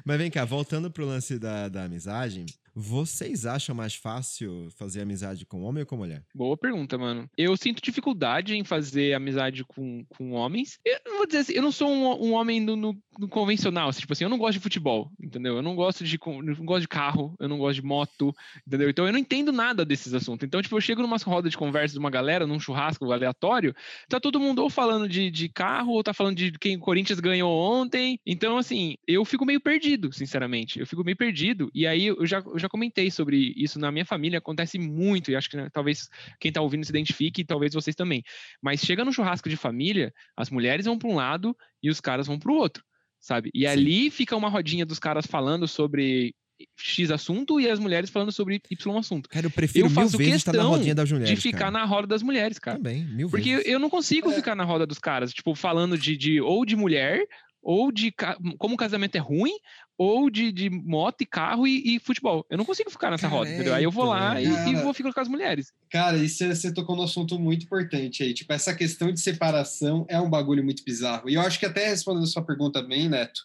Mas 0.05 0.17
vem 0.17 0.31
cá, 0.31 0.45
voltando 0.45 0.91
pro 0.91 1.05
lance 1.05 1.37
da, 1.39 1.67
da 1.67 1.83
amizade, 1.83 2.45
vocês 2.79 3.47
acham 3.47 3.73
mais 3.73 3.95
fácil 3.95 4.69
fazer 4.77 5.01
amizade 5.01 5.47
com 5.47 5.63
homem 5.63 5.81
ou 5.81 5.87
com 5.87 5.97
mulher? 5.97 6.23
Boa 6.31 6.55
pergunta, 6.55 6.95
mano. 6.95 7.27
Eu 7.35 7.57
sinto 7.57 7.81
dificuldade 7.81 8.55
em 8.55 8.63
fazer 8.63 9.15
amizade 9.15 9.63
com, 9.63 10.05
com 10.09 10.33
homens. 10.33 10.77
Eu 10.85 10.99
não 11.03 11.17
vou 11.17 11.25
dizer 11.25 11.39
assim, 11.39 11.53
eu 11.53 11.63
não 11.63 11.71
sou 11.71 11.89
um, 11.89 12.27
um 12.27 12.33
homem 12.33 12.59
no, 12.61 12.75
no, 12.75 12.95
no, 13.17 13.27
convencional. 13.27 13.91
Tipo 13.91 14.13
assim, 14.13 14.25
eu 14.25 14.29
não 14.29 14.37
gosto 14.37 14.53
de 14.53 14.59
futebol, 14.59 15.11
entendeu? 15.19 15.55
Eu 15.55 15.63
não 15.63 15.75
gosto 15.75 16.03
de, 16.03 16.19
não 16.23 16.65
gosto 16.65 16.81
de 16.81 16.87
carro, 16.87 17.35
eu 17.39 17.49
não 17.49 17.57
gosto 17.57 17.81
de 17.81 17.87
moto, 17.87 18.31
entendeu? 18.67 18.91
Então 18.91 19.07
eu 19.07 19.11
não 19.11 19.19
entendo 19.19 19.51
nada 19.51 19.83
desses 19.83 20.13
assuntos. 20.13 20.45
Então, 20.45 20.61
tipo, 20.61 20.77
eu 20.77 20.81
chego 20.81 21.01
numa 21.01 21.17
roda 21.17 21.49
de 21.49 21.57
conversa 21.57 21.93
de 21.93 21.99
uma 21.99 22.11
galera, 22.11 22.45
num 22.45 22.59
churrasco 22.59 23.11
aleatório, 23.11 23.75
tá 24.07 24.19
todo 24.19 24.39
mundo 24.39 24.61
ou 24.61 24.69
falando 24.69 25.09
de, 25.09 25.31
de 25.31 25.49
carro, 25.49 25.93
ou 25.93 26.03
tá 26.03 26.13
falando 26.13 26.37
de 26.37 26.51
quem 26.51 26.77
o 26.77 26.79
Corinthians 26.79 27.19
ganhou 27.19 27.51
ontem. 27.51 28.19
Então, 28.23 28.55
assim, 28.55 28.97
eu 29.07 29.25
fico 29.25 29.46
meio 29.47 29.59
perdido, 29.59 30.11
sinceramente. 30.13 30.79
Eu 30.79 30.85
fico 30.85 31.03
meio 31.03 31.17
perdido. 31.17 31.71
E 31.73 31.87
aí 31.87 32.07
eu 32.07 32.25
já, 32.25 32.39
eu 32.45 32.59
já 32.59 32.69
comentei 32.69 33.09
sobre 33.09 33.53
isso 33.55 33.79
na 33.79 33.91
minha 33.91 34.05
família, 34.05 34.37
acontece 34.37 34.77
muito, 34.77 35.31
e 35.31 35.35
acho 35.35 35.49
que 35.49 35.57
né, 35.57 35.69
talvez 35.71 36.09
quem 36.39 36.51
tá 36.51 36.61
ouvindo 36.61 36.83
se 36.85 36.91
identifique, 36.91 37.41
e 37.41 37.45
talvez 37.45 37.73
vocês 37.73 37.95
também. 37.95 38.23
Mas 38.61 38.81
chega 38.81 39.03
no 39.03 39.13
churrasco 39.13 39.49
de 39.49 39.55
família, 39.57 40.13
as 40.35 40.49
mulheres 40.49 40.85
vão 40.85 40.99
para 40.99 41.09
um 41.09 41.15
lado 41.15 41.57
e 41.81 41.89
os 41.89 41.99
caras 41.99 42.27
vão 42.27 42.37
para 42.37 42.51
o 42.51 42.55
outro, 42.55 42.83
sabe? 43.19 43.49
E 43.53 43.61
Sim. 43.61 43.67
ali 43.67 44.11
fica 44.11 44.35
uma 44.35 44.49
rodinha 44.49 44.85
dos 44.85 44.99
caras 44.99 45.25
falando 45.25 45.67
sobre 45.67 46.35
X 46.75 47.11
assunto 47.11 47.59
e 47.59 47.69
as 47.69 47.79
mulheres 47.79 48.09
falando 48.09 48.31
sobre 48.31 48.61
Y 48.69 48.97
assunto. 48.97 49.29
Cara, 49.29 49.45
eu 49.45 49.51
prefiro 49.51 49.85
eu 49.85 49.89
faço 49.89 50.17
mil 50.17 50.25
vezes 50.25 50.41
estar 50.41 50.53
na 50.53 50.63
rodinha 50.63 50.95
das 50.95 51.11
mulheres. 51.11 51.29
De 51.29 51.41
ficar 51.41 51.59
cara. 51.59 51.71
na 51.71 51.85
roda 51.85 52.07
das 52.07 52.23
mulheres, 52.23 52.57
cara. 52.57 52.77
Também, 52.77 53.05
mil 53.05 53.29
Porque 53.29 53.57
vezes. 53.57 53.71
eu 53.71 53.79
não 53.79 53.89
consigo 53.89 54.31
é. 54.31 54.35
ficar 54.35 54.55
na 54.55 54.63
roda 54.63 54.85
dos 54.85 54.99
caras, 54.99 55.31
tipo, 55.33 55.53
falando 55.53 55.97
de, 55.97 56.17
de 56.17 56.41
ou 56.41 56.65
de 56.65 56.75
mulher 56.75 57.27
ou 57.67 57.91
de 57.91 58.13
como 58.57 58.75
o 58.75 58.77
casamento 58.77 59.17
é 59.17 59.19
ruim, 59.19 59.51
ou 59.97 60.29
de, 60.29 60.53
de 60.53 60.69
moto 60.69 61.21
e 61.21 61.25
carro 61.25 61.67
e, 61.67 61.95
e 61.95 61.99
futebol. 61.99 62.45
Eu 62.49 62.57
não 62.57 62.63
consigo 62.63 62.89
ficar 62.89 63.11
nessa 63.11 63.27
roda, 63.27 63.51
entendeu? 63.51 63.73
Aí 63.73 63.83
eu 63.83 63.91
vou 63.91 64.05
lá 64.05 64.41
e, 64.41 64.45
e, 64.45 64.75
vou 64.77 64.93
ficar 64.93 65.11
com 65.11 65.19
as 65.19 65.27
mulheres. 65.27 65.73
Cara, 65.91 66.15
e 66.15 66.29
você 66.29 66.73
tocou 66.73 66.95
num 66.95 67.03
assunto 67.03 67.37
muito 67.37 67.65
importante 67.65 68.23
aí. 68.23 68.33
Tipo, 68.33 68.53
essa 68.53 68.73
questão 68.73 69.11
de 69.11 69.19
separação 69.19 70.05
é 70.07 70.17
um 70.17 70.29
bagulho 70.29 70.63
muito 70.63 70.81
bizarro. 70.81 71.29
E 71.29 71.33
eu 71.33 71.41
acho 71.41 71.59
que 71.59 71.65
até 71.65 71.89
respondendo 71.89 72.23
a 72.23 72.27
sua 72.27 72.45
pergunta 72.45 72.81
bem, 72.81 73.09
Neto, 73.09 73.41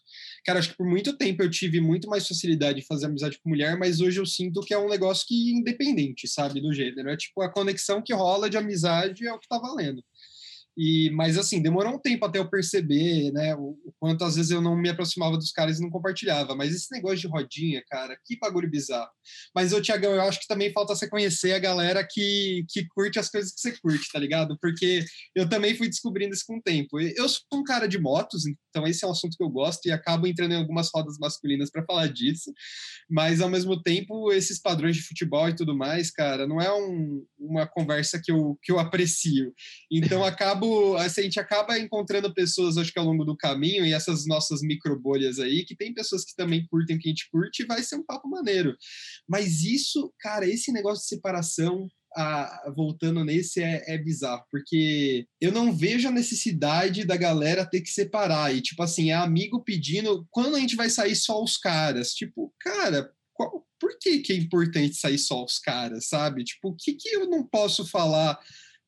cara, 0.47 0.61
acho 0.61 0.71
que 0.71 0.77
por 0.77 0.87
muito 0.87 1.17
tempo 1.17 1.43
eu 1.43 1.51
tive 1.51 1.81
muito 1.81 2.09
mais 2.09 2.29
facilidade 2.29 2.81
de 2.81 2.87
fazer 2.87 3.07
amizade 3.07 3.41
com 3.43 3.51
mulher, 3.51 3.77
mas 3.77 4.01
hoje 4.01 4.21
eu 4.21 4.27
sinto 4.27 4.61
que 4.61 4.73
é 4.73 4.79
um 4.79 4.89
negócio 4.89 5.27
que 5.27 5.53
independente, 5.53 6.29
sabe, 6.29 6.61
do 6.61 6.73
gênero. 6.73 7.11
É 7.11 7.17
tipo, 7.17 7.43
a 7.43 7.53
conexão 7.53 8.01
que 8.01 8.15
rola 8.15 8.49
de 8.49 8.57
amizade 8.57 9.27
é 9.27 9.33
o 9.33 9.39
que 9.41 9.49
tá 9.49 9.59
valendo. 9.59 10.01
E, 10.77 11.11
mas 11.11 11.37
assim, 11.37 11.61
demorou 11.61 11.95
um 11.95 11.99
tempo 11.99 12.25
até 12.25 12.39
eu 12.39 12.49
perceber, 12.49 13.31
né, 13.33 13.55
o, 13.55 13.79
o, 13.85 13.93
quanto 13.99 14.25
às 14.25 14.37
vezes 14.37 14.51
eu 14.51 14.61
não 14.61 14.75
me 14.75 14.89
aproximava 14.89 15.37
dos 15.37 15.53
caras 15.53 15.79
e 15.79 15.83
não 15.83 15.91
compartilhava. 15.91 16.55
Mas 16.55 16.75
esse 16.75 16.91
negócio 16.91 17.19
de 17.19 17.27
rodinha, 17.27 17.83
cara, 17.89 18.17
que 18.25 18.39
bagulho 18.39 18.71
bizarro. 18.71 19.11
Mas, 19.55 19.73
ô, 19.73 19.83
Tiagão, 19.83 20.13
eu 20.13 20.23
acho 20.23 20.41
que 20.41 20.47
também 20.47 20.73
falta 20.73 20.95
você 20.95 21.09
conhecer 21.09 21.53
a 21.53 21.59
galera 21.59 22.07
que, 22.09 22.65
que 22.71 22.87
curte 22.89 23.19
as 23.19 23.29
coisas 23.29 23.53
que 23.53 23.61
você 23.61 23.73
curte, 23.73 24.11
tá 24.11 24.19
ligado? 24.19 24.57
Porque 24.61 25.05
eu 25.35 25.47
também 25.49 25.77
fui 25.77 25.89
descobrindo 25.89 26.35
isso 26.35 26.45
com 26.47 26.57
o 26.57 26.63
tempo. 26.63 26.99
Eu 26.99 27.29
sou 27.29 27.43
um 27.53 27.65
cara 27.65 27.87
de 27.87 27.99
motos, 27.99 28.45
então 28.47 28.87
esse 28.87 29.05
é 29.05 29.09
um 29.09 29.13
assunto 29.13 29.37
que 29.37 29.45
eu 29.45 29.51
gosto 29.51 29.87
e 29.87 29.93
acabo 29.93 30.27
entrando 30.27 30.53
em 30.53 30.57
algumas 30.57 30.89
rodas 30.93 31.19
masculinas 31.19 31.71
para 31.71 31.85
falar 31.85 32.07
disso. 32.07 32.51
Mas, 33.11 33.43
ao 33.43 33.51
mesmo 33.51 33.81
tempo, 33.83 34.33
esses 34.33 34.59
padrões 34.59 34.97
de 34.97 35.03
futebol 35.03 35.49
e 35.51 35.55
tudo 35.55 35.77
mais, 35.77 36.11
cara, 36.11 36.47
não 36.47 36.61
é 36.61 36.73
um, 36.73 37.27
uma 37.39 37.67
conversa 37.67 38.19
que 38.23 38.33
eu, 38.33 38.59
que 38.63 38.73
eu 38.73 38.79
aprecio. 38.79 39.53
Então, 39.91 40.25
acabo 40.25 40.62
acabo, 40.63 40.97
assim, 40.97 41.21
a 41.21 41.25
gente 41.25 41.41
acaba 41.41 41.79
encontrando 41.79 42.33
pessoas, 42.33 42.77
acho 42.77 42.93
que 42.93 42.99
ao 42.99 43.05
longo 43.05 43.25
do 43.25 43.37
caminho, 43.37 43.85
e 43.85 43.93
essas 43.93 44.27
nossas 44.27 44.63
microbolhas 44.63 45.39
aí, 45.39 45.65
que 45.65 45.77
tem 45.77 45.93
pessoas 45.93 46.25
que 46.25 46.35
também 46.37 46.65
curtem 46.67 46.97
o 46.97 46.99
que 46.99 47.09
a 47.09 47.11
gente 47.11 47.29
curte, 47.31 47.63
e 47.63 47.67
vai 47.67 47.83
ser 47.83 47.97
um 47.97 48.05
papo 48.05 48.29
maneiro. 48.29 48.77
Mas 49.29 49.63
isso, 49.65 50.13
cara, 50.21 50.47
esse 50.47 50.73
negócio 50.73 51.03
de 51.03 51.09
separação, 51.09 51.89
a, 52.15 52.71
voltando 52.77 53.25
nesse 53.25 53.63
é, 53.63 53.83
é, 53.87 53.99
bizarro, 53.99 54.45
porque 54.51 55.27
eu 55.41 55.51
não 55.51 55.75
vejo 55.75 56.09
a 56.09 56.13
necessidade 56.13 57.05
da 57.05 57.17
galera 57.17 57.67
ter 57.69 57.81
que 57.81 57.91
separar. 57.91 58.55
E, 58.55 58.61
tipo 58.61 58.83
assim, 58.83 59.11
é 59.11 59.15
amigo 59.15 59.65
pedindo 59.65 60.27
quando 60.31 60.57
a 60.57 60.61
gente 60.61 60.77
vai 60.77 60.91
sair 60.91 61.17
só 61.17 61.43
os 61.43 61.57
caras. 61.57 62.13
Tipo, 62.13 62.53
cara, 62.61 63.11
por 63.81 63.99
que, 63.99 64.21
que 64.21 64.33
é 64.33 64.37
importante 64.37 64.95
sair 64.95 65.19
só 65.19 65.43
os 65.43 65.59
caras, 65.59 66.07
sabe? 66.07 66.45
Tipo, 66.45 66.69
o 66.69 66.77
que, 66.77 66.93
que 66.93 67.09
eu 67.09 67.29
não 67.29 67.45
posso 67.45 67.87
falar 67.87 68.39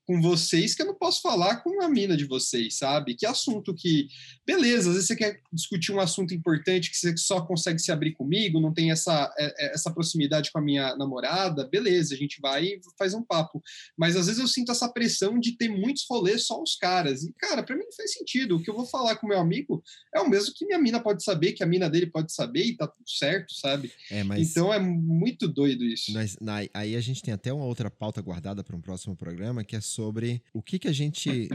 com 0.07 0.21
vocês 0.21 0.75
que 0.75 0.83
eu 0.83 0.87
não 0.87 0.95
posso 0.95 1.21
falar 1.23 1.57
com 1.57 1.83
a 1.83 1.89
mina 1.89 2.17
de 2.17 2.25
vocês, 2.25 2.77
sabe? 2.77 3.15
Que 3.15 3.27
assunto 3.27 3.75
que. 3.75 4.09
Beleza, 4.47 4.91
às 4.91 4.95
vezes 4.95 5.09
você 5.09 5.17
quer 5.17 5.41
discutir 5.53 5.93
um 5.93 6.01
assunto 6.01 6.35
importante 6.35 6.91
que 6.91 6.97
você 6.97 7.17
só 7.17 7.41
consegue 7.41 7.79
se 7.79 7.91
abrir 7.91 8.13
comigo, 8.13 8.61
não 8.61 8.75
tem 8.75 8.91
essa, 8.91 9.33
é, 9.39 9.67
é, 9.67 9.75
essa 9.75 9.91
proximidade 9.91 10.53
com 10.53 10.59
a 10.59 10.63
minha 10.63 10.95
namorada, 10.97 11.67
beleza, 11.67 12.15
a 12.15 12.19
gente 12.19 12.41
vai 12.41 12.65
e 12.65 12.81
faz 12.99 13.15
um 13.15 13.23
papo. 13.23 13.63
Mas 13.97 14.17
às 14.17 14.27
vezes 14.27 14.41
eu 14.41 14.47
sinto 14.47 14.71
essa 14.71 14.89
pressão 14.89 15.39
de 15.39 15.53
ter 15.57 15.69
muitos 15.69 16.05
rolês 16.09 16.47
só 16.47 16.63
os 16.63 16.77
caras. 16.77 17.23
E, 17.23 17.33
cara, 17.33 17.63
para 17.63 17.75
mim 17.75 17.85
não 17.85 17.93
faz 17.93 18.13
sentido. 18.13 18.57
O 18.57 18.63
que 18.63 18.69
eu 18.69 18.75
vou 18.75 18.87
falar 18.87 19.17
com 19.17 19.27
meu 19.27 19.39
amigo 19.39 19.83
é 20.15 20.21
o 20.21 20.29
mesmo 20.29 20.55
que 20.55 20.67
minha 20.67 20.79
mina 20.79 21.01
pode 21.01 21.25
saber, 21.25 21.53
que 21.53 21.63
a 21.63 21.67
mina 21.67 21.89
dele 21.89 22.07
pode 22.07 22.33
saber 22.33 22.65
e 22.65 22.77
tá 22.77 22.87
tudo 22.87 23.09
certo, 23.09 23.55
sabe? 23.55 23.91
É, 24.11 24.23
mas... 24.23 24.51
Então 24.51 24.73
é 24.73 24.79
muito 24.79 25.49
doido 25.49 25.85
isso. 25.85 26.13
Mas, 26.13 26.37
aí 26.75 26.97
a 26.97 27.01
gente 27.01 27.23
tem 27.23 27.33
até 27.33 27.53
uma 27.53 27.65
outra 27.65 27.91
pauta 27.91 28.21
guardada 28.21 28.63
para 28.63 28.77
um 28.77 28.81
próximo 28.81 29.17
programa, 29.17 29.65
que 29.65 29.75
é 29.75 29.81
sobre 29.95 30.43
o 30.53 30.63
que, 30.63 30.79
que 30.79 30.89
a 30.89 30.93
gente 30.93 31.49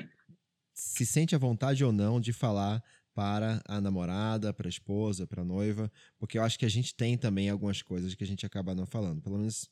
se 0.74 1.06
sente 1.06 1.36
à 1.36 1.38
vontade 1.38 1.84
ou 1.84 1.92
não 1.92 2.20
de 2.20 2.32
falar 2.32 2.84
para 3.14 3.62
a 3.68 3.82
namorada, 3.82 4.54
para 4.54 4.68
a 4.68 4.70
esposa, 4.70 5.28
para 5.28 5.42
a 5.42 5.46
noiva, 5.46 5.92
porque 6.18 6.38
eu 6.38 6.44
acho 6.44 6.58
que 6.58 6.66
a 6.66 6.70
gente 6.70 6.96
tem 6.96 7.18
também 7.18 7.50
algumas 7.50 7.82
coisas 7.82 8.16
que 8.16 8.24
a 8.24 8.28
gente 8.28 8.46
acaba 8.46 8.74
não 8.74 8.86
falando. 8.86 9.22
Pelo 9.22 9.38
menos, 9.38 9.70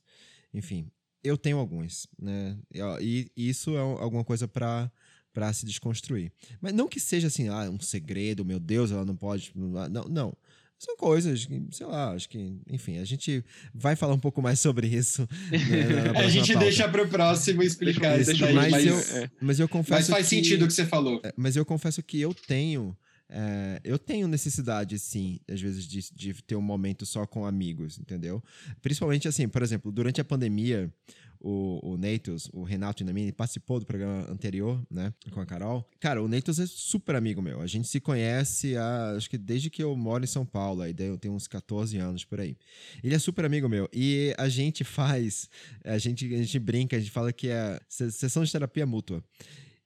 enfim, 0.53 0.91
eu 1.23 1.37
tenho 1.37 1.57
alguns, 1.57 2.07
né? 2.19 2.57
E 3.01 3.31
isso 3.35 3.75
é 3.75 3.79
alguma 3.79 4.23
coisa 4.23 4.47
para 4.47 4.91
para 5.33 5.53
se 5.53 5.67
desconstruir. 5.67 6.31
Mas 6.59 6.73
não 6.73 6.87
que 6.87 6.99
seja 6.99 7.27
assim, 7.27 7.47
ah, 7.47 7.69
um 7.69 7.79
segredo, 7.79 8.43
meu 8.43 8.59
Deus, 8.59 8.89
ela 8.89 9.05
não 9.05 9.15
pode. 9.15 9.51
Não, 9.53 10.03
não. 10.05 10.37
São 10.79 10.95
coisas 10.95 11.45
que, 11.45 11.65
sei 11.71 11.87
lá, 11.87 12.11
acho 12.11 12.29
que, 12.29 12.55
enfim, 12.69 12.99
a 12.99 13.03
gente 13.03 13.43
vai 13.73 13.95
falar 13.95 14.13
um 14.13 14.19
pouco 14.19 14.41
mais 14.41 14.59
sobre 14.59 14.87
isso. 14.87 15.27
Né, 15.49 16.19
a 16.19 16.29
gente 16.29 16.53
pauta. 16.53 16.65
deixa 16.65 16.87
para 16.87 17.03
o 17.03 17.07
próximo 17.07 17.63
explicar 17.63 18.19
isso, 18.19 18.37
daí, 18.37 18.53
mas, 18.53 18.71
mas, 18.71 18.85
eu, 18.85 18.99
é. 19.17 19.31
mas 19.41 19.59
eu 19.59 19.67
confesso. 19.67 19.91
Mas 19.91 20.07
faz 20.07 20.29
que, 20.29 20.35
sentido 20.35 20.65
o 20.65 20.67
que 20.67 20.73
você 20.73 20.85
falou. 20.85 21.19
É, 21.23 21.33
mas 21.35 21.55
eu 21.55 21.65
confesso 21.65 22.01
que 22.03 22.19
eu 22.21 22.33
tenho. 22.33 22.95
É, 23.29 23.81
eu 23.83 23.99
tenho 23.99 24.27
necessidade, 24.27 24.97
sim, 24.97 25.39
às 25.49 25.59
vezes, 25.59 25.85
de, 25.85 26.13
de 26.13 26.33
ter 26.43 26.55
um 26.55 26.61
momento 26.61 27.05
só 27.05 27.25
com 27.25 27.45
amigos, 27.45 27.99
entendeu? 27.99 28.41
Principalmente 28.81 29.27
assim, 29.27 29.47
por 29.47 29.61
exemplo, 29.61 29.91
durante 29.91 30.21
a 30.21 30.25
pandemia, 30.25 30.91
o, 31.39 31.93
o 31.93 31.97
Neitos, 31.97 32.49
o 32.53 32.63
Renato 32.63 33.03
Inamini, 33.03 33.31
participou 33.31 33.79
do 33.79 33.85
programa 33.85 34.29
anterior, 34.29 34.81
né, 34.89 35.13
com 35.31 35.39
a 35.39 35.45
Carol. 35.45 35.87
Cara, 35.99 36.21
o 36.21 36.27
Neitos 36.27 36.59
é 36.59 36.65
super 36.65 37.15
amigo 37.15 37.41
meu. 37.41 37.61
A 37.61 37.67
gente 37.67 37.87
se 37.87 37.99
conhece, 37.99 38.75
há, 38.75 39.11
acho 39.11 39.29
que 39.29 39.37
desde 39.37 39.69
que 39.69 39.83
eu 39.83 39.95
moro 39.95 40.23
em 40.23 40.27
São 40.27 40.45
Paulo, 40.45 40.81
aí 40.81 40.95
eu 40.97 41.17
tenho 41.17 41.33
uns 41.33 41.47
14 41.47 41.97
anos 41.97 42.23
por 42.23 42.39
aí. 42.39 42.57
Ele 43.03 43.15
é 43.15 43.19
super 43.19 43.45
amigo 43.45 43.69
meu. 43.69 43.89
E 43.93 44.33
a 44.37 44.49
gente 44.49 44.83
faz, 44.83 45.49
a 45.83 45.97
gente, 45.97 46.25
a 46.33 46.37
gente 46.37 46.59
brinca, 46.59 46.95
a 46.95 46.99
gente 46.99 47.11
fala 47.11 47.31
que 47.31 47.49
é 47.49 47.79
sessão 47.87 48.43
de 48.43 48.51
terapia 48.51 48.85
mútua. 48.85 49.23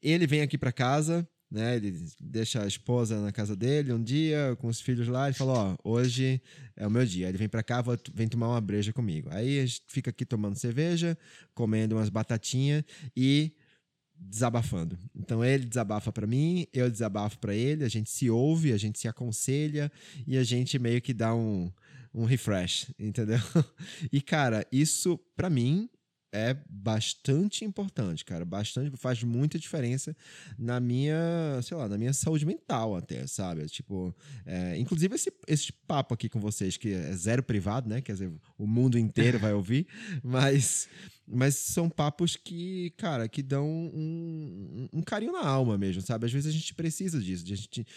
Ele 0.02 0.26
vem 0.26 0.42
aqui 0.42 0.58
para 0.58 0.72
casa, 0.72 1.28
né? 1.52 1.76
Ele 1.76 1.94
deixa 2.20 2.64
a 2.64 2.68
esposa 2.68 3.20
na 3.22 3.32
casa 3.32 3.56
dele 3.56 3.92
um 3.92 4.02
dia, 4.02 4.56
com 4.60 4.68
os 4.68 4.80
filhos 4.80 5.08
lá, 5.08 5.30
e 5.30 5.34
fala: 5.34 5.76
Ó, 5.84 5.92
hoje 5.92 6.42
é 6.76 6.88
o 6.88 6.90
meu 6.90 7.06
dia. 7.06 7.28
Ele 7.28 7.38
vem 7.38 7.50
pra 7.50 7.62
cá, 7.62 7.84
vem 8.14 8.28
tomar 8.28 8.48
uma 8.48 8.62
breja 8.62 8.94
comigo. 8.94 9.28
Aí 9.32 9.60
a 9.60 9.66
gente 9.66 9.84
fica 9.88 10.10
aqui 10.10 10.26
tomando 10.26 10.56
cerveja, 10.56 11.18
comendo 11.54 11.96
umas 11.96 12.10
batatinhas 12.10 12.84
e 13.16 13.52
desabafando. 14.16 14.98
Então 15.16 15.44
ele 15.44 15.66
desabafa 15.66 16.12
para 16.12 16.28
mim, 16.28 16.68
eu 16.72 16.90
desabafo 16.90 17.38
para 17.40 17.56
ele, 17.56 17.84
a 17.84 17.90
gente 17.90 18.10
se 18.10 18.30
ouve, 18.30 18.72
a 18.72 18.78
gente 18.78 19.00
se 19.00 19.08
aconselha 19.08 19.92
e 20.28 20.38
a 20.38 20.44
gente 20.44 20.78
meio 20.78 21.02
que 21.02 21.14
dá 21.14 21.34
um, 21.34 21.72
um 22.14 22.24
refresh, 22.24 22.92
entendeu? 22.98 23.40
E 24.12 24.22
cara, 24.22 24.66
isso 24.72 25.18
para 25.36 25.50
mim 25.50 25.90
é 26.32 26.56
bastante 26.70 27.65
importante, 27.65 28.24
cara. 28.24 28.46
Bastante, 28.46 28.96
faz 28.98 29.22
muita 29.24 29.60
diferença 29.60 30.15
na 30.58 30.80
minha, 30.80 31.60
sei 31.62 31.76
lá, 31.76 31.89
na 31.89 31.98
minha 31.98 32.13
saúde 32.13 32.46
mental 32.46 32.96
até, 32.96 33.28
sabe? 33.28 33.65
Tipo, 33.67 34.15
é, 34.46 34.78
inclusive 34.78 35.13
esse, 35.13 35.32
esse 35.48 35.74
papo 35.74 36.13
aqui 36.13 36.30
com 36.30 36.39
vocês, 36.39 36.78
que 36.78 36.94
é 36.94 37.12
zero 37.13 37.44
privado, 37.44 37.89
né? 37.89 38.02
Quer 38.02 38.13
dizer, 38.13 38.32
o 38.58 38.65
mundo 38.65 38.98
inteiro 38.98 39.38
vai 39.38 39.54
ouvir, 39.54 39.88
mas 40.24 40.88
mas 41.28 41.56
são 41.56 41.90
papos 41.90 42.36
que, 42.36 42.92
cara, 42.98 43.28
que 43.28 43.42
dão 43.42 43.66
um, 43.66 44.90
um, 44.92 45.02
carinho 45.02 45.32
na 45.32 45.46
alma 45.46 45.78
mesmo, 45.78 46.02
sabe? 46.02 46.26
Às 46.26 46.32
vezes 46.32 46.50
a 46.50 46.58
gente 46.58 46.74
precisa 46.74 47.20
disso, 47.20 47.44
de 47.44 47.54
a 47.54 47.56
gente 47.56 47.88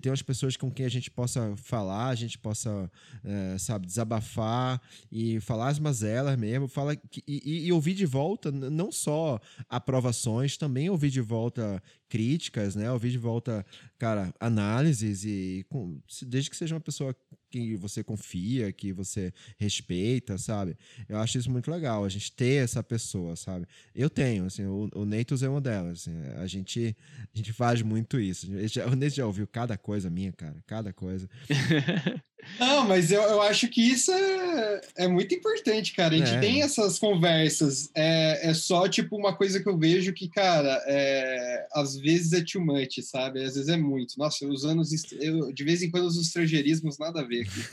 ter 0.00 0.08
umas 0.08 0.22
pessoas 0.22 0.56
com 0.56 0.70
quem 0.70 0.86
a 0.86 0.90
gente 0.90 1.10
possa 1.10 1.54
falar, 1.56 2.08
a 2.08 2.14
gente 2.14 2.38
possa, 2.38 2.90
é, 3.24 3.58
sabe, 3.58 3.86
desabafar 3.86 4.80
e 5.10 5.40
falar 5.40 5.68
as 5.68 5.78
mazelas 5.78 6.38
mesmo, 6.38 6.68
fala 6.68 6.96
que, 6.96 7.22
e, 7.26 7.66
e, 7.66 7.72
ouvir 7.72 7.94
de 7.94 8.06
volta 8.06 8.50
não 8.50 8.90
só 8.90 9.38
aprovações, 9.68 10.56
também 10.56 10.88
ouvir 10.88 11.10
de 11.10 11.20
volta 11.20 11.82
críticas, 12.08 12.74
né? 12.74 12.90
Ouvir 12.90 13.10
de 13.10 13.18
volta, 13.18 13.64
cara, 13.98 14.32
análises 14.40 15.24
e 15.24 15.64
com, 15.68 16.00
desde 16.22 16.50
que 16.50 16.56
seja 16.56 16.74
uma 16.74 16.80
pessoa 16.80 17.14
que 17.50 17.76
você 17.76 18.04
confia, 18.04 18.72
que 18.72 18.92
você 18.92 19.32
respeita, 19.58 20.36
sabe? 20.36 20.76
Eu 21.08 21.18
acho 21.18 21.38
isso 21.38 21.50
muito 21.50 21.70
legal, 21.70 22.04
a 22.04 22.08
gente 22.08 22.32
ter 22.32 22.62
essa 22.62 22.82
pessoa, 22.82 23.36
sabe? 23.36 23.66
Eu 23.94 24.10
tenho, 24.10 24.44
assim, 24.46 24.64
o, 24.64 24.90
o 24.94 25.04
Neitos 25.04 25.42
é 25.42 25.48
uma 25.48 25.60
delas, 25.60 26.00
assim, 26.00 26.20
a 26.36 26.46
gente 26.46 26.96
a 27.34 27.36
gente 27.36 27.52
faz 27.52 27.82
muito 27.82 28.18
isso. 28.20 28.48
O 28.90 28.96
Neitos 28.96 29.14
já 29.14 29.26
ouviu 29.26 29.46
cada 29.46 29.76
coisa 29.76 30.10
minha, 30.10 30.32
cara, 30.32 30.56
cada 30.66 30.92
coisa. 30.92 31.28
Não, 32.58 32.86
mas 32.86 33.10
eu, 33.10 33.22
eu 33.22 33.42
acho 33.42 33.68
que 33.68 33.80
isso 33.80 34.10
é, 34.12 34.80
é 34.96 35.08
muito 35.08 35.34
importante, 35.34 35.92
cara. 35.92 36.14
A 36.14 36.18
gente 36.18 36.34
é. 36.34 36.40
tem 36.40 36.62
essas 36.62 36.98
conversas. 36.98 37.90
É, 37.94 38.50
é 38.50 38.54
só, 38.54 38.88
tipo, 38.88 39.16
uma 39.16 39.34
coisa 39.34 39.60
que 39.60 39.68
eu 39.68 39.76
vejo 39.76 40.12
que, 40.12 40.28
cara, 40.28 40.82
é, 40.86 41.66
às 41.72 41.96
vezes 41.96 42.32
é 42.32 42.44
too 42.44 42.64
much, 42.64 42.98
sabe? 43.02 43.42
Às 43.42 43.54
vezes 43.54 43.68
é 43.68 43.76
muito. 43.76 44.18
Nossa, 44.18 44.46
os 44.46 44.64
anos. 44.64 44.90
Eu, 45.12 45.52
de 45.52 45.64
vez 45.64 45.82
em 45.82 45.90
quando 45.90 46.06
os 46.06 46.16
estrangeirismos 46.16 46.98
nada 46.98 47.20
a 47.20 47.24
ver 47.24 47.42
aqui. 47.42 47.64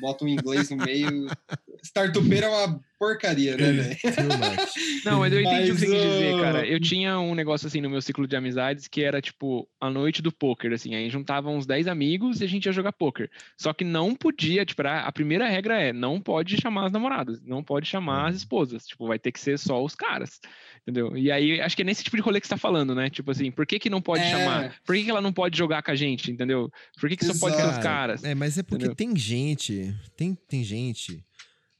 Bota 0.00 0.24
um 0.24 0.28
inglês 0.28 0.70
no 0.70 0.76
meio. 0.76 1.26
Startupeira 1.82 2.46
é 2.46 2.48
uma 2.48 2.80
porcaria, 2.98 3.56
né, 3.56 3.72
velho? 3.72 3.96
Não, 5.04 5.20
mas 5.20 5.32
eu 5.32 5.40
entendi 5.40 5.60
mas, 5.60 5.70
o 5.70 5.72
que 5.72 5.78
você 5.78 5.86
quis 5.86 6.02
dizer, 6.02 6.40
cara. 6.40 6.66
Eu 6.66 6.80
tinha 6.80 7.18
um 7.18 7.34
negócio 7.34 7.66
assim 7.66 7.80
no 7.80 7.90
meu 7.90 8.00
ciclo 8.00 8.26
de 8.26 8.36
amizades 8.36 8.88
que 8.88 9.02
era 9.02 9.20
tipo 9.20 9.68
a 9.80 9.90
noite 9.90 10.22
do 10.22 10.32
poker, 10.32 10.72
assim. 10.72 10.94
Aí 10.94 11.10
juntavam 11.10 11.56
uns 11.56 11.66
10 11.66 11.88
amigos 11.88 12.40
e 12.40 12.44
a 12.44 12.48
gente 12.48 12.66
ia 12.66 12.72
jogar 12.72 12.92
poker. 12.92 13.30
Só 13.58 13.72
que 13.72 13.84
não 13.84 14.14
podia, 14.14 14.64
tipo, 14.64 14.82
a 14.86 15.12
primeira 15.12 15.48
regra 15.48 15.80
é: 15.80 15.92
não 15.92 16.20
pode 16.20 16.60
chamar 16.60 16.86
as 16.86 16.92
namoradas, 16.92 17.40
não 17.42 17.62
pode 17.62 17.86
chamar 17.86 18.26
as 18.26 18.30
uhum. 18.30 18.36
esposas. 18.36 18.86
Tipo, 18.86 19.06
vai 19.06 19.18
ter 19.18 19.32
que 19.32 19.40
ser 19.40 19.58
só 19.58 19.82
os 19.82 19.94
caras. 19.94 20.40
Entendeu? 20.82 21.16
E 21.16 21.30
aí, 21.30 21.60
acho 21.60 21.74
que 21.74 21.82
é 21.82 21.84
nesse 21.84 22.04
tipo 22.04 22.16
de 22.16 22.22
rolê 22.22 22.40
que 22.40 22.46
você 22.46 22.54
tá 22.54 22.58
falando, 22.58 22.94
né? 22.94 23.08
Tipo 23.08 23.30
assim, 23.30 23.50
por 23.50 23.66
que 23.66 23.78
que 23.78 23.90
não 23.90 24.02
pode 24.02 24.22
é... 24.22 24.30
chamar? 24.30 24.74
Por 24.84 24.94
que, 24.94 25.04
que 25.04 25.10
ela 25.10 25.20
não 25.20 25.32
pode 25.32 25.56
jogar 25.56 25.82
com 25.82 25.90
a 25.90 25.94
gente, 25.94 26.30
entendeu? 26.30 26.70
Por 27.00 27.08
que 27.08 27.16
que 27.16 27.24
só 27.24 27.38
pode 27.38 27.56
ser 27.56 27.66
os 27.66 27.78
caras? 27.78 28.22
É, 28.22 28.34
mas 28.34 28.58
é 28.58 28.62
porque 28.62 28.86
entendeu? 28.86 28.94
tem 28.94 29.16
gente, 29.16 29.94
tem, 30.16 30.34
tem 30.34 30.62
gente 30.62 31.24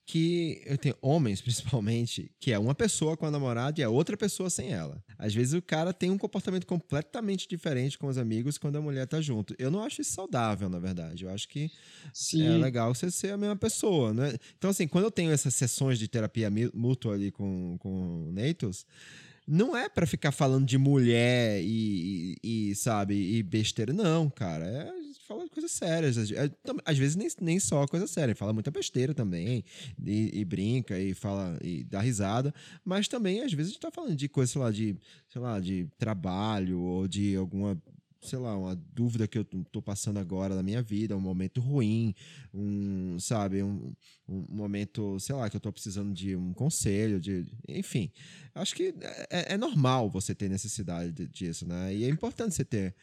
que 0.07 0.63
eu 0.67 0.77
tenho 0.77 0.97
homens 1.01 1.41
principalmente, 1.43 2.31
que 2.39 2.53
é 2.53 2.59
uma 2.59 2.75
pessoa 2.75 3.17
com 3.17 3.27
a 3.27 3.31
namorada 3.31 3.81
e 3.81 3.83
é 3.83 3.89
outra 3.89 4.17
pessoa 4.17 4.51
sem 4.51 4.73
ela. 4.73 5.03
Às 5.19 5.35
vezes 5.35 5.55
o 5.55 5.63
cara 5.63 5.93
tem 5.93 6.11
um 6.11 6.19
comportamento 6.19 6.67
completamente 6.67 7.49
diferente 7.49 7.99
com 7.99 8.07
os 8.07 8.19
amigos 8.19 8.59
quando 8.59 8.77
a 8.77 8.81
mulher 8.81 9.07
tá 9.07 9.21
junto. 9.21 9.55
Eu 9.59 9.71
não 9.71 9.83
acho 9.83 10.03
isso 10.03 10.13
saudável, 10.13 10.69
na 10.69 10.79
verdade. 10.79 11.25
Eu 11.25 11.31
acho 11.31 11.49
que 11.49 11.71
Sim. 12.13 12.47
é 12.47 12.57
legal 12.57 12.95
você 12.95 13.11
ser 13.11 13.33
a 13.33 13.37
mesma 13.37 13.57
pessoa, 13.57 14.13
né? 14.13 14.37
Então 14.59 14.71
assim, 14.71 14.87
quando 14.87 15.05
eu 15.05 15.11
tenho 15.11 15.33
essas 15.33 15.55
sessões 15.55 15.99
de 15.99 16.09
terapia 16.09 16.51
mútua 16.73 17.15
ali 17.15 17.31
com 17.31 17.77
com 17.79 18.29
o 18.29 18.33
Neitos, 18.33 18.87
não 19.47 19.77
é 19.77 19.89
para 19.89 20.07
ficar 20.07 20.33
falando 20.33 20.67
de 20.67 20.79
mulher 20.79 21.61
e, 21.63 22.39
e, 22.43 22.71
e, 22.71 22.75
sabe, 22.75 23.15
e 23.15 23.43
besteira, 23.43 23.93
não, 23.93 24.31
cara. 24.31 24.65
É 24.65 25.04
fala 25.27 25.49
coisas 25.49 25.73
sérias. 25.73 26.31
É, 26.31 26.51
às 26.85 26.99
vezes 26.99 27.17
nem, 27.17 27.29
nem 27.41 27.59
só 27.59 27.87
coisa 27.87 28.07
séria, 28.07 28.35
fala 28.35 28.53
muita 28.53 28.71
besteira 28.71 29.15
também, 29.15 29.65
e, 30.05 30.41
e, 30.41 30.45
brinca, 30.45 30.99
e 30.99 31.15
fala, 31.15 31.59
e 31.63 31.85
dá 31.85 32.01
risada, 32.01 32.55
mas 32.85 33.09
também 33.09 33.43
às 33.43 33.53
vezes 33.53 33.71
a 33.71 33.75
gente 33.75 33.83
tá 33.83 33.91
falando 33.91 34.17
de 34.17 34.29
coisa, 34.29 34.53
sei 34.53 34.61
lá, 34.61 34.71
de, 34.71 34.97
sei 35.29 35.41
lá, 35.41 35.61
de 35.61 35.89
trabalho, 35.99 36.81
ou 36.81 37.09
de 37.09 37.37
alguma 37.37 37.81
sei 38.25 38.39
lá, 38.39 38.57
uma 38.57 38.75
dúvida 38.75 39.29
que 39.29 39.39
eu 39.39 39.45
tô 39.45 39.83
passando 39.83 40.19
agora 40.19 40.55
na 40.55 40.63
minha 40.63 40.83
vida, 40.83 41.17
um 41.17 41.21
momento 41.21 41.61
ruim, 41.61 42.15
um, 42.53 43.19
sabe, 43.21 43.63
um, 43.63 43.93
um 44.27 44.47
momento, 44.49 45.21
sei 45.21 45.35
lá, 45.35 45.51
que 45.51 45.57
eu 45.57 45.61
tô 45.61 45.71
precisando 45.71 46.13
de 46.13 46.35
um 46.35 46.53
conselho, 46.55 47.21
de, 47.21 47.45
enfim. 47.69 48.11
Acho 48.55 48.75
que 48.75 48.95
é, 49.31 49.55
é 49.55 49.57
normal 49.59 50.09
você 50.09 50.35
ter 50.35 50.49
necessidade 50.49 51.27
disso, 51.29 51.67
né? 51.69 51.95
E 51.95 52.05
é 52.05 52.09
importante 52.09 52.55
você 52.55 52.65
ter 52.65 52.95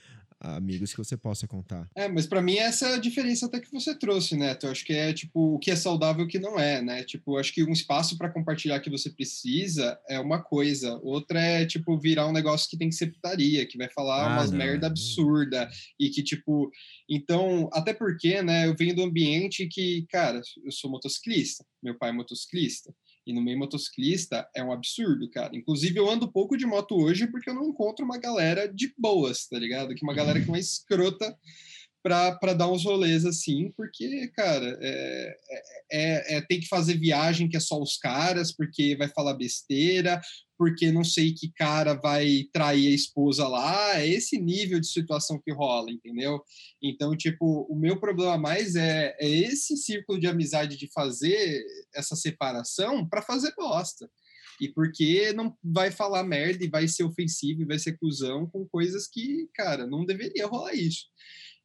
amigos 0.41 0.91
que 0.91 0.97
você 0.97 1.15
possa 1.15 1.47
contar. 1.47 1.87
É, 1.95 2.07
mas 2.07 2.25
para 2.25 2.41
mim 2.41 2.55
essa 2.55 2.87
é 2.87 2.95
a 2.95 2.99
diferença 2.99 3.45
até 3.45 3.59
que 3.59 3.71
você 3.71 3.95
trouxe, 3.95 4.35
né? 4.35 4.57
Eu 4.61 4.71
acho 4.71 4.83
que 4.83 4.93
é 4.93 5.13
tipo 5.13 5.55
o 5.55 5.59
que 5.59 5.71
é 5.71 5.75
saudável 5.75 6.23
e 6.23 6.25
o 6.25 6.27
que 6.27 6.39
não 6.39 6.59
é, 6.59 6.81
né? 6.81 7.03
Tipo, 7.03 7.37
acho 7.37 7.53
que 7.53 7.63
um 7.63 7.71
espaço 7.71 8.17
para 8.17 8.29
compartilhar 8.29 8.79
que 8.79 8.89
você 8.89 9.09
precisa 9.09 9.99
é 10.09 10.19
uma 10.19 10.41
coisa, 10.41 10.99
outra 11.03 11.39
é 11.39 11.65
tipo 11.65 11.97
virar 11.97 12.27
um 12.27 12.33
negócio 12.33 12.69
que 12.69 12.77
tem 12.77 12.89
que 12.89 12.95
ser 12.95 13.07
putaria, 13.07 13.65
que 13.65 13.77
vai 13.77 13.89
falar 13.89 14.25
ah, 14.25 14.33
umas 14.33 14.51
não. 14.51 14.57
merda 14.57 14.87
absurda 14.87 15.69
e 15.99 16.09
que 16.09 16.23
tipo, 16.23 16.71
então, 17.09 17.69
até 17.73 17.93
porque, 17.93 18.41
né, 18.41 18.67
eu 18.67 18.75
venho 18.75 18.95
do 18.95 19.03
ambiente 19.03 19.67
que, 19.67 20.05
cara, 20.09 20.41
eu 20.63 20.71
sou 20.71 20.89
motociclista, 20.89 21.65
meu 21.83 21.97
pai 21.97 22.09
é 22.09 22.13
motociclista. 22.13 22.93
E 23.25 23.33
no 23.33 23.41
meio 23.41 23.59
motociclista 23.59 24.47
é 24.55 24.63
um 24.63 24.71
absurdo, 24.71 25.29
cara. 25.29 25.55
Inclusive, 25.55 25.97
eu 25.97 26.09
ando 26.09 26.31
pouco 26.31 26.57
de 26.57 26.65
moto 26.65 26.95
hoje 26.95 27.27
porque 27.27 27.49
eu 27.49 27.53
não 27.53 27.69
encontro 27.69 28.03
uma 28.03 28.17
galera 28.17 28.67
de 28.67 28.93
boas, 28.97 29.47
tá 29.47 29.59
ligado? 29.59 29.93
Que 29.93 30.03
uma 30.03 30.13
galera 30.13 30.39
que 30.39 30.45
é 30.45 30.51
uma 30.51 30.59
escrota 30.59 31.37
para 32.03 32.53
dar 32.53 32.67
uns 32.67 32.83
rolês 32.83 33.25
assim, 33.25 33.71
porque, 33.77 34.27
cara, 34.29 34.77
é, 34.81 35.35
é, 35.91 36.37
é, 36.37 36.41
tem 36.41 36.59
que 36.59 36.67
fazer 36.67 36.97
viagem 36.97 37.47
que 37.47 37.55
é 37.55 37.59
só 37.59 37.79
os 37.79 37.97
caras, 37.97 38.51
porque 38.51 38.95
vai 38.95 39.07
falar 39.07 39.35
besteira, 39.35 40.19
porque 40.61 40.91
não 40.91 41.03
sei 41.03 41.33
que 41.33 41.51
cara 41.51 41.95
vai 41.95 42.43
trair 42.53 42.89
a 42.89 42.93
esposa 42.93 43.47
lá, 43.47 43.99
é 43.99 44.07
esse 44.07 44.39
nível 44.39 44.79
de 44.79 44.85
situação 44.85 45.41
que 45.43 45.51
rola, 45.51 45.89
entendeu? 45.89 46.39
Então, 46.79 47.17
tipo, 47.17 47.65
o 47.67 47.75
meu 47.75 47.99
problema 47.99 48.37
mais 48.37 48.75
é, 48.75 49.17
é 49.19 49.27
esse 49.27 49.75
círculo 49.75 50.19
de 50.19 50.27
amizade 50.27 50.77
de 50.77 50.87
fazer 50.93 51.65
essa 51.95 52.15
separação 52.15 53.09
para 53.09 53.23
fazer 53.23 53.51
bosta. 53.57 54.07
E 54.61 54.69
porque 54.69 55.33
não 55.33 55.57
vai 55.63 55.89
falar 55.89 56.23
merda 56.23 56.63
e 56.63 56.69
vai 56.69 56.87
ser 56.87 57.05
ofensivo 57.05 57.63
e 57.63 57.65
vai 57.65 57.79
ser 57.79 57.97
cuzão 57.97 58.45
com 58.45 58.63
coisas 58.67 59.07
que, 59.07 59.49
cara, 59.55 59.87
não 59.87 60.05
deveria 60.05 60.45
rolar 60.45 60.75
isso. 60.75 61.07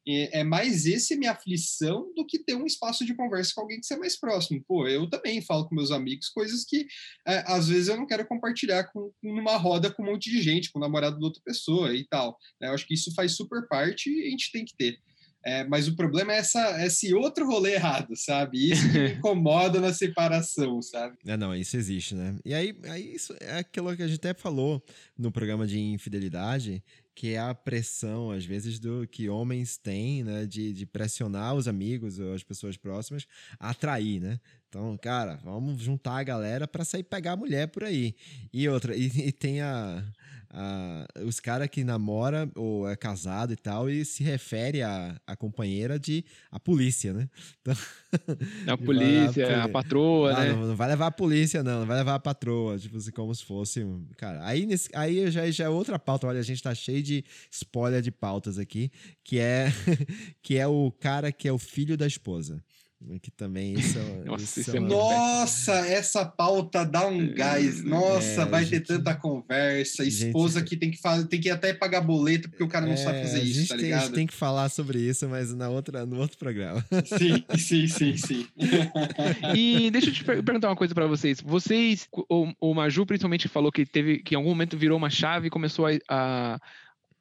É, 0.07 0.39
é 0.39 0.43
mais 0.43 0.85
esse 0.85 1.17
minha 1.17 1.31
aflição 1.31 2.11
do 2.15 2.25
que 2.25 2.39
ter 2.39 2.55
um 2.55 2.65
espaço 2.65 3.05
de 3.05 3.13
conversa 3.13 3.51
com 3.53 3.61
alguém 3.61 3.79
que 3.79 3.85
você 3.85 3.95
é 3.95 3.97
mais 3.97 4.17
próximo. 4.17 4.63
Pô, 4.65 4.87
eu 4.87 5.09
também 5.09 5.41
falo 5.41 5.67
com 5.67 5.75
meus 5.75 5.91
amigos 5.91 6.29
coisas 6.29 6.63
que 6.63 6.87
é, 7.27 7.43
às 7.45 7.67
vezes 7.67 7.89
eu 7.89 7.97
não 7.97 8.07
quero 8.07 8.25
compartilhar 8.25 8.85
com, 8.85 9.11
numa 9.21 9.57
roda 9.57 9.91
com 9.91 10.03
um 10.03 10.05
monte 10.05 10.29
de 10.29 10.41
gente, 10.41 10.71
com 10.71 10.79
o 10.79 10.81
namorado 10.81 11.17
de 11.17 11.25
outra 11.25 11.41
pessoa 11.43 11.93
e 11.93 12.05
tal. 12.07 12.37
Né? 12.61 12.69
Eu 12.69 12.73
acho 12.73 12.87
que 12.87 12.93
isso 12.93 13.13
faz 13.13 13.35
super 13.35 13.67
parte 13.67 14.09
e 14.09 14.27
a 14.27 14.29
gente 14.29 14.51
tem 14.51 14.63
que 14.63 14.75
ter. 14.75 14.97
É, 15.45 15.63
mas 15.63 15.87
o 15.87 15.95
problema 15.95 16.33
é 16.33 16.39
essa, 16.39 16.85
esse 16.85 17.13
outro 17.13 17.47
rolê 17.47 17.75
errado, 17.75 18.13
sabe? 18.17 18.69
Isso 18.69 18.91
que 18.91 18.99
me 18.99 19.11
incomoda 19.15 19.79
na 19.79 19.93
separação, 19.93 20.81
sabe? 20.81 21.17
É, 21.25 21.37
não, 21.37 21.55
isso 21.55 21.77
existe, 21.77 22.15
né? 22.15 22.35
E 22.43 22.53
aí, 22.53 22.75
aí 22.83 23.15
isso 23.15 23.33
é 23.39 23.59
aquilo 23.59 23.95
que 23.95 24.03
a 24.03 24.07
gente 24.07 24.17
até 24.17 24.33
falou 24.33 24.83
no 25.17 25.31
programa 25.31 25.65
de 25.65 25.79
infidelidade, 25.79 26.83
que 27.17 27.33
é 27.33 27.39
a 27.39 27.55
pressão, 27.55 28.29
às 28.29 28.45
vezes, 28.45 28.79
do 28.79 29.07
que 29.07 29.27
homens 29.27 29.75
têm, 29.75 30.23
né, 30.23 30.45
de, 30.45 30.71
de 30.71 30.85
pressionar 30.85 31.55
os 31.55 31.67
amigos 31.67 32.19
ou 32.19 32.31
as 32.31 32.43
pessoas 32.43 32.77
próximas 32.77 33.25
a 33.59 33.71
atrair, 33.71 34.21
né? 34.21 34.39
Então, 34.77 34.95
cara, 34.95 35.39
vamos 35.43 35.81
juntar 35.81 36.19
a 36.19 36.23
galera 36.23 36.67
para 36.67 36.85
sair 36.85 37.01
pegar 37.01 37.31
a 37.31 37.35
mulher 37.35 37.67
por 37.67 37.83
aí. 37.83 38.15
E 38.53 38.69
outra, 38.69 38.95
e, 38.95 39.07
e 39.07 39.31
tem 39.31 39.59
a, 39.59 40.03
os 41.25 41.39
caras 41.39 41.67
que 41.67 41.83
namora 41.83 42.47
ou 42.53 42.87
é 42.87 42.95
casado 42.95 43.51
e 43.51 43.55
tal 43.55 43.89
e 43.89 44.05
se 44.05 44.23
refere 44.23 44.83
à, 44.83 45.19
à 45.25 45.35
companheira 45.35 45.97
de 45.97 46.23
a 46.51 46.59
polícia, 46.59 47.11
né? 47.11 47.27
Então, 47.59 47.73
a 48.67 48.77
polícia, 48.77 49.61
a, 49.61 49.63
a 49.63 49.69
patroa, 49.69 50.31
ah, 50.31 50.43
né? 50.43 50.51
Não, 50.53 50.67
não, 50.67 50.75
vai 50.75 50.89
levar 50.89 51.07
a 51.07 51.11
polícia, 51.11 51.63
não, 51.63 51.79
não 51.79 51.87
vai 51.87 51.97
levar 51.97 52.13
a 52.13 52.19
patroa, 52.19 52.77
tipo 52.77 52.97
assim, 52.97 53.11
como 53.11 53.33
se 53.33 53.43
fosse. 53.43 53.83
Cara, 54.15 54.45
aí, 54.45 54.67
nesse, 54.67 54.91
aí 54.93 55.31
já, 55.31 55.49
já 55.49 55.65
é 55.65 55.69
outra 55.69 55.97
pauta. 55.97 56.27
Olha, 56.27 56.39
a 56.39 56.43
gente 56.43 56.61
tá 56.61 56.75
cheio 56.75 57.01
de 57.01 57.25
spoiler 57.49 58.03
de 58.03 58.11
pautas 58.11 58.59
aqui, 58.59 58.91
que 59.23 59.39
é, 59.39 59.73
que 60.43 60.55
é 60.55 60.67
o 60.67 60.91
cara 60.91 61.31
que 61.31 61.47
é 61.47 61.51
o 61.51 61.57
filho 61.57 61.97
da 61.97 62.05
esposa. 62.05 62.63
Que 63.21 63.29
também 63.29 63.73
isso, 63.73 63.99
é 63.99 64.01
Nossa, 64.25 64.43
isso, 64.43 64.59
isso 64.59 64.71
é, 64.71 64.77
é 64.77 64.79
Nossa, 64.79 65.71
essa 65.87 66.25
pauta 66.25 66.83
dá 66.83 67.05
um 67.05 67.31
gás. 67.31 67.83
Nossa, 67.83 68.41
é, 68.41 68.45
vai 68.45 68.65
gente... 68.65 68.85
ter 68.85 68.97
tanta 68.97 69.13
conversa. 69.13 70.03
Esposa 70.03 70.59
gente... 70.59 70.69
que 70.69 70.77
tem 70.77 70.89
que 70.89 70.97
fazer, 70.99 71.27
tem 71.27 71.39
que 71.39 71.49
até 71.49 71.73
pagar 71.73 72.01
boleto 72.01 72.49
porque 72.49 72.63
o 72.63 72.67
cara 72.67 72.87
não 72.87 72.93
é, 72.93 72.97
sabe 72.97 73.21
fazer 73.21 73.43
isso, 73.43 73.67
tá 73.67 73.75
ligado? 73.75 73.89
Tem, 73.89 73.93
a 73.93 73.99
gente 73.99 74.15
tem 74.15 74.27
que 74.27 74.33
falar 74.33 74.69
sobre 74.69 74.99
isso, 74.99 75.29
mas 75.29 75.53
na 75.53 75.69
outra, 75.69 76.05
no 76.07 76.17
outro 76.17 76.39
programa. 76.39 76.83
Sim, 77.05 77.45
sim, 77.57 77.87
sim, 77.87 78.17
sim. 78.17 78.47
e 79.55 79.91
deixa 79.91 80.09
eu 80.09 80.13
te 80.13 80.23
perguntar 80.23 80.69
uma 80.69 80.75
coisa 80.75 80.95
para 80.95 81.05
vocês. 81.05 81.39
Vocês, 81.39 82.07
o, 82.11 82.51
o 82.59 82.73
Maju 82.73 83.05
principalmente 83.05 83.47
falou 83.47 83.71
que 83.71 83.85
teve 83.85 84.23
que 84.23 84.33
em 84.33 84.37
algum 84.37 84.49
momento 84.49 84.75
virou 84.75 84.97
uma 84.97 85.09
chave 85.09 85.47
e 85.47 85.51
começou 85.51 85.85
a, 85.85 85.91
a 86.09 86.59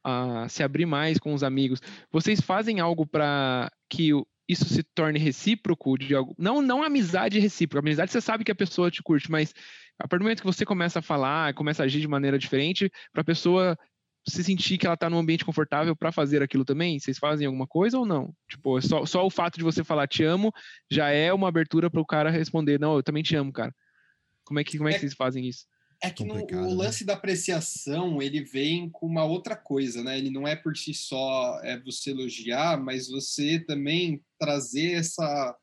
a 0.09 0.49
se 0.49 0.63
abrir 0.63 0.87
mais 0.87 1.19
com 1.19 1.35
os 1.35 1.43
amigos. 1.43 1.81
Vocês 2.13 2.41
fazem 2.41 2.79
algo 2.79 3.05
para 3.05 3.69
que 3.91 4.13
isso 4.49 4.65
se 4.65 4.83
torne 4.83 5.19
recíproco 5.19 5.99
de 5.99 6.15
algo. 6.15 6.35
Não, 6.39 6.63
não 6.63 6.83
amizade 6.83 7.39
recíproca. 7.39 7.81
Amizade 7.81 8.13
você 8.13 8.21
sabe 8.21 8.45
que 8.45 8.53
a 8.53 8.55
pessoa 8.55 8.91
te 8.91 9.03
curte, 9.03 9.31
mas 9.31 9.53
a 9.99 10.07
partir 10.07 10.21
do 10.21 10.25
momento 10.25 10.41
que 10.41 10.47
você 10.47 10.65
começa 10.65 10.99
a 10.99 11.03
falar, 11.03 11.55
começa 11.55 11.83
a 11.83 11.87
agir 11.87 12.01
de 12.01 12.09
maneira 12.09 12.39
diferente, 12.39 12.91
para 13.13 13.23
a 13.23 13.25
pessoa 13.25 13.79
se 14.29 14.43
sentir 14.43 14.77
que 14.77 14.87
ela 14.87 14.95
está 14.95 15.09
num 15.09 15.19
ambiente 15.19 15.45
confortável 15.45 15.95
para 15.95 16.11
fazer 16.11 16.43
aquilo 16.43 16.65
também? 16.65 16.99
Vocês 16.99 17.19
fazem 17.19 17.47
alguma 17.47 17.67
coisa 17.67 17.99
ou 17.99 18.05
não? 18.05 18.35
Tipo, 18.49 18.81
só, 18.81 19.07
só 19.07 19.25
o 19.25 19.31
fato 19.31 19.57
de 19.57 19.65
você 19.65 19.85
falar 19.85 20.09
te 20.09 20.25
amo 20.25 20.53
já 20.91 21.11
é 21.11 21.33
uma 21.33 21.49
abertura 21.49 21.89
para 21.89 22.01
o 22.01 22.07
cara 22.07 22.31
responder, 22.31 22.79
não, 22.79 22.97
eu 22.97 23.03
também 23.03 23.23
te 23.23 23.37
amo, 23.37 23.53
cara. 23.53 23.75
Como 24.45 24.59
é 24.61 24.65
que, 24.65 24.77
como 24.77 24.89
é 24.89 24.93
que 24.93 24.97
é, 24.97 25.01
vocês 25.01 25.15
fazem 25.15 25.47
isso? 25.47 25.67
É 26.03 26.11
que 26.11 26.25
no, 26.25 26.35
o 26.35 26.39
né? 26.39 26.75
lance 26.75 27.05
da 27.05 27.15
apreciação, 27.15 28.21
ele 28.21 28.45
vem 28.45 28.91
com 28.91 29.07
uma 29.07 29.25
outra 29.25 29.57
coisa, 29.57 30.03
né? 30.03 30.19
Ele 30.19 30.31
não 30.31 30.47
é 30.47 30.55
por 30.55 30.77
si 30.77 30.93
só 30.93 31.59
é 31.63 31.81
você 31.81 32.11
elogiar, 32.11 32.83
mas 32.83 33.09
você 33.09 33.59
também 33.61 34.23
trazer 34.39 34.93
essa 34.93 35.57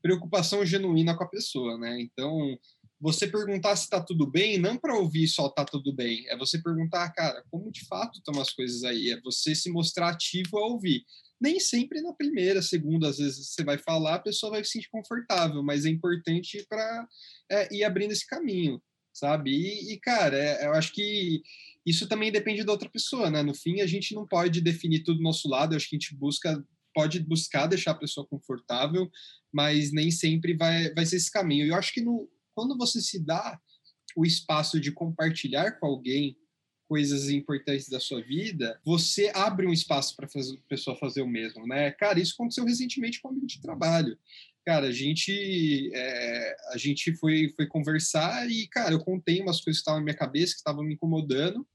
preocupação 0.00 0.64
genuína 0.64 1.16
com 1.16 1.24
a 1.24 1.28
pessoa, 1.28 1.76
né? 1.76 2.00
Então, 2.00 2.56
você 3.00 3.26
perguntar 3.26 3.74
se 3.76 3.88
tá 3.88 4.00
tudo 4.00 4.30
bem, 4.30 4.58
não 4.58 4.78
para 4.78 4.96
ouvir 4.96 5.26
só 5.26 5.48
tá 5.48 5.64
tudo 5.64 5.92
bem, 5.92 6.24
é 6.28 6.36
você 6.36 6.62
perguntar, 6.62 7.10
cara, 7.10 7.42
como 7.50 7.70
de 7.70 7.84
fato 7.86 8.18
estão 8.18 8.40
as 8.40 8.52
coisas 8.52 8.84
aí, 8.84 9.10
é 9.10 9.20
você 9.20 9.54
se 9.54 9.70
mostrar 9.70 10.10
ativo 10.10 10.58
a 10.58 10.66
ouvir. 10.66 11.04
Nem 11.40 11.58
sempre 11.58 12.00
na 12.02 12.12
primeira, 12.12 12.60
segunda, 12.60 13.08
às 13.08 13.18
vezes 13.18 13.48
você 13.48 13.64
vai 13.64 13.78
falar, 13.78 14.16
a 14.16 14.20
pessoa 14.20 14.52
vai 14.52 14.64
se 14.64 14.72
sentir 14.72 14.90
confortável, 14.90 15.62
mas 15.62 15.84
é 15.84 15.88
importante 15.88 16.64
para 16.68 17.08
é, 17.50 17.74
ir 17.74 17.82
abrindo 17.82 18.12
esse 18.12 18.26
caminho 18.26 18.80
sabe? 19.12 19.50
E, 19.50 19.92
e 19.92 20.00
cara, 20.00 20.36
é, 20.36 20.66
eu 20.66 20.72
acho 20.72 20.92
que 20.92 21.42
isso 21.84 22.08
também 22.08 22.30
depende 22.30 22.64
da 22.64 22.72
outra 22.72 22.88
pessoa, 22.88 23.30
né? 23.30 23.42
No 23.42 23.54
fim, 23.54 23.80
a 23.80 23.86
gente 23.86 24.14
não 24.14 24.26
pode 24.26 24.60
definir 24.60 25.02
tudo 25.02 25.18
do 25.18 25.22
nosso 25.22 25.48
lado, 25.48 25.72
eu 25.72 25.76
acho 25.76 25.88
que 25.88 25.96
a 25.96 25.98
gente 25.98 26.14
busca, 26.14 26.64
pode 26.94 27.20
buscar 27.20 27.66
deixar 27.66 27.92
a 27.92 27.98
pessoa 27.98 28.26
confortável, 28.26 29.10
mas 29.52 29.92
nem 29.92 30.10
sempre 30.10 30.54
vai, 30.56 30.92
vai 30.94 31.06
ser 31.06 31.16
esse 31.16 31.30
caminho. 31.30 31.66
Eu 31.66 31.74
acho 31.74 31.92
que 31.92 32.00
no, 32.00 32.28
quando 32.54 32.76
você 32.76 33.00
se 33.00 33.18
dá 33.24 33.58
o 34.16 34.24
espaço 34.24 34.80
de 34.80 34.92
compartilhar 34.92 35.72
com 35.72 35.86
alguém 35.86 36.36
coisas 36.88 37.30
importantes 37.30 37.88
da 37.88 38.00
sua 38.00 38.20
vida, 38.20 38.80
você 38.84 39.30
abre 39.32 39.64
um 39.64 39.72
espaço 39.72 40.16
para 40.16 40.26
a 40.26 40.68
pessoa 40.68 40.96
fazer 40.96 41.22
o 41.22 41.28
mesmo, 41.28 41.64
né? 41.64 41.92
Cara, 41.92 42.18
isso 42.18 42.34
aconteceu 42.34 42.64
recentemente 42.64 43.20
com 43.20 43.28
um 43.28 43.30
amigo 43.30 43.46
de 43.46 43.60
trabalho 43.60 44.18
cara, 44.64 44.88
a 44.88 44.92
gente, 44.92 45.90
é, 45.94 46.56
a 46.72 46.76
gente 46.76 47.14
foi, 47.16 47.52
foi 47.56 47.66
conversar 47.66 48.48
e, 48.50 48.66
cara, 48.68 48.92
eu 48.92 49.00
contei 49.00 49.40
umas 49.40 49.60
coisas 49.60 49.78
que 49.78 49.82
estavam 49.82 50.00
na 50.00 50.04
minha 50.04 50.16
cabeça, 50.16 50.52
que 50.52 50.58
estavam 50.58 50.84
me 50.84 50.94
incomodando, 50.94 51.66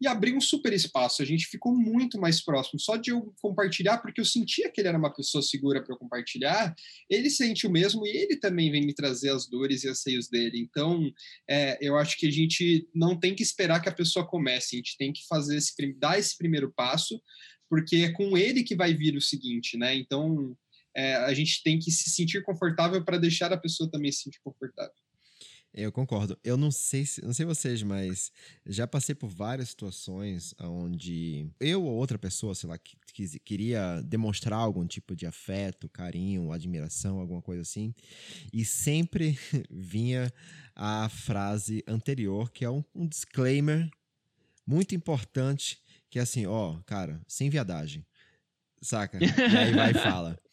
e 0.00 0.06
abri 0.06 0.32
um 0.32 0.40
super 0.40 0.72
espaço. 0.72 1.22
A 1.22 1.24
gente 1.24 1.46
ficou 1.46 1.74
muito 1.74 2.20
mais 2.20 2.40
próximo, 2.40 2.78
só 2.78 2.96
de 2.96 3.10
eu 3.10 3.34
compartilhar, 3.40 3.98
porque 3.98 4.20
eu 4.20 4.24
sentia 4.24 4.70
que 4.70 4.80
ele 4.80 4.88
era 4.88 4.98
uma 4.98 5.12
pessoa 5.12 5.42
segura 5.42 5.82
para 5.82 5.92
eu 5.92 5.98
compartilhar. 5.98 6.74
Ele 7.10 7.28
sente 7.28 7.66
o 7.66 7.70
mesmo 7.70 8.06
e 8.06 8.10
ele 8.10 8.36
também 8.36 8.70
vem 8.70 8.86
me 8.86 8.94
trazer 8.94 9.30
as 9.30 9.48
dores 9.48 9.82
e 9.82 9.88
anseios 9.88 10.28
dele. 10.28 10.58
Então, 10.58 11.10
é, 11.48 11.78
eu 11.80 11.96
acho 11.96 12.16
que 12.16 12.28
a 12.28 12.30
gente 12.30 12.88
não 12.94 13.18
tem 13.18 13.34
que 13.34 13.42
esperar 13.42 13.80
que 13.80 13.88
a 13.88 13.94
pessoa 13.94 14.26
comece, 14.26 14.76
a 14.76 14.78
gente 14.78 14.96
tem 14.96 15.12
que 15.12 15.26
fazer 15.26 15.56
esse, 15.56 15.74
dar 15.94 16.18
esse 16.18 16.36
primeiro 16.38 16.72
passo, 16.72 17.20
porque 17.68 17.96
é 17.96 18.12
com 18.12 18.38
ele 18.38 18.62
que 18.62 18.76
vai 18.76 18.94
vir 18.94 19.16
o 19.16 19.20
seguinte, 19.20 19.76
né? 19.76 19.94
Então, 19.94 20.56
é, 20.94 21.16
a 21.16 21.34
gente 21.34 21.62
tem 21.62 21.78
que 21.78 21.90
se 21.90 22.10
sentir 22.10 22.42
confortável 22.42 23.04
para 23.04 23.18
deixar 23.18 23.52
a 23.52 23.56
pessoa 23.56 23.90
também 23.90 24.12
se 24.12 24.22
sentir 24.22 24.40
confortável. 24.42 24.94
Eu 25.72 25.92
concordo. 25.92 26.38
Eu 26.42 26.56
não 26.56 26.70
sei, 26.70 27.04
não 27.22 27.32
sei 27.32 27.44
vocês, 27.44 27.82
mas 27.82 28.32
já 28.66 28.86
passei 28.86 29.14
por 29.14 29.28
várias 29.28 29.68
situações 29.68 30.54
onde 30.58 31.46
eu 31.60 31.84
ou 31.84 31.92
outra 31.92 32.18
pessoa, 32.18 32.54
sei 32.54 32.68
lá, 32.68 32.78
que, 32.78 32.96
que, 33.12 33.38
queria 33.40 34.00
demonstrar 34.02 34.58
algum 34.58 34.86
tipo 34.86 35.14
de 35.14 35.26
afeto, 35.26 35.88
carinho, 35.88 36.52
admiração, 36.52 37.20
alguma 37.20 37.42
coisa 37.42 37.62
assim, 37.62 37.94
e 38.52 38.64
sempre 38.64 39.38
vinha 39.70 40.32
a 40.74 41.08
frase 41.08 41.84
anterior, 41.86 42.50
que 42.50 42.64
é 42.64 42.70
um, 42.70 42.82
um 42.94 43.06
disclaimer 43.06 43.90
muito 44.66 44.94
importante 44.94 45.78
que 46.10 46.18
é 46.18 46.22
assim, 46.22 46.46
ó, 46.46 46.78
cara, 46.86 47.20
sem 47.28 47.50
viadagem. 47.50 48.06
Saca? 48.80 49.18
E 49.20 49.56
aí 49.56 49.74
vai 49.74 49.90
e 49.90 49.94
fala. 49.94 50.38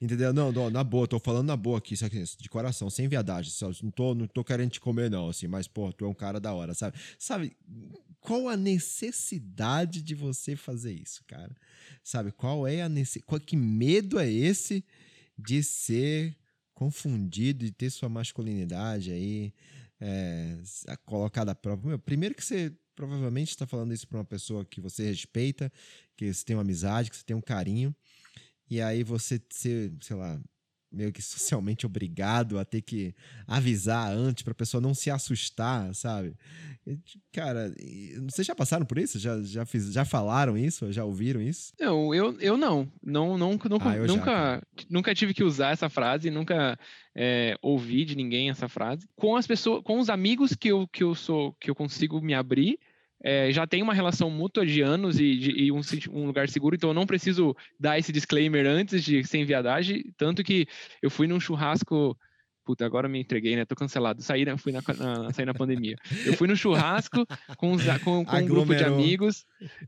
Entendeu? 0.00 0.32
Não, 0.32 0.50
não, 0.50 0.70
na 0.70 0.82
boa, 0.82 1.06
tô 1.06 1.18
falando 1.18 1.46
na 1.46 1.56
boa 1.56 1.78
aqui, 1.78 1.96
sabe? 1.96 2.22
de 2.22 2.48
coração, 2.48 2.88
sem 2.88 3.08
viadagem. 3.08 3.52
Não 3.82 3.90
tô, 3.90 4.14
não 4.14 4.26
tô 4.26 4.42
querendo 4.42 4.70
te 4.70 4.80
comer, 4.80 5.10
não, 5.10 5.28
assim, 5.28 5.46
mas, 5.46 5.68
pô, 5.68 5.92
tu 5.92 6.04
é 6.04 6.08
um 6.08 6.14
cara 6.14 6.40
da 6.40 6.52
hora, 6.52 6.74
sabe? 6.74 6.98
Sabe, 7.18 7.56
qual 8.20 8.48
a 8.48 8.56
necessidade 8.56 10.02
de 10.02 10.14
você 10.14 10.56
fazer 10.56 10.92
isso, 10.92 11.22
cara? 11.26 11.54
Sabe, 12.02 12.32
qual 12.32 12.66
é 12.66 12.82
a 12.82 12.88
necessidade? 12.88 13.44
Que 13.44 13.56
medo 13.56 14.18
é 14.18 14.30
esse 14.30 14.84
de 15.36 15.62
ser 15.62 16.36
confundido, 16.74 17.64
de 17.64 17.72
ter 17.72 17.90
sua 17.90 18.08
masculinidade 18.08 19.12
aí 19.12 19.52
é, 20.00 20.58
colocada 21.04 21.52
à 21.52 21.54
prova? 21.54 21.88
Meu, 21.88 21.98
primeiro 21.98 22.34
que 22.34 22.44
você 22.44 22.72
provavelmente 22.94 23.50
está 23.50 23.66
falando 23.66 23.92
isso 23.92 24.06
para 24.06 24.18
uma 24.18 24.24
pessoa 24.24 24.64
que 24.64 24.80
você 24.80 25.04
respeita, 25.06 25.72
que 26.16 26.32
você 26.32 26.44
tem 26.44 26.56
uma 26.56 26.62
amizade, 26.62 27.10
que 27.10 27.16
você 27.16 27.24
tem 27.24 27.36
um 27.36 27.40
carinho 27.40 27.94
e 28.72 28.80
aí 28.80 29.04
você 29.04 29.38
ser, 29.50 29.92
sei 30.00 30.16
lá, 30.16 30.40
meio 30.90 31.12
que 31.12 31.20
socialmente 31.20 31.84
obrigado 31.86 32.58
a 32.58 32.64
ter 32.64 32.80
que 32.80 33.14
avisar 33.46 34.10
antes 34.10 34.42
para 34.42 34.52
a 34.52 34.54
pessoa 34.54 34.80
não 34.80 34.94
se 34.94 35.10
assustar, 35.10 35.94
sabe? 35.94 36.34
E, 36.86 36.98
cara, 37.30 37.70
vocês 38.22 38.46
já 38.46 38.54
passaram 38.54 38.86
por 38.86 38.96
isso? 38.96 39.18
Já, 39.18 39.42
já, 39.42 39.66
fiz, 39.66 39.92
já 39.92 40.06
falaram 40.06 40.56
isso? 40.56 40.90
Já 40.90 41.04
ouviram 41.04 41.42
isso? 41.42 41.74
Não, 41.78 42.14
eu, 42.14 42.34
eu 42.40 42.56
não. 42.56 42.90
não, 43.02 43.36
não 43.36 43.50
nunca, 43.52 43.68
ah, 43.90 44.06
nunca, 44.06 44.24
já, 44.24 44.62
nunca 44.88 45.14
tive 45.14 45.34
que 45.34 45.44
usar 45.44 45.72
essa 45.72 45.90
frase, 45.90 46.30
nunca 46.30 46.78
é, 47.14 47.58
ouvi 47.60 48.06
de 48.06 48.16
ninguém 48.16 48.48
essa 48.48 48.70
frase. 48.70 49.06
Com 49.14 49.36
as 49.36 49.46
pessoas, 49.46 49.82
com 49.84 49.98
os 49.98 50.08
amigos 50.08 50.54
que 50.54 50.68
eu, 50.68 50.88
que 50.88 51.04
eu 51.04 51.14
sou, 51.14 51.52
que 51.60 51.68
eu 51.68 51.74
consigo 51.74 52.22
me 52.22 52.32
abrir, 52.32 52.78
é, 53.22 53.52
já 53.52 53.66
tem 53.66 53.82
uma 53.82 53.94
relação 53.94 54.28
mútua 54.28 54.66
de 54.66 54.80
anos 54.80 55.20
e, 55.20 55.36
de, 55.36 55.50
e 55.50 55.72
um, 55.72 55.80
um, 56.10 56.26
lugar 56.26 56.48
seguro, 56.48 56.74
então 56.74 56.90
eu 56.90 56.94
não 56.94 57.06
preciso 57.06 57.56
dar 57.78 57.98
esse 57.98 58.10
disclaimer 58.12 58.66
antes 58.66 59.02
de 59.04 59.22
sem 59.24 59.44
viadagem. 59.44 60.04
Tanto 60.16 60.42
que 60.42 60.66
eu 61.00 61.10
fui 61.10 61.26
num 61.26 61.38
churrasco. 61.38 62.16
Puta, 62.64 62.86
agora 62.86 63.08
me 63.08 63.20
entreguei, 63.20 63.56
né? 63.56 63.64
Tô 63.64 63.74
cancelado. 63.74 64.22
Saí, 64.22 64.44
na, 64.44 64.56
fui 64.56 64.70
na, 64.70 64.80
na, 64.96 65.32
saí 65.32 65.44
na 65.44 65.54
pandemia. 65.54 65.96
Eu 66.24 66.34
fui 66.34 66.46
no 66.46 66.56
churrasco 66.56 67.26
com, 67.56 67.72
os, 67.72 67.82
com, 68.04 68.24
com 68.24 68.36
um 68.36 68.46
grupo 68.46 68.74
de 68.74 68.84
amigos. 68.84 69.44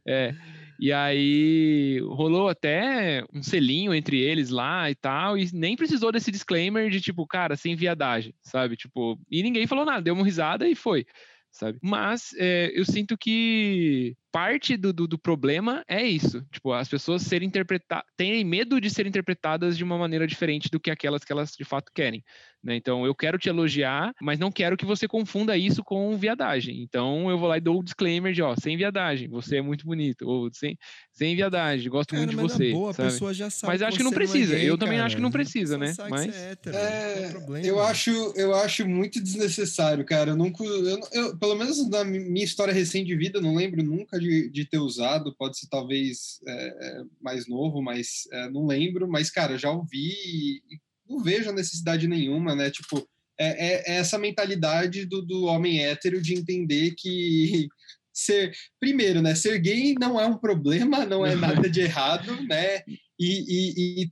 É, 0.06 0.34
e 0.78 0.92
aí 0.92 2.00
rolou 2.04 2.48
até 2.48 3.24
um 3.32 3.42
selinho 3.42 3.94
entre 3.94 4.18
eles 4.18 4.50
lá 4.50 4.90
e 4.90 4.94
tal, 4.94 5.38
e 5.38 5.48
nem 5.52 5.76
precisou 5.76 6.10
desse 6.10 6.32
disclaimer 6.32 6.90
de 6.90 7.00
tipo, 7.00 7.24
cara, 7.26 7.56
sem 7.56 7.76
viadagem, 7.76 8.34
sabe? 8.42 8.76
Tipo, 8.76 9.18
e 9.30 9.42
ninguém 9.42 9.68
falou 9.68 9.84
nada, 9.84 10.02
deu 10.02 10.14
uma 10.14 10.24
risada 10.24 10.68
e 10.68 10.74
foi 10.74 11.06
sabe? 11.54 11.78
Mas 11.82 12.32
é, 12.38 12.70
eu 12.78 12.84
sinto 12.84 13.16
que 13.16 14.16
parte 14.34 14.76
do, 14.76 14.92
do, 14.92 15.06
do, 15.06 15.16
problema 15.16 15.84
é 15.86 16.02
isso. 16.02 16.44
Tipo, 16.50 16.72
as 16.72 16.88
pessoas 16.88 17.22
serem 17.22 17.46
interpretadas, 17.46 18.04
terem 18.16 18.44
medo 18.44 18.80
de 18.80 18.90
serem 18.90 19.08
interpretadas 19.08 19.78
de 19.78 19.84
uma 19.84 19.96
maneira 19.96 20.26
diferente 20.26 20.68
do 20.68 20.80
que 20.80 20.90
aquelas 20.90 21.22
que 21.22 21.30
elas 21.30 21.52
de 21.52 21.64
fato 21.64 21.92
querem. 21.94 22.20
Né? 22.64 22.74
Então, 22.74 23.04
eu 23.04 23.14
quero 23.14 23.38
te 23.38 23.48
elogiar, 23.48 24.12
mas 24.20 24.38
não 24.38 24.50
quero 24.50 24.76
que 24.76 24.86
você 24.86 25.06
confunda 25.06 25.56
isso 25.56 25.84
com 25.84 26.16
viadagem. 26.16 26.82
Então, 26.82 27.30
eu 27.30 27.38
vou 27.38 27.46
lá 27.46 27.58
e 27.58 27.60
dou 27.60 27.76
o 27.76 27.80
um 27.80 27.84
disclaimer 27.84 28.32
de, 28.32 28.42
ó, 28.42 28.56
sem 28.58 28.76
viadagem, 28.76 29.28
você 29.28 29.58
é 29.58 29.62
muito 29.62 29.84
bonito. 29.84 30.26
Ou 30.26 30.50
sem, 30.52 30.76
sem 31.12 31.36
viadagem, 31.36 31.90
gosto 31.90 32.10
cara, 32.10 32.22
muito 32.22 32.30
de 32.30 32.36
você. 32.36 32.72
Boa, 32.72 32.92
sabe? 32.94 33.08
a 33.08 33.12
pessoa 33.12 33.34
já 33.34 33.50
sabe 33.50 33.72
mas 33.72 33.82
acho 33.82 33.98
que 33.98 34.02
não 34.02 34.10
precisa. 34.10 34.56
É 34.56 34.60
gay, 34.60 34.70
eu 34.70 34.78
também 34.78 34.98
acho 34.98 35.14
que 35.14 35.22
não 35.22 35.30
precisa, 35.30 35.76
né? 35.76 35.94
Mas... 36.08 36.34
É 36.34 36.52
hétero, 36.52 36.76
é, 36.76 37.32
eu, 37.62 37.80
acho, 37.80 38.10
eu 38.34 38.54
acho 38.54 38.88
muito 38.88 39.22
desnecessário, 39.22 40.04
cara. 40.04 40.30
Eu 40.30 40.36
nunca. 40.36 40.64
Eu, 40.64 41.00
eu, 41.12 41.36
pelo 41.36 41.54
menos 41.54 41.88
na 41.88 42.02
minha 42.02 42.44
história 42.44 42.72
recente 42.72 43.06
de 43.06 43.16
vida, 43.16 43.40
não 43.40 43.54
lembro 43.54 43.82
nunca 43.82 44.18
de, 44.24 44.50
de 44.50 44.64
ter 44.64 44.78
usado, 44.78 45.34
pode 45.36 45.58
ser 45.58 45.68
talvez 45.68 46.40
é, 46.46 46.52
é, 46.66 47.02
mais 47.20 47.46
novo, 47.46 47.82
mas 47.82 48.24
é, 48.32 48.50
não 48.50 48.66
lembro. 48.66 49.08
Mas, 49.08 49.30
cara, 49.30 49.58
já 49.58 49.70
ouvi 49.70 50.10
e 50.10 50.60
não 51.08 51.22
vejo 51.22 51.52
necessidade 51.52 52.08
nenhuma, 52.08 52.54
né? 52.54 52.70
Tipo, 52.70 53.06
é, 53.38 53.66
é, 53.66 53.92
é 53.92 53.96
essa 53.96 54.18
mentalidade 54.18 55.04
do, 55.04 55.22
do 55.22 55.44
homem 55.44 55.84
hétero 55.84 56.20
de 56.20 56.34
entender 56.34 56.94
que 56.96 57.68
ser 58.12 58.52
primeiro, 58.80 59.20
né? 59.20 59.34
Ser 59.34 59.58
gay 59.58 59.94
não 60.00 60.20
é 60.20 60.26
um 60.26 60.38
problema, 60.38 61.04
não 61.04 61.24
é 61.24 61.34
nada 61.34 61.68
de 61.68 61.80
errado, 61.80 62.40
né? 62.42 62.82
E, 63.18 63.44
e, 63.48 64.02
e 64.02 64.10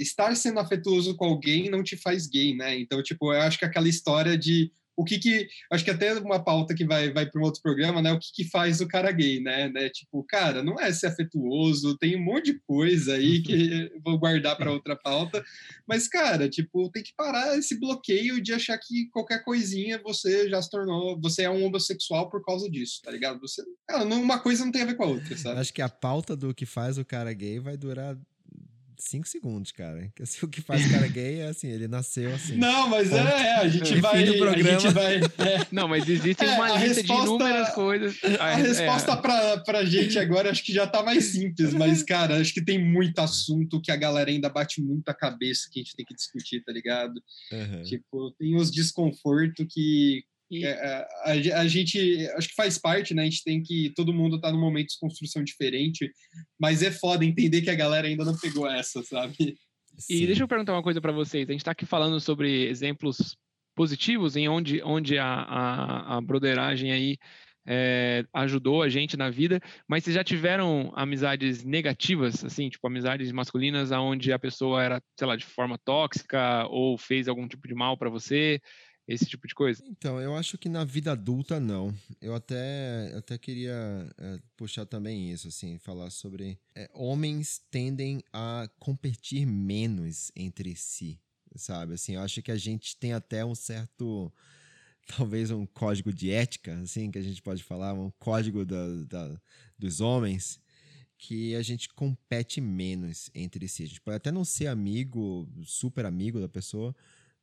estar 0.00 0.34
sendo 0.34 0.60
afetuoso 0.60 1.14
com 1.16 1.26
alguém 1.26 1.68
não 1.68 1.82
te 1.82 1.96
faz 1.96 2.26
gay, 2.26 2.54
né? 2.54 2.78
Então, 2.78 3.02
tipo, 3.02 3.32
eu 3.32 3.40
acho 3.40 3.58
que 3.58 3.64
aquela 3.64 3.88
história 3.88 4.36
de 4.36 4.72
o 5.00 5.04
que 5.04 5.18
que 5.18 5.48
acho 5.72 5.84
que 5.84 5.90
até 5.90 6.12
uma 6.14 6.42
pauta 6.42 6.74
que 6.74 6.84
vai 6.84 7.10
vai 7.10 7.24
para 7.24 7.40
um 7.40 7.44
outro 7.44 7.62
programa, 7.62 8.02
né? 8.02 8.12
O 8.12 8.18
que 8.18 8.30
que 8.32 8.44
faz 8.44 8.80
o 8.80 8.88
cara 8.88 9.10
gay, 9.10 9.40
né? 9.40 9.68
né? 9.70 9.88
Tipo, 9.88 10.22
cara, 10.24 10.62
não 10.62 10.78
é 10.78 10.92
ser 10.92 11.06
afetuoso, 11.06 11.96
tem 11.96 12.16
um 12.16 12.24
monte 12.24 12.52
de 12.52 12.60
coisa 12.60 13.14
aí 13.14 13.42
que 13.42 13.90
vou 14.04 14.18
guardar 14.18 14.56
para 14.56 14.70
outra 14.70 14.94
pauta, 14.94 15.42
mas 15.86 16.06
cara, 16.06 16.48
tipo, 16.48 16.90
tem 16.90 17.02
que 17.02 17.14
parar 17.16 17.56
esse 17.56 17.80
bloqueio 17.80 18.42
de 18.42 18.52
achar 18.52 18.76
que 18.78 19.08
qualquer 19.10 19.42
coisinha 19.42 20.00
você 20.02 20.48
já 20.50 20.60
se 20.60 20.70
tornou, 20.70 21.18
você 21.18 21.42
é 21.42 21.50
um 21.50 21.64
homossexual 21.64 22.28
por 22.28 22.44
causa 22.44 22.70
disso, 22.70 23.00
tá 23.02 23.10
ligado? 23.10 23.40
Você, 23.40 23.62
cara, 23.88 24.04
uma 24.04 24.38
coisa 24.38 24.64
não 24.64 24.72
tem 24.72 24.82
a 24.82 24.86
ver 24.86 24.96
com 24.96 25.04
a 25.04 25.08
outra, 25.08 25.36
sabe? 25.36 25.60
Acho 25.60 25.72
que 25.72 25.82
a 25.82 25.88
pauta 25.88 26.36
do 26.36 26.54
que 26.54 26.66
faz 26.66 26.98
o 26.98 27.04
cara 27.04 27.32
gay 27.32 27.58
vai 27.58 27.76
durar 27.76 28.16
cinco 29.00 29.26
segundos, 29.26 29.72
cara. 29.72 30.10
Que 30.14 30.22
assim, 30.22 30.44
o 30.44 30.48
que 30.48 30.60
faz 30.60 30.86
o 30.86 30.90
cara 30.90 31.08
gay 31.08 31.40
é 31.40 31.48
assim, 31.48 31.68
ele 31.68 31.88
nasceu 31.88 32.32
assim. 32.34 32.56
Não, 32.56 32.88
mas 32.88 33.12
é, 33.12 33.16
é, 33.16 33.54
a 33.56 33.68
gente 33.68 34.00
vai. 34.00 34.24
programa. 34.38 34.70
A 34.70 34.78
gente 34.78 34.92
vai 34.92 35.16
é. 35.16 35.66
Não, 35.72 35.88
mas 35.88 36.08
existe 36.08 36.44
é, 36.44 36.48
uma 36.50 36.68
lista 36.78 37.00
resposta, 37.00 37.14
de 37.14 37.28
inúmeras 37.28 37.70
coisas. 37.70 38.18
A, 38.38 38.44
a 38.44 38.54
resposta 38.56 39.12
é. 39.12 39.16
pra, 39.16 39.58
pra 39.58 39.84
gente 39.84 40.18
agora 40.18 40.50
acho 40.50 40.64
que 40.64 40.72
já 40.72 40.86
tá 40.86 41.02
mais 41.02 41.24
simples, 41.24 41.74
mas, 41.74 42.02
cara, 42.04 42.40
acho 42.40 42.52
que 42.52 42.64
tem 42.64 42.78
muito 42.78 43.18
assunto 43.18 43.80
que 43.80 43.90
a 43.90 43.96
galera 43.96 44.30
ainda 44.30 44.48
bate 44.48 44.80
muito 44.82 45.08
a 45.08 45.14
cabeça 45.14 45.68
que 45.72 45.80
a 45.80 45.82
gente 45.82 45.96
tem 45.96 46.06
que 46.06 46.14
discutir, 46.14 46.62
tá 46.62 46.72
ligado? 46.72 47.20
Uhum. 47.52 47.82
Tipo, 47.82 48.30
tem 48.38 48.56
os 48.56 48.70
desconfortos 48.70 49.66
que 49.68 50.24
e... 50.50 50.64
É, 50.64 50.70
é, 50.70 51.52
a, 51.52 51.60
a, 51.60 51.68
gente, 51.68 52.26
acho 52.36 52.48
que 52.48 52.54
faz 52.54 52.76
parte, 52.76 53.14
né? 53.14 53.22
A 53.22 53.24
gente 53.24 53.44
tem 53.44 53.62
que, 53.62 53.92
todo 53.94 54.12
mundo 54.12 54.40
tá 54.40 54.50
num 54.50 54.60
momento 54.60 54.88
de 54.88 54.98
construção 54.98 55.44
diferente, 55.44 56.10
mas 56.58 56.82
é 56.82 56.90
foda 56.90 57.24
entender 57.24 57.62
que 57.62 57.70
a 57.70 57.74
galera 57.74 58.08
ainda 58.08 58.24
não 58.24 58.36
pegou 58.36 58.68
essa, 58.68 59.02
sabe? 59.02 59.56
Sim. 59.98 60.14
E 60.14 60.26
deixa 60.26 60.42
eu 60.42 60.48
perguntar 60.48 60.72
uma 60.72 60.82
coisa 60.82 61.00
para 61.00 61.12
vocês. 61.12 61.48
A 61.48 61.52
gente 61.52 61.64
tá 61.64 61.70
aqui 61.72 61.86
falando 61.86 62.18
sobre 62.20 62.66
exemplos 62.66 63.36
positivos 63.74 64.36
em 64.36 64.48
onde, 64.48 64.82
onde 64.82 65.18
a, 65.18 65.26
a, 65.26 66.16
a 66.16 66.20
broderagem 66.20 66.92
aí 66.92 67.18
é, 67.66 68.24
ajudou 68.32 68.82
a 68.82 68.88
gente 68.88 69.16
na 69.16 69.30
vida, 69.30 69.60
mas 69.86 70.02
vocês 70.02 70.16
já 70.16 70.24
tiveram 70.24 70.92
amizades 70.94 71.62
negativas, 71.64 72.44
assim, 72.44 72.68
tipo 72.68 72.86
amizades 72.86 73.30
masculinas 73.32 73.92
aonde 73.92 74.32
a 74.32 74.38
pessoa 74.38 74.82
era, 74.82 75.02
sei 75.18 75.26
lá, 75.26 75.36
de 75.36 75.44
forma 75.44 75.78
tóxica 75.78 76.66
ou 76.68 76.96
fez 76.96 77.28
algum 77.28 77.46
tipo 77.46 77.68
de 77.68 77.74
mal 77.74 77.96
para 77.96 78.10
você? 78.10 78.60
Esse 79.12 79.26
tipo 79.26 79.46
de 79.48 79.54
coisa? 79.54 79.82
Então, 79.88 80.20
eu 80.20 80.36
acho 80.36 80.56
que 80.56 80.68
na 80.68 80.84
vida 80.84 81.12
adulta 81.12 81.58
não. 81.58 81.92
Eu 82.20 82.34
até, 82.34 83.12
até 83.16 83.36
queria 83.36 84.08
é, 84.16 84.38
puxar 84.56 84.86
também 84.86 85.32
isso, 85.32 85.48
assim, 85.48 85.78
falar 85.78 86.10
sobre 86.10 86.58
é, 86.74 86.88
homens 86.94 87.60
tendem 87.70 88.22
a 88.32 88.70
competir 88.78 89.44
menos 89.44 90.30
entre 90.36 90.76
si, 90.76 91.18
sabe? 91.56 91.94
Assim, 91.94 92.14
eu 92.14 92.20
acho 92.20 92.40
que 92.40 92.52
a 92.52 92.56
gente 92.56 92.96
tem 92.96 93.12
até 93.12 93.44
um 93.44 93.54
certo 93.54 94.32
talvez 95.16 95.50
um 95.50 95.66
código 95.66 96.12
de 96.12 96.30
ética, 96.30 96.72
assim, 96.78 97.10
que 97.10 97.18
a 97.18 97.22
gente 97.22 97.42
pode 97.42 97.64
falar, 97.64 97.92
um 97.94 98.12
código 98.12 98.64
da, 98.64 98.86
da, 99.08 99.40
dos 99.76 100.00
homens, 100.00 100.60
que 101.18 101.54
a 101.56 101.62
gente 101.62 101.88
compete 101.88 102.60
menos 102.60 103.28
entre 103.34 103.66
si. 103.66 103.82
A 103.82 103.86
gente 103.86 104.00
pode 104.00 104.16
até 104.16 104.30
não 104.30 104.44
ser 104.44 104.68
amigo, 104.68 105.48
super 105.64 106.06
amigo 106.06 106.40
da 106.40 106.48
pessoa, 106.48 106.94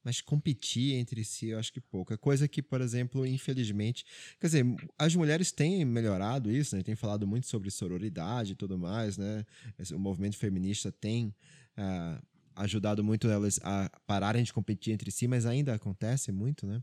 mas 0.07 0.21
competir 0.21 0.93
entre 0.93 1.21
si 1.25 1.47
eu 1.47 1.59
acho 1.59 1.73
que 1.73 1.81
pouco. 1.81 2.13
É 2.13 2.17
coisa 2.17 2.47
que, 2.47 2.63
por 2.63 2.79
exemplo, 2.79 3.25
infelizmente. 3.25 4.05
Quer 4.39 4.47
dizer, 4.47 4.65
as 4.97 5.13
mulheres 5.13 5.51
têm 5.51 5.83
melhorado 5.83 6.49
isso, 6.49 6.77
né? 6.77 6.81
Tem 6.81 6.95
falado 6.95 7.27
muito 7.27 7.45
sobre 7.45 7.69
sororidade 7.69 8.53
e 8.53 8.55
tudo 8.55 8.77
mais, 8.77 9.17
né? 9.17 9.45
O 9.91 9.99
movimento 9.99 10.37
feminista 10.37 10.93
tem. 10.93 11.35
Uh, 11.77 12.25
ajudado 12.55 13.03
muito 13.03 13.27
elas 13.27 13.59
a 13.61 13.91
pararem 14.07 14.43
de 14.43 14.51
competir 14.51 14.91
entre 14.91 15.11
si, 15.11 15.27
mas 15.27 15.45
ainda 15.45 15.75
acontece 15.75 16.31
muito, 16.31 16.65
né? 16.65 16.81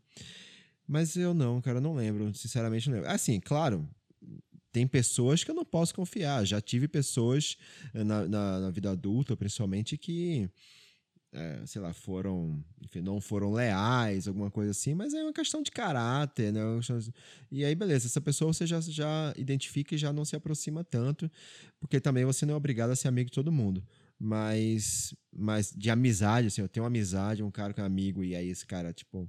Mas 0.86 1.16
eu 1.16 1.32
não, 1.32 1.62
cara, 1.62 1.78
eu 1.78 1.82
não 1.82 1.94
lembro, 1.94 2.32
sinceramente 2.34 2.90
não 2.90 2.96
lembro. 2.96 3.10
Assim, 3.10 3.40
claro, 3.40 3.88
tem 4.70 4.86
pessoas 4.86 5.42
que 5.42 5.50
eu 5.50 5.54
não 5.54 5.64
posso 5.64 5.94
confiar. 5.94 6.44
Já 6.44 6.60
tive 6.60 6.86
pessoas 6.86 7.56
eh, 7.94 8.04
na, 8.04 8.28
na, 8.28 8.60
na 8.60 8.70
vida 8.70 8.90
adulta, 8.90 9.34
principalmente, 9.34 9.96
que 9.96 10.48
é, 11.34 11.66
sei 11.66 11.82
lá, 11.82 11.92
foram, 11.92 12.64
enfim, 12.80 13.00
não 13.00 13.20
foram 13.20 13.52
leais, 13.52 14.28
alguma 14.28 14.50
coisa 14.50 14.70
assim, 14.70 14.94
mas 14.94 15.12
é 15.12 15.22
uma 15.22 15.32
questão 15.32 15.62
de 15.62 15.70
caráter, 15.70 16.52
né? 16.52 16.60
E 17.50 17.64
aí, 17.64 17.74
beleza, 17.74 18.06
essa 18.06 18.20
pessoa 18.20 18.52
você 18.52 18.66
já, 18.66 18.80
já 18.80 19.34
identifica 19.36 19.94
e 19.94 19.98
já 19.98 20.12
não 20.12 20.24
se 20.24 20.36
aproxima 20.36 20.84
tanto, 20.84 21.30
porque 21.80 22.00
também 22.00 22.24
você 22.24 22.46
não 22.46 22.54
é 22.54 22.56
obrigado 22.56 22.90
a 22.90 22.96
ser 22.96 23.08
amigo 23.08 23.28
de 23.30 23.34
todo 23.34 23.50
mundo. 23.52 23.82
Mas, 24.18 25.14
mas 25.36 25.72
de 25.76 25.90
amizade, 25.90 26.46
assim, 26.46 26.62
eu 26.62 26.68
tenho 26.68 26.84
uma 26.84 26.88
amizade, 26.88 27.42
um 27.42 27.50
cara 27.50 27.72
que 27.74 27.80
é 27.80 27.84
amigo, 27.84 28.22
e 28.22 28.34
aí 28.36 28.48
esse 28.48 28.64
cara, 28.64 28.92
tipo, 28.92 29.28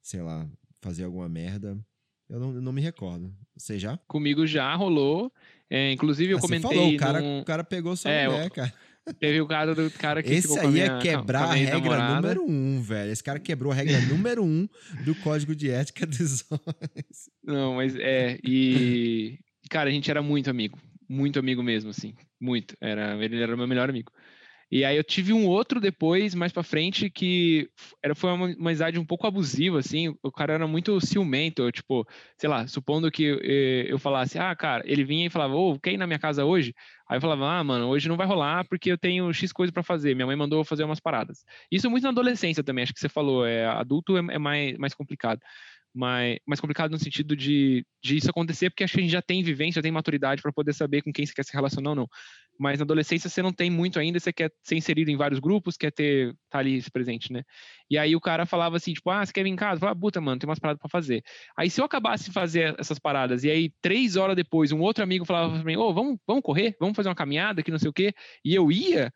sei 0.00 0.22
lá, 0.22 0.48
fazer 0.80 1.04
alguma 1.04 1.28
merda, 1.28 1.78
Eu 2.28 2.40
não, 2.40 2.50
não 2.52 2.72
me 2.72 2.80
recordo. 2.80 3.30
Você 3.54 3.78
já? 3.78 3.98
Comigo 4.08 4.46
já 4.46 4.74
rolou. 4.74 5.30
É, 5.68 5.92
inclusive, 5.92 6.32
eu 6.32 6.38
Ah, 6.38 6.40
você 6.40 6.46
comentei. 6.46 6.78
falou, 6.78 6.94
o 6.94 6.96
cara, 6.96 7.20
num- 7.20 7.40
o 7.40 7.44
cara 7.44 7.62
pegou 7.62 7.94
sua 7.94 8.10
É, 8.10 8.26
mulher, 8.26 8.46
o- 8.46 8.50
cara. 8.54 8.72
Teve 9.18 9.40
o 9.40 9.46
caso 9.48 9.74
do 9.74 9.90
cara 9.90 10.22
que 10.22 10.32
Esse 10.32 10.58
aí 10.58 10.68
minha, 10.68 10.84
é 10.84 10.98
quebrar 11.00 11.44
a 11.44 11.54
regra 11.54 11.96
namorada. 11.96 12.34
número 12.34 12.44
um, 12.48 12.80
velho. 12.80 13.10
Esse 13.10 13.22
cara 13.22 13.40
quebrou 13.40 13.72
a 13.72 13.74
regra 13.74 14.00
número 14.02 14.44
um 14.44 14.68
do 15.04 15.14
código 15.16 15.54
de 15.56 15.70
ética 15.70 16.06
dos 16.06 16.44
homens. 16.50 17.30
Não, 17.42 17.74
mas 17.74 17.96
é. 17.96 18.38
E. 18.44 19.38
Cara, 19.68 19.90
a 19.90 19.92
gente 19.92 20.10
era 20.10 20.22
muito 20.22 20.48
amigo. 20.48 20.78
Muito 21.08 21.38
amigo 21.38 21.62
mesmo, 21.62 21.90
assim. 21.90 22.14
Muito. 22.40 22.76
Era, 22.80 23.16
ele 23.22 23.42
era 23.42 23.54
o 23.54 23.58
meu 23.58 23.66
melhor 23.66 23.90
amigo. 23.90 24.12
E 24.70 24.86
aí 24.86 24.96
eu 24.96 25.04
tive 25.04 25.34
um 25.34 25.46
outro 25.46 25.78
depois, 25.78 26.34
mais 26.34 26.50
pra 26.50 26.62
frente, 26.62 27.10
que 27.10 27.68
era, 28.02 28.14
foi 28.14 28.30
uma, 28.30 28.46
uma 28.46 28.70
amizade 28.70 28.98
um 28.98 29.04
pouco 29.04 29.26
abusiva, 29.26 29.78
assim. 29.78 30.14
O 30.22 30.32
cara 30.32 30.54
era 30.54 30.66
muito 30.66 30.98
ciumento. 30.98 31.60
eu, 31.62 31.70
tipo, 31.70 32.06
sei 32.38 32.48
lá, 32.48 32.66
supondo 32.66 33.10
que 33.10 33.38
eh, 33.42 33.84
eu 33.92 33.98
falasse, 33.98 34.38
ah, 34.38 34.56
cara, 34.56 34.82
ele 34.86 35.04
vinha 35.04 35.26
e 35.26 35.30
falava, 35.30 35.54
ô, 35.54 35.78
quer 35.78 35.92
ir 35.92 35.98
na 35.98 36.06
minha 36.06 36.18
casa 36.18 36.46
hoje? 36.46 36.74
Aí 37.12 37.18
eu 37.18 37.20
falava, 37.20 37.58
ah, 37.58 37.62
mano, 37.62 37.88
hoje 37.88 38.08
não 38.08 38.16
vai 38.16 38.26
rolar 38.26 38.64
porque 38.66 38.90
eu 38.90 38.96
tenho 38.96 39.30
X 39.34 39.52
coisa 39.52 39.70
pra 39.70 39.82
fazer. 39.82 40.14
Minha 40.14 40.24
mãe 40.24 40.34
mandou 40.34 40.64
fazer 40.64 40.82
umas 40.82 40.98
paradas. 40.98 41.44
Isso 41.70 41.90
muito 41.90 42.04
na 42.04 42.08
adolescência 42.08 42.64
também, 42.64 42.84
acho 42.84 42.94
que 42.94 43.00
você 43.00 43.08
falou. 43.08 43.44
É, 43.44 43.66
adulto 43.66 44.16
é, 44.16 44.20
é 44.30 44.38
mais, 44.38 44.78
mais 44.78 44.94
complicado. 44.94 45.38
Mas 45.94 46.38
mais 46.46 46.58
complicado 46.58 46.90
no 46.90 46.98
sentido 46.98 47.36
de, 47.36 47.84
de 48.02 48.16
isso 48.16 48.30
acontecer, 48.30 48.70
porque 48.70 48.82
acho 48.82 48.94
que 48.94 49.00
a 49.00 49.02
gente 49.02 49.12
já 49.12 49.20
tem 49.20 49.42
vivência, 49.42 49.74
já 49.74 49.82
tem 49.82 49.92
maturidade 49.92 50.40
para 50.40 50.50
poder 50.50 50.72
saber 50.72 51.02
com 51.02 51.12
quem 51.12 51.26
você 51.26 51.34
quer 51.34 51.44
se 51.44 51.52
relacionar 51.52 51.90
ou 51.90 51.96
não. 51.96 52.08
Mas 52.62 52.78
na 52.78 52.84
adolescência 52.84 53.28
você 53.28 53.42
não 53.42 53.52
tem 53.52 53.68
muito 53.68 53.98
ainda, 53.98 54.20
você 54.20 54.32
quer 54.32 54.52
ser 54.62 54.76
inserido 54.76 55.10
em 55.10 55.16
vários 55.16 55.40
grupos, 55.40 55.76
quer 55.76 55.90
ter 55.90 56.32
tá 56.48 56.60
ali 56.60 56.80
presente, 56.92 57.32
né? 57.32 57.42
E 57.90 57.98
aí 57.98 58.14
o 58.14 58.20
cara 58.20 58.46
falava 58.46 58.76
assim, 58.76 58.92
tipo, 58.94 59.10
ah, 59.10 59.26
você 59.26 59.32
quer 59.32 59.42
vir 59.42 59.50
em 59.50 59.56
casa? 59.56 59.84
Eu 59.84 59.96
puta, 59.96 60.20
mano, 60.20 60.38
tem 60.38 60.48
umas 60.48 60.60
paradas 60.60 60.80
pra 60.80 60.88
fazer. 60.88 61.24
Aí 61.56 61.68
se 61.68 61.80
eu 61.80 61.84
acabasse 61.84 62.26
de 62.26 62.30
fazer 62.30 62.76
essas 62.78 63.00
paradas, 63.00 63.42
e 63.42 63.50
aí 63.50 63.72
três 63.82 64.14
horas 64.14 64.36
depois 64.36 64.70
um 64.70 64.78
outro 64.80 65.02
amigo 65.02 65.24
falava 65.24 65.52
pra 65.54 65.64
mim, 65.64 65.76
ô, 65.76 65.92
vamos, 65.92 66.18
vamos 66.24 66.40
correr? 66.44 66.76
Vamos 66.78 66.94
fazer 66.94 67.08
uma 67.08 67.16
caminhada, 67.16 67.64
que 67.64 67.70
não 67.72 67.80
sei 67.80 67.90
o 67.90 67.92
quê. 67.92 68.14
E 68.44 68.54
eu 68.54 68.70
ia, 68.70 69.12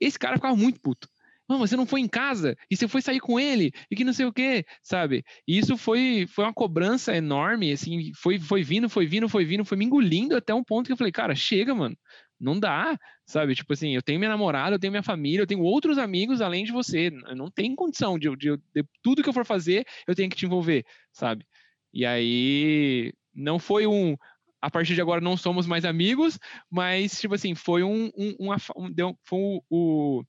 esse 0.00 0.18
cara 0.18 0.34
ficava 0.34 0.56
muito 0.56 0.80
puto. 0.80 1.08
Não, 1.48 1.58
você 1.58 1.76
não 1.76 1.86
foi 1.86 2.00
em 2.00 2.08
casa, 2.08 2.56
e 2.70 2.76
você 2.76 2.88
foi 2.88 3.02
sair 3.02 3.20
com 3.20 3.38
ele, 3.38 3.72
e 3.90 3.96
que 3.96 4.04
não 4.04 4.12
sei 4.12 4.26
o 4.26 4.32
quê, 4.32 4.64
sabe? 4.82 5.24
E 5.46 5.58
isso 5.58 5.76
foi, 5.76 6.26
foi 6.26 6.44
uma 6.44 6.52
cobrança 6.54 7.14
enorme, 7.14 7.72
assim, 7.72 8.10
foi, 8.14 8.38
foi 8.38 8.62
vindo, 8.62 8.88
foi 8.88 9.06
vindo, 9.06 9.28
foi 9.28 9.44
vindo, 9.44 9.64
foi 9.64 9.76
me 9.76 9.84
engolindo 9.84 10.36
até 10.36 10.54
um 10.54 10.64
ponto 10.64 10.86
que 10.86 10.92
eu 10.92 10.96
falei, 10.96 11.12
cara, 11.12 11.34
chega, 11.34 11.74
mano, 11.74 11.96
não 12.42 12.58
dá, 12.58 12.98
sabe? 13.26 13.54
Tipo 13.54 13.72
assim, 13.72 13.94
eu 13.94 14.02
tenho 14.02 14.18
minha 14.18 14.30
namorada, 14.30 14.74
eu 14.76 14.78
tenho 14.80 14.90
minha 14.92 15.02
família, 15.02 15.42
eu 15.42 15.46
tenho 15.46 15.62
outros 15.62 15.98
amigos 15.98 16.40
além 16.40 16.64
de 16.64 16.72
você, 16.72 17.10
não 17.10 17.50
tem 17.50 17.74
condição 17.74 18.18
de, 18.18 18.34
de, 18.36 18.56
de 18.74 18.84
tudo 19.02 19.22
que 19.22 19.28
eu 19.28 19.32
for 19.32 19.46
fazer, 19.46 19.86
eu 20.06 20.14
tenho 20.14 20.28
que 20.30 20.36
te 20.36 20.46
envolver, 20.46 20.84
sabe? 21.12 21.46
E 21.92 22.04
aí, 22.06 23.12
não 23.34 23.58
foi 23.58 23.86
um, 23.86 24.16
a 24.60 24.70
partir 24.70 24.94
de 24.94 25.00
agora 25.00 25.20
não 25.20 25.36
somos 25.36 25.66
mais 25.66 25.84
amigos, 25.84 26.38
mas, 26.70 27.20
tipo 27.20 27.34
assim, 27.34 27.54
foi 27.54 27.82
um, 27.82 28.06
um, 28.16 28.36
um, 28.40 28.52
um- 28.76 29.14
foi 29.24 29.38
o, 29.40 29.62
o, 29.70 30.24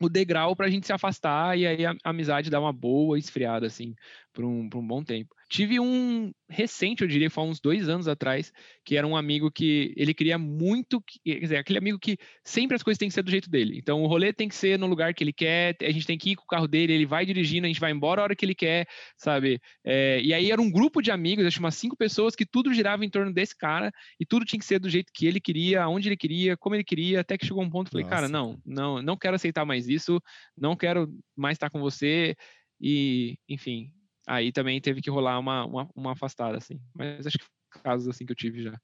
o 0.00 0.08
degrau 0.08 0.56
pra 0.56 0.68
gente 0.68 0.86
se 0.86 0.92
afastar 0.92 1.56
e 1.58 1.66
aí 1.66 1.86
a, 1.86 1.92
a 2.04 2.10
amizade 2.10 2.50
dar 2.50 2.60
uma 2.60 2.72
boa 2.72 3.18
esfriada, 3.18 3.66
assim, 3.66 3.94
por 4.32 4.44
um, 4.44 4.68
por 4.68 4.78
um 4.78 4.86
bom 4.86 5.02
tempo. 5.04 5.34
Tive 5.52 5.78
um 5.78 6.32
recente, 6.48 7.02
eu 7.02 7.06
diria, 7.06 7.28
foi 7.28 7.44
há 7.44 7.46
uns 7.46 7.60
dois 7.60 7.86
anos 7.86 8.08
atrás, 8.08 8.50
que 8.82 8.96
era 8.96 9.06
um 9.06 9.14
amigo 9.14 9.50
que 9.50 9.92
ele 9.98 10.14
queria 10.14 10.38
muito, 10.38 10.98
que- 11.02 11.18
quer 11.22 11.40
dizer, 11.40 11.56
aquele 11.58 11.78
amigo 11.78 11.98
que 11.98 12.16
sempre 12.42 12.74
as 12.74 12.82
coisas 12.82 12.96
têm 12.96 13.08
que 13.08 13.14
ser 13.14 13.22
do 13.22 13.30
jeito 13.30 13.50
dele. 13.50 13.76
Então 13.76 14.02
o 14.02 14.06
rolê 14.06 14.32
tem 14.32 14.48
que 14.48 14.54
ser 14.54 14.78
no 14.78 14.86
lugar 14.86 15.12
que 15.12 15.22
ele 15.22 15.32
quer, 15.32 15.76
a 15.82 15.90
gente 15.90 16.06
tem 16.06 16.16
que 16.16 16.30
ir 16.30 16.36
com 16.36 16.44
o 16.44 16.46
carro 16.46 16.66
dele, 16.66 16.94
ele 16.94 17.04
vai 17.04 17.26
dirigindo, 17.26 17.66
a 17.66 17.68
gente 17.68 17.80
vai 17.80 17.92
embora 17.92 18.22
a 18.22 18.24
hora 18.24 18.34
que 18.34 18.46
ele 18.46 18.54
quer, 18.54 18.86
sabe? 19.14 19.60
É, 19.84 20.22
e 20.22 20.32
aí 20.32 20.50
era 20.50 20.62
um 20.62 20.70
grupo 20.70 21.02
de 21.02 21.10
amigos, 21.10 21.44
acho 21.44 21.60
umas 21.60 21.74
cinco 21.74 21.98
pessoas 21.98 22.34
que 22.34 22.46
tudo 22.46 22.72
girava 22.72 23.04
em 23.04 23.10
torno 23.10 23.30
desse 23.30 23.54
cara 23.54 23.92
e 24.18 24.24
tudo 24.24 24.46
tinha 24.46 24.58
que 24.58 24.64
ser 24.64 24.78
do 24.78 24.88
jeito 24.88 25.12
que 25.12 25.26
ele 25.26 25.38
queria, 25.38 25.82
aonde 25.82 26.08
ele 26.08 26.16
queria, 26.16 26.56
como 26.56 26.74
ele 26.76 26.84
queria, 26.84 27.20
até 27.20 27.36
que 27.36 27.44
chegou 27.44 27.62
um 27.62 27.68
ponto, 27.68 27.90
falei, 27.90 28.06
cara, 28.06 28.26
não, 28.26 28.58
não, 28.64 29.02
não 29.02 29.18
quero 29.18 29.36
aceitar 29.36 29.66
mais 29.66 29.86
isso, 29.86 30.18
não 30.56 30.74
quero 30.74 31.12
mais 31.36 31.56
estar 31.56 31.68
com 31.68 31.78
você 31.78 32.34
e, 32.80 33.36
enfim, 33.46 33.92
aí 34.26 34.52
também 34.52 34.80
teve 34.80 35.00
que 35.02 35.10
rolar 35.10 35.38
uma, 35.38 35.64
uma, 35.64 35.90
uma 35.94 36.12
afastada, 36.12 36.56
assim. 36.58 36.80
Mas 36.94 37.26
acho 37.26 37.38
que 37.38 37.46
casos 37.82 38.08
assim 38.08 38.26
que 38.26 38.32
eu 38.32 38.36
tive 38.36 38.62
já. 38.62 38.78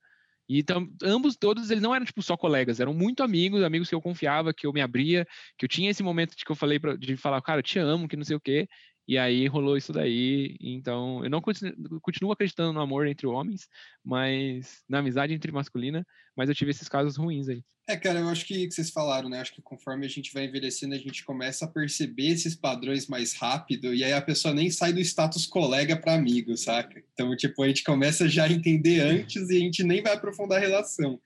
E 0.49 0.61
então, 0.61 0.89
ambos, 1.03 1.37
todos, 1.37 1.71
eles 1.71 1.83
não 1.83 1.95
eram 1.95 2.07
tipo 2.07 2.23
só 2.23 2.37
colegas, 2.37 2.81
eram 2.81 2.95
muito 2.95 3.23
amigos, 3.23 3.63
amigos 3.63 3.89
que 3.89 3.95
eu 3.95 4.01
confiava, 4.01 4.55
que 4.55 4.67
eu 4.67 4.73
me 4.73 4.81
abria, 4.81 5.27
que 5.59 5.67
eu 5.67 5.69
tinha 5.69 5.91
esse 5.91 6.03
momento 6.03 6.35
de 6.35 6.45
que 6.45 6.51
eu 6.51 6.57
falei 6.57 6.81
pra, 6.81 6.97
de 6.97 7.17
falar, 7.17 7.43
cara, 7.43 7.59
eu 7.59 7.63
te 7.63 7.79
amo, 7.79 8.09
que 8.09 8.17
não 8.17 8.25
sei 8.25 8.37
o 8.37 8.41
quê. 8.41 8.67
E 9.09 9.17
aí 9.17 9.47
rolou 9.47 9.79
isso 9.79 9.91
daí. 9.91 10.55
Então, 10.61 11.25
eu 11.25 11.31
não 11.31 11.41
continuo, 11.41 11.99
continuo 12.03 12.31
acreditando 12.31 12.75
no 12.75 12.81
amor 12.81 13.07
entre 13.07 13.27
homens, 13.27 13.67
mas 14.05 14.83
na 14.87 14.99
amizade 14.99 15.33
entre 15.33 15.51
masculina, 15.51 16.07
mas 16.37 16.51
eu 16.51 16.55
tive 16.55 16.73
esses 16.73 16.91
casos 16.91 17.17
ruins 17.17 17.49
aí. 17.49 17.65
É, 17.89 17.97
cara, 17.97 18.21
eu 18.21 18.29
acho 18.29 18.45
que, 18.45 18.69
que 18.69 18.75
vocês 18.75 18.91
falaram, 18.91 19.31
né? 19.31 19.41
Acho 19.41 19.55
que 19.55 19.63
conforme 19.63 20.05
a 20.05 20.09
gente 20.11 20.31
vai 20.35 20.45
envelhecendo, 20.45 20.95
a 20.95 20.99
gente 20.99 21.25
começa 21.25 21.65
a 21.65 21.69
perceber 21.69 22.27
esses 22.27 22.55
padrões 22.55 23.07
mais 23.07 23.33
rápido, 23.33 23.95
e 23.95 24.05
aí 24.05 24.13
a 24.13 24.21
pessoa 24.21 24.53
nem 24.53 24.71
sai 24.71 24.93
do 24.93 25.01
status 25.01 25.47
colega 25.47 25.97
para 25.97 26.13
amigo, 26.13 26.55
saca? 26.55 27.03
Então, 27.15 27.35
tipo, 27.35 27.63
a 27.63 27.69
gente 27.69 27.83
começa 27.83 28.29
já 28.29 28.45
a 28.45 28.53
entender 28.53 29.01
antes 29.01 29.49
e 29.49 29.57
a 29.57 29.61
gente 29.61 29.83
nem 29.83 30.03
vai 30.03 30.13
aprofundar 30.13 30.59
a 30.59 30.61
relação. 30.61 31.19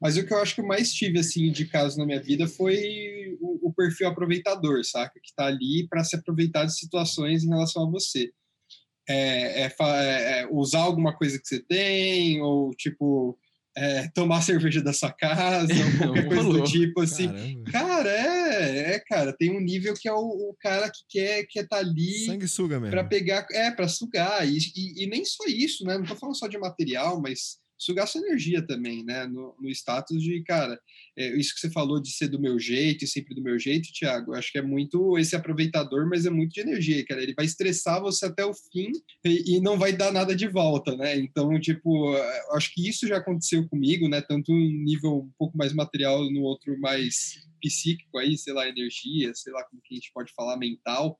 Mas 0.00 0.16
o 0.16 0.26
que 0.26 0.32
eu 0.32 0.38
acho 0.38 0.54
que 0.54 0.60
eu 0.60 0.66
mais 0.66 0.92
tive, 0.92 1.18
assim, 1.18 1.50
de 1.50 1.64
caso 1.66 1.98
na 1.98 2.04
minha 2.04 2.20
vida 2.20 2.46
foi 2.46 3.36
o, 3.40 3.68
o 3.68 3.72
perfil 3.72 4.08
aproveitador, 4.08 4.84
saca? 4.84 5.18
Que 5.22 5.34
tá 5.34 5.46
ali 5.46 5.86
para 5.88 6.04
se 6.04 6.16
aproveitar 6.16 6.64
de 6.66 6.76
situações 6.76 7.44
em 7.44 7.48
relação 7.48 7.86
a 7.86 7.90
você. 7.90 8.30
É, 9.08 9.62
é 9.62 9.72
é- 9.80 10.40
é 10.40 10.48
usar 10.50 10.80
alguma 10.80 11.16
coisa 11.16 11.38
que 11.38 11.46
você 11.46 11.60
tem, 11.62 12.42
ou, 12.42 12.70
tipo, 12.70 13.38
é, 13.76 14.08
tomar 14.08 14.42
cerveja 14.42 14.82
da 14.82 14.92
sua 14.92 15.12
casa, 15.12 15.72
ou 15.72 15.98
qualquer 15.98 16.26
coisa 16.28 16.48
do 16.48 16.62
tipo, 16.64 17.00
assim. 17.00 17.28
Caramba. 17.28 17.70
Cara, 17.72 18.10
é, 18.10 18.94
é, 18.94 19.00
cara, 19.00 19.32
tem 19.36 19.50
um 19.56 19.60
nível 19.60 19.94
que 19.94 20.08
é 20.08 20.12
o, 20.12 20.18
o 20.50 20.56
cara 20.60 20.90
que 20.90 21.00
quer 21.08 21.46
quer 21.48 21.66
tá 21.68 21.76
ali 21.78 22.26
Sanguessuga 22.26 22.80
mesmo. 22.80 22.90
para 22.90 23.04
pegar, 23.04 23.46
é, 23.52 23.70
para 23.70 23.88
sugar, 23.88 24.46
e, 24.46 24.58
e, 24.74 25.04
e 25.04 25.06
nem 25.06 25.24
só 25.24 25.44
isso, 25.46 25.84
né? 25.84 25.96
Não 25.96 26.04
tô 26.04 26.16
falando 26.16 26.36
só 26.38 26.46
de 26.48 26.58
material, 26.58 27.20
mas 27.20 27.58
sugar 27.78 28.06
sua 28.06 28.20
energia 28.20 28.66
também, 28.66 29.04
né? 29.04 29.26
No, 29.26 29.54
no 29.60 29.68
status 29.70 30.22
de, 30.22 30.42
cara, 30.42 30.78
é, 31.16 31.36
isso 31.36 31.54
que 31.54 31.60
você 31.60 31.70
falou 31.70 32.00
de 32.00 32.10
ser 32.10 32.28
do 32.28 32.40
meu 32.40 32.58
jeito 32.58 33.04
e 33.04 33.08
sempre 33.08 33.34
do 33.34 33.42
meu 33.42 33.58
jeito, 33.58 33.92
Thiago, 33.92 34.34
acho 34.34 34.50
que 34.50 34.58
é 34.58 34.62
muito 34.62 35.18
esse 35.18 35.36
aproveitador, 35.36 36.08
mas 36.08 36.26
é 36.26 36.30
muito 36.30 36.52
de 36.52 36.60
energia, 36.60 37.04
cara. 37.04 37.22
Ele 37.22 37.34
vai 37.34 37.44
estressar 37.44 38.00
você 38.00 38.26
até 38.26 38.44
o 38.44 38.54
fim 38.54 38.90
e, 39.24 39.56
e 39.56 39.60
não 39.60 39.78
vai 39.78 39.92
dar 39.92 40.12
nada 40.12 40.34
de 40.34 40.48
volta, 40.48 40.96
né? 40.96 41.16
Então, 41.18 41.58
tipo, 41.60 42.14
eu 42.14 42.54
acho 42.54 42.72
que 42.72 42.88
isso 42.88 43.06
já 43.06 43.18
aconteceu 43.18 43.68
comigo, 43.68 44.08
né? 44.08 44.20
Tanto 44.20 44.52
em 44.52 44.84
nível 44.84 45.18
um 45.18 45.32
pouco 45.38 45.56
mais 45.56 45.72
material, 45.72 46.30
no 46.30 46.42
outro 46.42 46.78
mais 46.80 47.46
psíquico 47.60 48.18
aí, 48.18 48.36
sei 48.36 48.52
lá, 48.52 48.68
energia, 48.68 49.32
sei 49.34 49.52
lá 49.52 49.64
como 49.64 49.82
que 49.82 49.94
a 49.94 49.96
gente 49.96 50.12
pode 50.12 50.32
falar, 50.34 50.56
mental. 50.56 51.18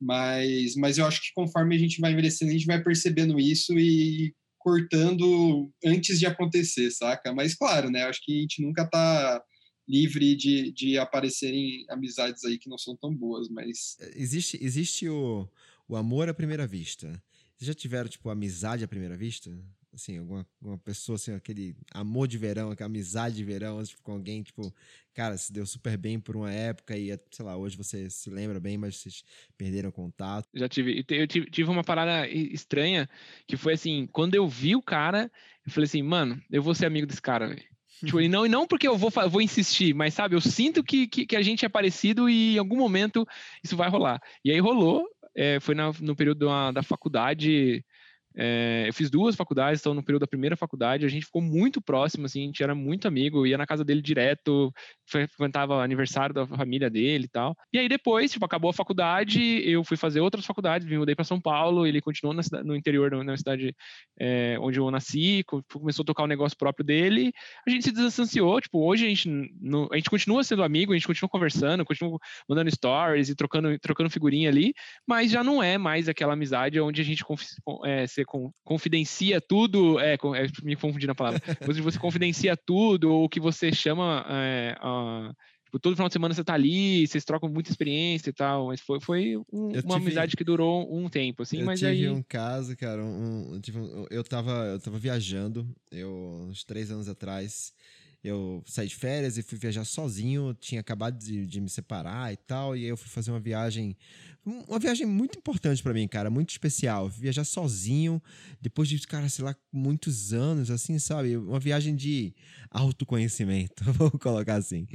Mas, 0.00 0.74
mas 0.74 0.98
eu 0.98 1.06
acho 1.06 1.20
que 1.22 1.32
conforme 1.34 1.76
a 1.76 1.78
gente 1.78 2.00
vai 2.00 2.12
envelhecendo, 2.12 2.50
a 2.50 2.54
gente 2.54 2.66
vai 2.66 2.82
percebendo 2.82 3.38
isso 3.38 3.78
e 3.78 4.34
cortando 4.62 5.70
antes 5.84 6.18
de 6.18 6.26
acontecer, 6.26 6.90
saca? 6.90 7.32
Mas 7.34 7.54
claro, 7.54 7.90
né? 7.90 8.04
Acho 8.04 8.20
que 8.24 8.38
a 8.38 8.40
gente 8.40 8.62
nunca 8.62 8.88
tá 8.88 9.42
livre 9.88 10.36
de, 10.36 10.72
de 10.72 10.96
aparecerem 10.96 11.84
amizades 11.90 12.44
aí 12.44 12.58
que 12.58 12.70
não 12.70 12.78
são 12.78 12.96
tão 12.96 13.14
boas, 13.14 13.48
mas 13.48 13.96
Existe, 14.14 14.58
existe 14.62 15.08
o, 15.08 15.48
o 15.88 15.96
amor 15.96 16.28
à 16.28 16.34
primeira 16.34 16.66
vista. 16.66 17.08
Vocês 17.56 17.66
já 17.66 17.74
tiveram, 17.74 18.08
tipo, 18.08 18.30
amizade 18.30 18.84
à 18.84 18.88
primeira 18.88 19.16
vista? 19.16 19.50
Assim, 19.94 20.18
alguma, 20.18 20.46
alguma 20.58 20.78
pessoa, 20.78 21.16
assim, 21.16 21.34
aquele 21.34 21.76
amor 21.92 22.26
de 22.26 22.38
verão, 22.38 22.70
aquela 22.70 22.88
amizade 22.88 23.36
de 23.36 23.44
verão, 23.44 23.82
tipo, 23.84 24.00
com 24.02 24.12
alguém, 24.12 24.42
tipo, 24.42 24.72
cara, 25.12 25.36
se 25.36 25.52
deu 25.52 25.66
super 25.66 25.98
bem 25.98 26.18
por 26.18 26.34
uma 26.34 26.50
época 26.50 26.96
e, 26.96 27.08
sei 27.30 27.44
lá, 27.44 27.58
hoje 27.58 27.76
você 27.76 28.08
se 28.08 28.30
lembra 28.30 28.58
bem, 28.58 28.78
mas 28.78 28.96
vocês 28.96 29.22
perderam 29.56 29.90
contato. 29.90 30.48
Já 30.54 30.66
tive. 30.66 31.04
Eu 31.10 31.26
tive, 31.26 31.50
tive 31.50 31.70
uma 31.70 31.84
parada 31.84 32.26
estranha, 32.26 33.06
que 33.46 33.54
foi 33.54 33.74
assim, 33.74 34.06
quando 34.10 34.34
eu 34.34 34.48
vi 34.48 34.74
o 34.74 34.82
cara, 34.82 35.30
eu 35.66 35.70
falei 35.70 35.84
assim, 35.84 36.02
mano, 36.02 36.42
eu 36.50 36.62
vou 36.62 36.74
ser 36.74 36.86
amigo 36.86 37.06
desse 37.06 37.20
cara, 37.20 37.48
velho. 37.48 37.62
Tipo, 38.02 38.20
e 38.20 38.28
não, 38.28 38.44
e 38.44 38.48
não 38.48 38.66
porque 38.66 38.88
eu 38.88 38.96
vou, 38.96 39.10
vou 39.30 39.40
insistir, 39.42 39.94
mas 39.94 40.14
sabe, 40.14 40.34
eu 40.34 40.40
sinto 40.40 40.82
que, 40.82 41.06
que, 41.06 41.24
que 41.24 41.36
a 41.36 41.42
gente 41.42 41.64
é 41.64 41.68
parecido 41.68 42.28
e 42.28 42.54
em 42.56 42.58
algum 42.58 42.76
momento 42.76 43.24
isso 43.62 43.76
vai 43.76 43.88
rolar. 43.88 44.20
E 44.44 44.50
aí 44.50 44.58
rolou, 44.58 45.06
é, 45.36 45.60
foi 45.60 45.74
na- 45.74 45.92
no 46.00 46.16
período 46.16 46.46
da, 46.46 46.72
da 46.72 46.82
faculdade. 46.82 47.84
É, 48.36 48.84
eu 48.88 48.92
fiz 48.92 49.10
duas 49.10 49.36
faculdades, 49.36 49.80
então 49.80 49.94
no 49.94 50.02
período 50.02 50.22
da 50.22 50.26
primeira 50.26 50.56
faculdade 50.56 51.04
a 51.04 51.08
gente 51.08 51.26
ficou 51.26 51.42
muito 51.42 51.80
próximo, 51.80 52.26
assim, 52.26 52.42
a 52.44 52.46
gente 52.46 52.62
era 52.62 52.74
muito 52.74 53.06
amigo, 53.06 53.46
ia 53.46 53.58
na 53.58 53.66
casa 53.66 53.84
dele 53.84 54.00
direto, 54.02 54.72
frequentava 55.06 55.82
aniversário 55.82 56.34
da 56.34 56.46
família 56.46 56.88
dele 56.88 57.24
e 57.24 57.28
tal. 57.28 57.56
E 57.72 57.78
aí 57.78 57.88
depois, 57.88 58.30
tipo, 58.32 58.44
acabou 58.44 58.70
a 58.70 58.74
faculdade, 58.74 59.40
eu 59.68 59.84
fui 59.84 59.96
fazer 59.96 60.20
outras 60.20 60.44
faculdades, 60.46 60.86
me 60.88 60.98
mudei 60.98 61.14
para 61.14 61.24
São 61.24 61.40
Paulo, 61.40 61.86
ele 61.86 62.00
continuou 62.00 62.34
na 62.34 62.42
cida- 62.42 62.64
no 62.64 62.74
interior, 62.74 63.10
na 63.24 63.36
cidade 63.36 63.74
é, 64.18 64.56
onde 64.60 64.78
eu 64.78 64.90
nasci, 64.90 65.42
co- 65.44 65.62
começou 65.72 66.02
a 66.02 66.06
tocar 66.06 66.22
o 66.24 66.26
negócio 66.26 66.56
próprio 66.56 66.84
dele, 66.84 67.32
a 67.66 67.70
gente 67.70 67.84
se 67.84 67.92
distanciou, 67.92 68.60
tipo, 68.60 68.84
hoje 68.84 69.04
a 69.06 69.08
gente, 69.08 69.28
n- 69.28 69.50
não- 69.60 69.88
a 69.92 69.96
gente 69.96 70.10
continua 70.10 70.42
sendo 70.44 70.62
amigo, 70.62 70.92
a 70.92 70.96
gente 70.96 71.06
continua 71.06 71.28
conversando, 71.28 71.84
continua 71.84 72.18
mandando 72.48 72.70
stories 72.70 73.28
e 73.28 73.34
trocando, 73.34 73.78
trocando 73.78 74.10
figurinha 74.10 74.48
ali, 74.48 74.72
mas 75.06 75.30
já 75.30 75.42
não 75.44 75.62
é 75.62 75.76
mais 75.78 76.08
aquela 76.08 76.32
amizade 76.32 76.80
onde 76.80 77.00
a 77.00 77.04
gente 77.04 77.22
é, 77.84 78.06
se 78.06 78.21
você 78.24 78.50
confidencia 78.64 79.40
tudo, 79.40 79.98
é, 80.00 80.14
é, 80.14 80.46
me 80.62 80.76
confundi 80.76 81.06
na 81.06 81.14
palavra, 81.14 81.40
você 81.82 81.98
confidencia 81.98 82.56
tudo, 82.56 83.12
ou 83.12 83.28
que 83.28 83.40
você 83.40 83.72
chama 83.72 84.24
é, 84.28 84.76
a, 84.80 85.32
tipo, 85.64 85.78
todo 85.78 85.96
final 85.96 86.08
de 86.08 86.12
semana 86.12 86.34
você 86.34 86.44
tá 86.44 86.54
ali, 86.54 87.06
vocês 87.06 87.24
trocam 87.24 87.48
muita 87.48 87.70
experiência 87.70 88.30
e 88.30 88.32
tal, 88.32 88.66
mas 88.66 88.80
foi, 88.80 89.00
foi 89.00 89.36
um, 89.52 89.68
uma 89.68 89.80
tive, 89.80 89.94
amizade 89.94 90.36
que 90.36 90.44
durou 90.44 90.86
um 90.94 91.08
tempo, 91.08 91.42
assim, 91.42 91.60
eu 91.60 91.66
mas 91.66 91.80
tive 91.80 91.90
aí... 91.90 92.08
um 92.08 92.22
caso, 92.22 92.76
cara, 92.76 93.02
um, 93.02 93.54
um, 93.54 94.06
eu, 94.10 94.22
tava, 94.22 94.50
eu 94.66 94.80
tava 94.80 94.98
viajando, 94.98 95.66
eu, 95.90 96.46
uns 96.48 96.62
três 96.64 96.90
anos 96.90 97.08
atrás, 97.08 97.72
eu 98.24 98.62
saí 98.66 98.86
de 98.86 98.94
férias 98.94 99.36
e 99.36 99.42
fui 99.42 99.58
viajar 99.58 99.84
sozinho, 99.84 100.54
tinha 100.54 100.80
acabado 100.80 101.18
de, 101.18 101.44
de 101.44 101.60
me 101.60 101.68
separar 101.68 102.32
e 102.32 102.36
tal, 102.36 102.76
e 102.76 102.84
aí 102.84 102.88
eu 102.88 102.96
fui 102.96 103.08
fazer 103.08 103.32
uma 103.32 103.40
viagem, 103.40 103.96
uma 104.44 104.78
viagem 104.78 105.04
muito 105.06 105.36
importante 105.36 105.82
para 105.82 105.92
mim, 105.92 106.06
cara, 106.06 106.30
muito 106.30 106.50
especial. 106.50 107.08
Viajar 107.08 107.42
sozinho, 107.42 108.22
depois 108.60 108.88
de, 108.88 109.04
cara, 109.06 109.28
sei 109.28 109.44
lá, 109.44 109.56
muitos 109.72 110.32
anos, 110.32 110.70
assim, 110.70 110.98
sabe? 111.00 111.36
Uma 111.36 111.58
viagem 111.58 111.96
de 111.96 112.32
autoconhecimento, 112.70 113.82
vou 113.92 114.10
colocar 114.12 114.54
assim. 114.54 114.86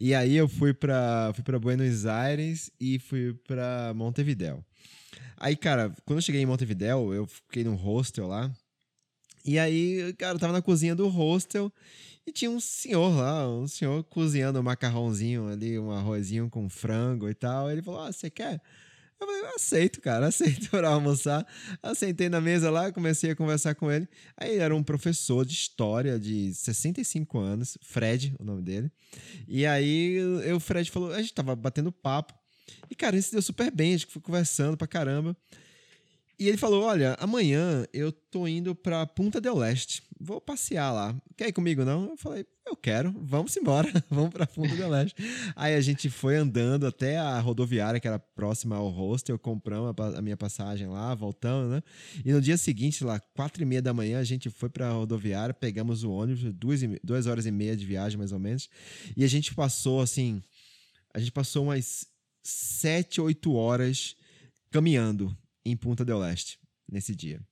E 0.00 0.12
aí 0.12 0.34
eu 0.34 0.48
fui 0.48 0.74
para 0.74 1.30
fui 1.32 1.44
para 1.44 1.58
Buenos 1.60 2.06
Aires 2.06 2.72
e 2.80 2.98
fui 2.98 3.34
para 3.46 3.92
Montevideo. 3.94 4.64
Aí, 5.36 5.56
cara, 5.56 5.94
quando 6.04 6.18
eu 6.18 6.22
cheguei 6.22 6.40
em 6.40 6.46
Montevideo, 6.46 7.14
eu 7.14 7.26
fiquei 7.26 7.62
num 7.62 7.74
hostel 7.74 8.26
lá. 8.26 8.52
E 9.44 9.58
aí, 9.58 10.12
cara, 10.14 10.34
eu 10.34 10.38
tava 10.38 10.54
na 10.54 10.62
cozinha 10.62 10.94
do 10.94 11.06
hostel 11.06 11.70
e 12.26 12.32
tinha 12.32 12.50
um 12.50 12.60
senhor 12.60 13.14
lá, 13.16 13.48
um 13.48 13.66
senhor 13.66 14.02
cozinhando 14.04 14.58
um 14.58 14.62
macarrãozinho 14.62 15.48
ali, 15.48 15.78
um 15.78 15.90
arrozinho 15.90 16.48
com 16.48 16.68
frango 16.68 17.28
e 17.28 17.34
tal. 17.34 17.70
Ele 17.70 17.82
falou: 17.82 18.00
Ah, 18.00 18.12
você 18.12 18.30
quer? 18.30 18.60
Eu 19.20 19.26
falei, 19.26 19.54
aceito, 19.54 20.00
cara, 20.00 20.26
aceito 20.28 20.70
para 20.70 20.88
almoçar. 20.88 21.46
Assentei 21.82 22.28
na 22.28 22.40
mesa 22.40 22.70
lá, 22.70 22.90
comecei 22.92 23.30
a 23.30 23.36
conversar 23.36 23.74
com 23.74 23.90
ele. 23.90 24.08
Aí 24.36 24.56
era 24.56 24.74
um 24.74 24.82
professor 24.82 25.44
de 25.44 25.54
história 25.54 26.18
de 26.18 26.52
65 26.52 27.38
anos, 27.38 27.78
Fred, 27.82 28.34
o 28.38 28.44
nome 28.44 28.62
dele. 28.62 28.90
E 29.46 29.64
aí 29.66 30.18
o 30.54 30.60
Fred 30.60 30.90
falou, 30.90 31.12
a 31.12 31.20
gente 31.20 31.32
tava 31.32 31.54
batendo 31.54 31.92
papo. 31.92 32.34
E, 32.90 32.94
cara, 32.94 33.16
isso 33.16 33.32
deu 33.32 33.42
super 33.42 33.70
bem, 33.70 33.94
a 33.94 33.96
gente 33.96 34.12
foi 34.12 34.22
conversando 34.22 34.76
pra 34.76 34.86
caramba. 34.86 35.36
E 36.38 36.48
ele 36.48 36.56
falou: 36.56 36.82
Olha, 36.84 37.16
amanhã 37.20 37.86
eu 37.92 38.10
tô 38.10 38.46
indo 38.46 38.74
pra 38.74 39.06
Punta 39.06 39.40
del 39.40 39.56
Leste. 39.56 40.02
Vou 40.24 40.40
passear 40.40 40.90
lá. 40.90 41.14
Quer 41.36 41.48
ir 41.48 41.52
comigo, 41.52 41.84
não? 41.84 42.08
Eu 42.08 42.16
falei: 42.16 42.46
Eu 42.66 42.74
quero, 42.74 43.14
vamos 43.20 43.54
embora, 43.58 43.92
vamos 44.08 44.30
pra 44.30 44.46
Punta 44.46 44.74
del 44.74 44.88
Leste. 44.88 45.14
Aí 45.54 45.74
a 45.74 45.80
gente 45.82 46.08
foi 46.08 46.36
andando 46.36 46.86
até 46.86 47.18
a 47.18 47.38
rodoviária, 47.40 48.00
que 48.00 48.08
era 48.08 48.18
próxima 48.18 48.74
ao 48.74 48.88
hostel, 48.88 49.38
compramos 49.38 49.94
a, 50.16 50.22
minha 50.22 50.36
passagem 50.36 50.86
lá, 50.86 51.14
voltando, 51.14 51.72
né? 51.72 51.82
E 52.24 52.32
no 52.32 52.40
dia 52.40 52.56
seguinte, 52.56 53.04
lá, 53.04 53.20
quatro 53.20 53.62
e 53.62 53.66
meia 53.66 53.82
da 53.82 53.92
manhã, 53.92 54.18
a 54.18 54.24
gente 54.24 54.48
foi 54.48 54.70
pra 54.70 54.92
rodoviária, 54.92 55.52
pegamos 55.52 56.04
o 56.04 56.10
ônibus, 56.10 56.50
duas, 56.54 56.80
duas 57.02 57.26
horas 57.26 57.44
e 57.44 57.50
meia 57.50 57.76
de 57.76 57.84
viagem, 57.84 58.16
mais 58.16 58.32
ou 58.32 58.38
menos. 58.38 58.70
E 59.14 59.24
a 59.24 59.28
gente 59.28 59.54
passou, 59.54 60.00
assim, 60.00 60.42
a 61.12 61.18
gente 61.18 61.32
passou 61.32 61.64
umas 61.64 62.06
sete, 62.42 63.20
oito 63.20 63.52
horas 63.52 64.16
caminhando 64.70 65.36
em 65.66 65.76
Punta 65.76 66.02
del 66.02 66.24
Este 66.24 66.58
nesse 66.90 67.14
dia. 67.14 67.42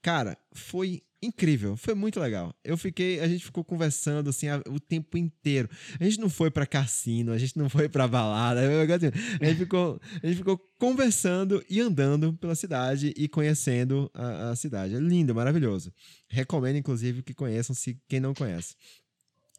Cara, 0.00 0.38
foi 0.54 1.02
incrível, 1.22 1.76
foi 1.76 1.94
muito 1.94 2.20
legal. 2.20 2.54
Eu 2.64 2.76
fiquei, 2.76 3.20
a 3.20 3.28
gente 3.28 3.44
ficou 3.44 3.64
conversando 3.64 4.30
assim 4.30 4.46
o 4.68 4.78
tempo 4.78 5.16
inteiro. 5.16 5.68
A 5.98 6.04
gente 6.04 6.20
não 6.20 6.30
foi 6.30 6.50
para 6.50 6.66
cassino, 6.66 7.32
a 7.32 7.38
gente 7.38 7.56
não 7.56 7.68
foi 7.68 7.88
para 7.88 8.06
balada, 8.06 8.60
a 8.60 9.46
gente 9.46 9.58
ficou, 9.58 10.00
a 10.22 10.26
gente 10.26 10.36
ficou 10.36 10.58
conversando 10.78 11.62
e 11.68 11.80
andando 11.80 12.32
pela 12.34 12.54
cidade 12.54 13.12
e 13.16 13.28
conhecendo 13.28 14.10
a, 14.14 14.50
a 14.50 14.56
cidade. 14.56 14.94
É 14.94 14.98
lindo, 14.98 15.34
maravilhoso. 15.34 15.92
Recomendo 16.28 16.76
inclusive 16.76 17.22
que 17.22 17.34
conheçam 17.34 17.74
se 17.74 18.00
quem 18.08 18.20
não 18.20 18.34
conhece. 18.34 18.74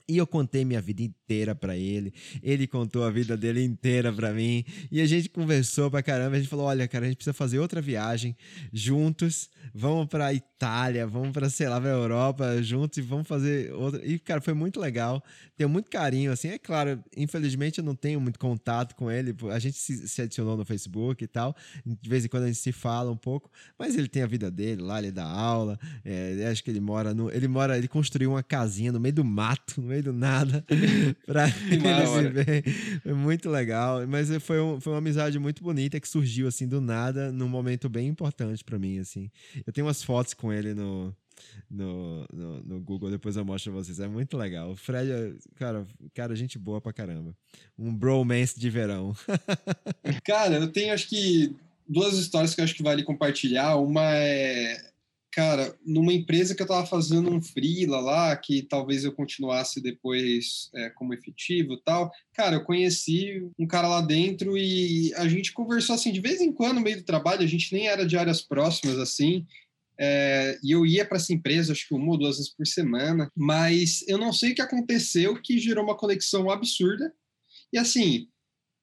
E 0.09 0.17
eu 0.17 0.25
contei 0.25 0.65
minha 0.65 0.81
vida 0.81 1.03
inteira 1.03 1.53
para 1.53 1.77
ele. 1.77 2.11
Ele 2.41 2.65
contou 2.65 3.03
a 3.03 3.11
vida 3.11 3.37
dele 3.37 3.63
inteira 3.63 4.11
para 4.11 4.33
mim. 4.33 4.65
E 4.91 4.99
a 4.99 5.05
gente 5.05 5.29
conversou 5.29 5.91
pra 5.91 6.01
caramba. 6.01 6.35
A 6.35 6.39
gente 6.39 6.49
falou: 6.49 6.65
olha, 6.65 6.87
cara, 6.87 7.05
a 7.05 7.07
gente 7.07 7.17
precisa 7.17 7.33
fazer 7.33 7.59
outra 7.59 7.79
viagem 7.79 8.35
juntos. 8.73 9.51
Vamos 9.71 10.07
pra 10.07 10.33
Itália, 10.33 11.05
vamos 11.05 11.31
pra, 11.31 11.47
sei 11.47 11.69
lá, 11.69 11.79
pra 11.79 11.91
Europa 11.91 12.61
juntos 12.63 12.97
e 12.97 13.01
vamos 13.01 13.27
fazer 13.27 13.71
outra. 13.71 14.03
E, 14.03 14.17
cara, 14.17 14.41
foi 14.41 14.53
muito 14.55 14.79
legal. 14.79 15.23
Tenho 15.55 15.69
muito 15.69 15.91
carinho, 15.91 16.31
assim. 16.31 16.47
É 16.47 16.57
claro, 16.57 17.03
infelizmente 17.15 17.77
eu 17.77 17.83
não 17.83 17.93
tenho 17.93 18.19
muito 18.19 18.39
contato 18.39 18.95
com 18.95 19.11
ele. 19.11 19.35
A 19.51 19.59
gente 19.59 19.77
se, 19.77 20.21
adicionou 20.21 20.57
no 20.57 20.65
Facebook 20.65 21.23
e 21.23 21.27
tal. 21.27 21.55
De 21.85 22.09
vez 22.09 22.25
em 22.25 22.27
quando 22.27 22.43
a 22.43 22.47
gente 22.47 22.57
se 22.57 22.71
fala 22.71 23.11
um 23.11 23.17
pouco. 23.17 23.51
Mas 23.77 23.95
ele 23.95 24.07
tem 24.07 24.23
a 24.23 24.27
vida 24.27 24.49
dele 24.49 24.81
lá, 24.81 24.97
ele 24.97 25.11
dá 25.11 25.25
aula. 25.25 25.77
É, 26.03 26.47
acho 26.51 26.63
que 26.63 26.71
ele 26.71 26.79
mora 26.79 27.13
no. 27.13 27.29
Ele 27.29 27.47
mora, 27.47 27.77
ele 27.77 27.87
construiu 27.87 28.31
uma 28.31 28.41
casinha 28.41 28.91
no 28.91 28.99
meio 28.99 29.13
do 29.13 29.23
mato, 29.23 29.79
no 29.79 29.87
meio 29.87 29.98
meio 29.99 30.03
do 30.03 30.13
nada 30.13 30.65
pra 31.25 31.47
ele 31.69 32.07
se 32.07 32.29
ver. 32.29 32.63
Foi 33.03 33.13
muito 33.13 33.49
legal. 33.49 34.05
Mas 34.07 34.29
foi, 34.41 34.59
um, 34.59 34.79
foi 34.79 34.93
uma 34.93 34.99
amizade 34.99 35.37
muito 35.37 35.61
bonita 35.61 35.99
que 35.99 36.07
surgiu 36.07 36.47
assim 36.47 36.67
do 36.67 36.81
nada, 36.81 37.31
num 37.31 37.47
momento 37.47 37.89
bem 37.89 38.07
importante 38.07 38.63
para 38.63 38.79
mim. 38.79 38.99
assim. 38.99 39.29
Eu 39.65 39.71
tenho 39.71 39.85
umas 39.85 40.03
fotos 40.03 40.33
com 40.33 40.51
ele 40.51 40.73
no, 40.73 41.15
no, 41.69 42.25
no, 42.33 42.63
no, 42.63 42.79
Google, 42.79 43.11
depois 43.11 43.35
eu 43.35 43.45
mostro 43.45 43.71
pra 43.71 43.83
vocês. 43.83 43.99
É 43.99 44.07
muito 44.07 44.37
legal. 44.37 44.71
O 44.71 44.75
Fred, 44.75 45.11
é, 45.11 45.33
cara, 45.55 45.85
cara, 46.13 46.35
gente 46.35 46.57
boa 46.57 46.81
pra 46.81 46.93
caramba. 46.93 47.35
Um 47.77 47.93
bromance 47.93 48.59
de 48.59 48.69
verão. 48.69 49.15
cara, 50.23 50.55
eu 50.55 50.71
tenho 50.71 50.93
acho 50.93 51.07
que 51.07 51.55
duas 51.87 52.17
histórias 52.17 52.55
que 52.55 52.61
eu 52.61 52.65
acho 52.65 52.75
que 52.75 52.83
vale 52.83 53.03
compartilhar. 53.03 53.75
Uma 53.77 54.03
é 54.03 54.88
cara, 55.31 55.77
numa 55.85 56.13
empresa 56.13 56.55
que 56.55 56.61
eu 56.61 56.65
estava 56.65 56.85
fazendo 56.85 57.31
um 57.31 57.41
freela 57.41 57.99
lá, 57.99 58.35
que 58.35 58.63
talvez 58.63 59.03
eu 59.03 59.11
continuasse 59.11 59.81
depois 59.81 60.69
é, 60.75 60.89
como 60.89 61.13
efetivo 61.13 61.77
tal, 61.77 62.11
cara, 62.33 62.55
eu 62.55 62.63
conheci 62.63 63.47
um 63.57 63.67
cara 63.67 63.87
lá 63.87 64.01
dentro 64.01 64.57
e 64.57 65.13
a 65.15 65.27
gente 65.27 65.53
conversou 65.53 65.95
assim, 65.95 66.11
de 66.11 66.19
vez 66.21 66.41
em 66.41 66.51
quando, 66.51 66.75
no 66.75 66.81
meio 66.81 66.97
do 66.97 67.05
trabalho, 67.05 67.43
a 67.43 67.47
gente 67.47 67.73
nem 67.73 67.87
era 67.87 68.05
de 68.05 68.17
áreas 68.17 68.41
próximas 68.41 68.97
assim, 68.97 69.45
é, 70.01 70.57
e 70.63 70.71
eu 70.71 70.85
ia 70.85 71.05
para 71.05 71.17
essa 71.17 71.33
empresa, 71.33 71.73
acho 71.73 71.85
que 71.85 71.93
uma 71.93 72.11
ou 72.11 72.17
duas 72.17 72.37
vezes 72.37 72.53
por 72.53 72.65
semana, 72.65 73.29
mas 73.35 74.01
eu 74.07 74.17
não 74.17 74.31
sei 74.31 74.51
o 74.51 74.55
que 74.55 74.61
aconteceu 74.61 75.39
que 75.41 75.59
gerou 75.59 75.83
uma 75.83 75.97
conexão 75.97 76.49
absurda. 76.49 77.13
E 77.73 77.77
assim, 77.77 78.29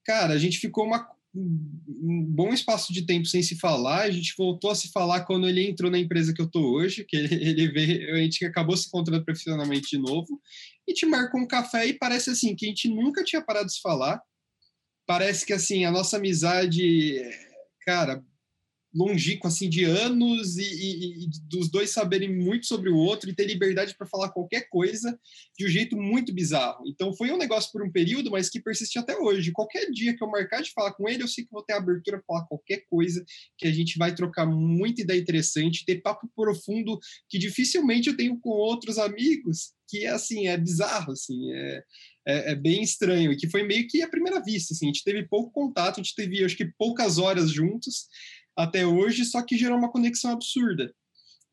cara, 0.05 0.35
a 0.35 0.37
gente 0.37 0.59
ficou 0.59 0.85
uma, 0.85 1.09
um 1.37 2.23
bom 2.23 2.49
espaço 2.49 2.91
de 2.91 3.05
tempo 3.05 3.25
sem 3.25 3.41
se 3.41 3.57
falar. 3.57 4.03
A 4.03 4.11
gente 4.11 4.33
voltou 4.37 4.71
a 4.71 4.75
se 4.75 4.89
falar 4.91 5.25
quando 5.25 5.47
ele 5.47 5.67
entrou 5.67 5.91
na 5.91 5.99
empresa 5.99 6.33
que 6.33 6.41
eu 6.41 6.49
tô 6.49 6.59
hoje, 6.75 7.05
que 7.07 7.15
ele, 7.15 7.35
ele 7.35 7.67
veio, 7.71 8.15
a 8.15 8.17
gente 8.19 8.45
acabou 8.45 8.75
se 8.75 8.87
encontrando 8.87 9.23
profissionalmente 9.23 9.89
de 9.89 9.97
novo. 9.97 10.41
E 10.87 10.93
te 10.93 11.05
marcou 11.05 11.41
um 11.41 11.47
café 11.47 11.85
e 11.85 11.93
parece 11.93 12.29
assim 12.29 12.55
que 12.55 12.65
a 12.65 12.69
gente 12.69 12.87
nunca 12.87 13.23
tinha 13.23 13.41
parado 13.41 13.67
de 13.67 13.73
se 13.73 13.81
falar. 13.81 14.21
Parece 15.05 15.45
que 15.45 15.53
assim 15.53 15.85
a 15.85 15.91
nossa 15.91 16.17
amizade, 16.17 17.21
cara, 17.85 18.23
longínquo, 18.97 19.47
assim, 19.47 19.69
de 19.69 19.83
anos 19.83 20.57
e, 20.57 20.63
e, 20.63 21.23
e, 21.25 21.29
dos 21.43 21.69
dois 21.69 21.91
saberem 21.91 22.35
muito 22.35 22.65
sobre 22.65 22.89
o 22.89 22.95
outro 22.95 23.29
e 23.29 23.35
ter 23.35 23.45
liberdade 23.45 23.95
para 23.95 24.07
falar 24.07 24.29
qualquer 24.29 24.67
coisa 24.69 25.17
de 25.57 25.65
um 25.65 25.69
jeito 25.69 25.95
muito 25.95 26.33
bizarro. 26.33 26.83
Então 26.87 27.13
foi 27.13 27.31
um 27.31 27.37
negócio 27.37 27.71
por 27.71 27.83
um 27.83 27.91
período, 27.91 28.31
mas 28.31 28.49
que 28.49 28.59
persiste 28.59 28.97
até 28.97 29.15
hoje. 29.15 29.51
Qualquer 29.51 29.91
dia 29.91 30.15
que 30.15 30.23
eu 30.23 30.29
marcar 30.29 30.61
de 30.61 30.71
falar 30.71 30.93
com 30.93 31.07
ele, 31.07 31.21
eu 31.21 31.27
sei 31.27 31.43
que 31.43 31.51
vou 31.51 31.63
ter 31.63 31.73
abertura 31.73 32.17
para 32.17 32.25
falar 32.25 32.47
qualquer 32.47 32.85
coisa, 32.89 33.23
que 33.57 33.67
a 33.67 33.71
gente 33.71 33.97
vai 33.97 34.15
trocar 34.15 34.47
muita 34.47 35.01
ideia 35.01 35.19
interessante, 35.19 35.85
ter 35.85 36.01
papo 36.01 36.27
profundo 36.35 36.99
que 37.29 37.37
dificilmente 37.37 38.09
eu 38.09 38.17
tenho 38.17 38.39
com 38.39 38.49
outros 38.49 38.97
amigos, 38.97 39.73
que 39.87 40.05
é 40.05 40.09
assim, 40.09 40.47
é 40.47 40.57
bizarro, 40.57 41.13
assim, 41.13 41.51
é, 41.53 41.83
é, 42.27 42.51
é, 42.51 42.55
bem 42.55 42.83
estranho, 42.83 43.31
e 43.31 43.37
que 43.37 43.49
foi 43.49 43.63
meio 43.63 43.87
que 43.87 44.01
a 44.01 44.09
primeira 44.09 44.43
vista, 44.43 44.73
assim, 44.73 44.85
a 44.85 44.91
gente 44.91 45.03
teve 45.03 45.27
pouco 45.27 45.51
contato, 45.51 45.99
a 45.99 46.03
gente 46.03 46.13
teve, 46.13 46.43
acho 46.43 46.57
que, 46.57 46.65
poucas 46.77 47.17
horas 47.17 47.51
juntos, 47.51 48.07
até 48.57 48.85
hoje, 48.85 49.23
só 49.23 49.41
que 49.41 49.57
gerou 49.57 49.77
uma 49.77 49.91
conexão 49.91 50.31
absurda. 50.31 50.93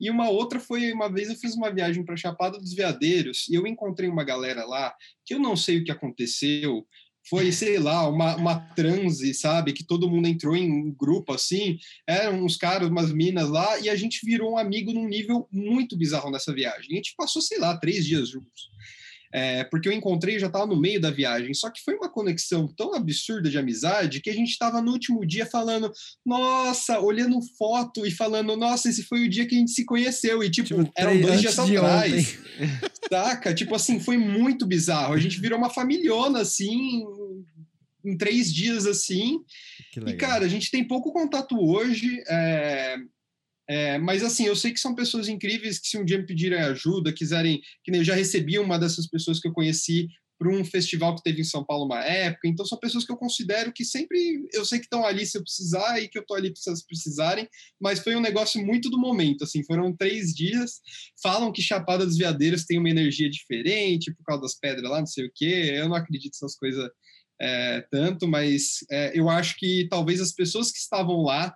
E 0.00 0.11
uma 0.11 0.28
outra 0.28 0.59
foi, 0.59 0.92
uma 0.92 1.12
vez 1.12 1.28
eu 1.28 1.36
fiz 1.36 1.55
uma 1.55 1.72
viagem 1.72 2.05
para 2.05 2.16
Chapada 2.16 2.59
dos 2.59 2.74
Veadeiros 2.74 3.46
e 3.48 3.55
eu 3.55 3.66
encontrei 3.66 4.09
uma 4.09 4.24
galera 4.24 4.64
lá 4.64 4.92
que 5.24 5.34
eu 5.34 5.38
não 5.38 5.57
sei 5.57 5.78
o 5.78 5.84
que 5.84 5.92
aconteceu. 5.92 6.86
Foi, 7.28 7.50
sei 7.52 7.78
lá, 7.78 8.07
uma, 8.09 8.36
uma 8.36 8.61
transe, 8.74 9.32
sabe? 9.32 9.72
Que 9.72 9.84
todo 9.84 10.11
mundo 10.11 10.26
entrou 10.28 10.55
em 10.55 10.70
um 10.70 10.92
grupo 10.92 11.32
assim. 11.32 11.78
Eram 12.07 12.44
uns 12.44 12.57
caras, 12.57 12.88
umas 12.88 13.12
minas 13.12 13.48
lá, 13.48 13.78
e 13.78 13.88
a 13.88 13.96
gente 13.96 14.26
virou 14.26 14.52
um 14.52 14.59
amigo 14.59 14.92
num 14.92 15.09
nível 15.09 15.48
muito 15.50 15.96
bizarro 15.96 16.30
nessa 16.30 16.52
viagem. 16.52 16.92
A 16.92 16.96
gente 16.96 17.14
passou, 17.16 17.40
sei 17.40 17.59
lá, 17.59 17.78
três 17.78 18.05
dias 18.05 18.28
juntos 18.28 18.68
é, 19.35 19.64
porque 19.64 19.89
eu 19.89 19.93
encontrei 19.93 20.39
já 20.39 20.47
estava 20.47 20.64
no 20.64 20.80
meio 20.80 21.01
da 21.01 21.11
viagem. 21.11 21.53
Só 21.55 21.68
que 21.68 21.82
foi 21.82 21.97
uma 21.97 22.09
conexão 22.09 22.68
tão 22.68 22.95
absurda 22.95 23.51
de 23.51 23.59
amizade 23.59 24.20
que 24.20 24.30
a 24.30 24.32
gente 24.32 24.51
estava 24.51 24.80
no 24.80 24.93
último 24.93 25.26
dia 25.26 25.45
falando, 25.45 25.93
nossa, 26.24 27.01
olhando 27.01 27.43
foto 27.59 28.07
e 28.07 28.12
falando, 28.12 28.57
nossa, 28.57 28.89
esse 28.89 29.03
foi 29.03 29.26
o 29.26 29.28
dia 29.28 29.45
que 29.45 29.57
a 29.57 29.59
gente 29.59 29.72
se 29.72 29.85
conheceu. 29.85 30.41
E 30.45 30.49
tipo, 30.49 30.68
tipo 30.68 30.93
eram 30.97 31.20
dois 31.20 31.41
dias 31.41 31.59
atrás. 31.59 32.39
Saca? 33.11 33.53
Tipo 33.53 33.74
assim, 33.74 33.99
foi 33.99 34.16
muito 34.16 34.64
bizarro. 34.66 35.14
A 35.14 35.18
gente 35.18 35.41
virou 35.41 35.59
uma 35.59 35.70
familhona 35.70 36.41
assim, 36.41 37.03
em 38.05 38.16
três 38.16 38.55
dias 38.55 38.87
assim. 38.87 39.41
E, 40.07 40.12
cara, 40.12 40.45
a 40.45 40.49
gente 40.49 40.70
tem 40.70 40.87
pouco 40.87 41.12
contato 41.12 41.59
hoje. 41.59 42.22
É 42.28 42.99
É, 43.69 43.99
mas 43.99 44.23
assim, 44.23 44.45
eu 44.45 44.55
sei 44.55 44.73
que 44.73 44.81
são 44.81 44.95
pessoas 44.95 45.29
incríveis 45.29 45.79
que 45.79 45.89
se 45.89 45.97
um 45.97 46.05
dia 46.05 46.19
me 46.19 46.27
pedirem 46.27 46.59
ajuda, 46.61 47.12
quiserem, 47.12 47.61
que 47.83 47.91
nem 47.91 48.01
eu 48.01 48.05
já 48.05 48.15
recebi 48.15 48.59
uma 48.59 48.79
dessas 48.79 49.09
pessoas 49.09 49.41
que 49.41 49.49
eu 49.49 49.53
conheci 49.53 50.09
para 50.39 50.51
um 50.51 50.65
festival 50.65 51.15
que 51.15 51.23
teve 51.23 51.41
em 51.41 51.45
São 51.45 51.65
Paulo 51.65 51.87
uma 51.87 52.05
época. 52.05 52.49
Então 52.49 52.67
são 52.67 52.79
pessoas 52.79 53.05
que 53.05 53.12
eu 53.12 53.17
considero 53.17 53.73
que 53.73 53.85
sempre 53.85 54.47
eu 54.53 54.65
sei 54.65 54.79
que 54.79 54.87
estão 54.87 55.05
ali 55.05 55.25
se 55.25 55.39
eu 55.39 55.43
precisar 55.43 56.01
e 56.01 56.09
que 56.09 56.19
eu 56.19 56.23
estou 56.23 56.37
ali 56.37 56.53
se 56.55 56.69
elas 56.69 56.85
precisarem. 56.85 57.49
Mas 57.81 58.01
foi 58.01 58.15
um 58.17 58.21
negócio 58.21 58.65
muito 58.65 58.91
do 58.91 58.99
momento. 58.99 59.45
Assim, 59.45 59.65
foram 59.65 59.97
três 59.97 60.35
dias. 60.35 60.81
Falam 61.23 61.53
que 61.53 61.62
Chapada 61.62 62.05
dos 62.05 62.19
Veadeiros 62.19 62.65
tem 62.65 62.79
uma 62.79 62.91
energia 62.91 63.31
diferente 63.31 64.12
por 64.12 64.25
causa 64.25 64.43
das 64.43 64.59
pedras 64.59 64.91
lá, 64.91 64.99
não 64.99 65.07
sei 65.07 65.27
o 65.27 65.33
quê. 65.35 65.73
Eu 65.77 65.89
não 65.89 65.97
acredito 65.97 66.33
nessas 66.35 66.57
coisas 66.57 66.91
é, 67.41 67.85
tanto, 67.91 68.29
mas 68.29 68.79
é, 68.91 69.19
eu 69.19 69.29
acho 69.29 69.57
que 69.57 69.87
talvez 69.89 70.21
as 70.21 70.33
pessoas 70.33 70.71
que 70.71 70.79
estavam 70.79 71.23
lá 71.23 71.55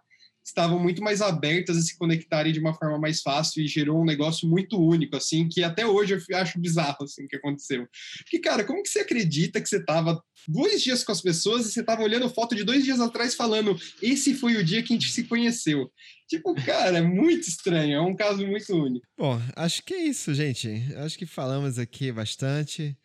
estavam 0.49 0.79
muito 0.79 1.03
mais 1.03 1.21
abertas 1.21 1.77
a 1.77 1.81
se 1.81 1.97
conectarem 1.97 2.53
de 2.53 2.61
uma 2.61 2.75
forma 2.75 2.99
mais 2.99 3.23
fácil 3.23 3.63
e 3.63 3.69
gerou 3.69 4.01
um 4.01 4.05
negócio 4.05 4.49
muito 4.49 4.79
único, 4.79 5.17
assim, 5.17 5.49
que 5.49 5.63
até 5.63 5.87
hoje 5.87 6.15
eu 6.29 6.37
acho 6.37 6.59
bizarro, 6.59 7.05
assim, 7.05 7.27
que 7.27 7.37
aconteceu. 7.37 7.87
Porque, 8.19 8.39
cara, 8.39 8.65
como 8.65 8.83
que 8.83 8.89
você 8.89 9.01
acredita 9.01 9.61
que 9.61 9.69
você 9.69 9.79
estava 9.79 10.23
dois 10.47 10.83
dias 10.83 11.05
com 11.05 11.13
as 11.13 11.21
pessoas 11.21 11.67
e 11.67 11.73
você 11.73 11.81
estava 11.81 12.03
olhando 12.03 12.29
foto 12.29 12.55
de 12.55 12.65
dois 12.65 12.85
dias 12.85 13.01
atrás 13.01 13.35
falando 13.35 13.79
esse 14.03 14.35
foi 14.35 14.57
o 14.57 14.65
dia 14.65 14.83
que 14.83 14.93
a 14.93 14.97
gente 14.97 15.11
se 15.11 15.25
conheceu? 15.25 15.91
Tipo, 16.29 16.55
cara, 16.55 16.99
é 16.99 17.03
muito 17.03 17.49
estranho, 17.49 17.95
é 17.97 18.01
um 18.01 18.15
caso 18.15 18.47
muito 18.47 18.71
único. 18.75 19.07
Bom, 19.17 19.41
acho 19.57 19.83
que 19.83 19.95
é 19.95 20.05
isso, 20.05 20.35
gente. 20.35 20.83
Acho 20.97 21.17
que 21.19 21.25
falamos 21.25 21.79
aqui 21.79 22.13
bastante 22.13 22.97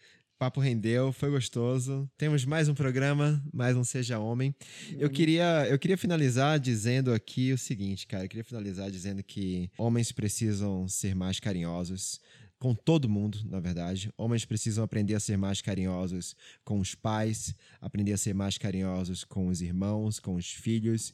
papo 0.43 0.59
rendeu, 0.59 1.13
foi 1.13 1.31
gostoso. 1.31 2.09
Temos 2.17 2.43
mais 2.43 2.67
um 2.67 2.73
programa, 2.73 3.41
mais 3.53 3.77
um 3.77 3.83
Seja 3.85 4.19
Homem. 4.19 4.53
Eu 4.91 5.07
uhum. 5.07 5.13
queria, 5.13 5.65
eu 5.69 5.79
queria 5.79 5.97
finalizar 5.97 6.59
dizendo 6.59 7.13
aqui 7.13 7.53
o 7.53 7.57
seguinte, 7.57 8.05
cara. 8.05 8.25
Eu 8.25 8.27
queria 8.27 8.43
finalizar 8.43 8.91
dizendo 8.91 9.23
que 9.23 9.71
homens 9.77 10.11
precisam 10.11 10.85
ser 10.85 11.15
mais 11.15 11.39
carinhosos 11.39 12.19
com 12.59 12.75
todo 12.75 13.07
mundo, 13.07 13.39
na 13.45 13.61
verdade. 13.61 14.11
Homens 14.17 14.43
precisam 14.43 14.83
aprender 14.83 15.15
a 15.15 15.19
ser 15.21 15.37
mais 15.37 15.61
carinhosos 15.61 16.35
com 16.65 16.77
os 16.77 16.93
pais, 16.93 17.55
aprender 17.79 18.11
a 18.11 18.17
ser 18.17 18.33
mais 18.33 18.57
carinhosos 18.57 19.23
com 19.23 19.47
os 19.47 19.61
irmãos, 19.61 20.19
com 20.19 20.35
os 20.35 20.51
filhos, 20.51 21.13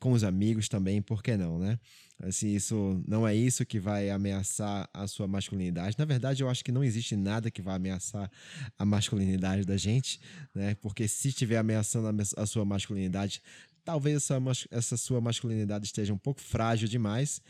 com 0.00 0.10
os 0.10 0.24
amigos 0.24 0.68
também, 0.68 1.00
por 1.00 1.22
que 1.22 1.36
não, 1.36 1.60
né? 1.60 1.78
Assim, 2.22 2.54
isso 2.54 3.02
não 3.06 3.26
é 3.26 3.34
isso 3.34 3.66
que 3.66 3.78
vai 3.78 4.08
ameaçar 4.08 4.88
a 4.94 5.06
sua 5.06 5.26
masculinidade. 5.26 5.96
Na 5.98 6.04
verdade, 6.04 6.42
eu 6.42 6.48
acho 6.48 6.64
que 6.64 6.72
não 6.72 6.84
existe 6.84 7.16
nada 7.16 7.50
que 7.50 7.60
vai 7.60 7.74
ameaçar 7.74 8.30
a 8.78 8.84
masculinidade 8.84 9.64
da 9.64 9.76
gente, 9.76 10.20
né? 10.54 10.74
Porque 10.76 11.08
se 11.08 11.28
estiver 11.28 11.58
ameaçando 11.58 12.22
a 12.36 12.46
sua 12.46 12.64
masculinidade, 12.64 13.42
talvez 13.84 14.16
essa, 14.16 14.40
essa 14.70 14.96
sua 14.96 15.20
masculinidade 15.20 15.86
esteja 15.86 16.14
um 16.14 16.18
pouco 16.18 16.40
frágil 16.40 16.88
demais. 16.88 17.42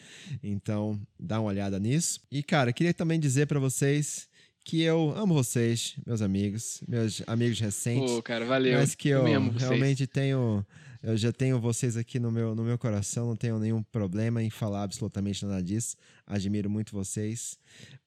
Então, 0.42 1.00
dá 1.20 1.40
uma 1.40 1.50
olhada 1.50 1.78
nisso. 1.78 2.20
E, 2.30 2.42
cara, 2.42 2.72
queria 2.72 2.92
também 2.92 3.20
dizer 3.20 3.46
para 3.46 3.60
vocês 3.60 4.28
que 4.64 4.80
eu 4.80 5.14
amo 5.14 5.34
vocês, 5.34 5.94
meus 6.06 6.22
amigos, 6.22 6.82
meus 6.88 7.22
amigos 7.26 7.60
recentes. 7.60 8.10
Pô, 8.10 8.22
cara, 8.22 8.46
valeu. 8.46 8.78
Mas 8.78 8.94
que 8.94 9.10
eu, 9.10 9.28
eu 9.28 9.50
realmente 9.50 10.06
tenho 10.06 10.64
eu 11.04 11.18
já 11.18 11.30
tenho 11.30 11.60
vocês 11.60 11.98
aqui 11.98 12.18
no 12.18 12.32
meu, 12.32 12.54
no 12.54 12.64
meu 12.64 12.78
coração, 12.78 13.28
não 13.28 13.36
tenho 13.36 13.58
nenhum 13.58 13.82
problema 13.82 14.42
em 14.42 14.48
falar 14.48 14.84
absolutamente 14.84 15.44
nada 15.44 15.62
disso. 15.62 15.96
Admiro 16.26 16.70
muito 16.70 16.92
vocês 16.92 17.58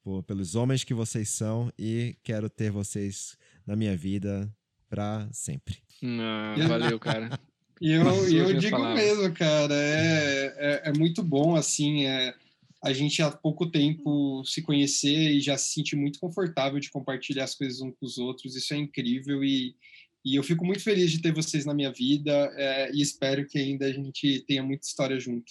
por, 0.02 0.24
pelos 0.24 0.56
homens 0.56 0.82
que 0.82 0.92
vocês 0.92 1.28
são 1.28 1.72
e 1.78 2.16
quero 2.24 2.50
ter 2.50 2.72
vocês 2.72 3.38
na 3.64 3.76
minha 3.76 3.96
vida 3.96 4.52
para 4.90 5.28
sempre. 5.30 5.76
Não, 6.02 6.56
valeu, 6.66 6.98
cara. 6.98 7.38
e 7.80 7.92
eu, 7.92 8.02
eu 8.30 8.58
digo 8.58 8.82
mesmo, 8.88 9.32
cara, 9.32 9.74
é, 9.74 10.54
é, 10.56 10.82
é, 10.86 10.92
muito 10.92 11.22
bom, 11.22 11.54
assim, 11.54 12.04
é, 12.04 12.34
a 12.82 12.92
gente 12.92 13.22
há 13.22 13.30
pouco 13.30 13.70
tempo 13.70 14.42
se 14.44 14.60
conhecer 14.60 15.30
e 15.36 15.40
já 15.40 15.56
se 15.56 15.72
sentir 15.72 15.94
muito 15.94 16.18
confortável 16.18 16.80
de 16.80 16.90
compartilhar 16.90 17.44
as 17.44 17.54
coisas 17.54 17.80
uns 17.80 17.94
com 17.94 18.06
os 18.06 18.18
outros, 18.18 18.56
isso 18.56 18.74
é 18.74 18.76
incrível 18.76 19.44
e 19.44 19.76
e 20.24 20.36
eu 20.36 20.42
fico 20.42 20.64
muito 20.64 20.82
feliz 20.82 21.10
de 21.10 21.22
ter 21.22 21.32
vocês 21.32 21.64
na 21.64 21.74
minha 21.74 21.92
vida 21.92 22.32
é, 22.56 22.90
e 22.92 23.00
espero 23.00 23.46
que 23.46 23.58
ainda 23.58 23.86
a 23.86 23.92
gente 23.92 24.44
tenha 24.46 24.62
muita 24.62 24.86
história 24.86 25.18
junto. 25.18 25.50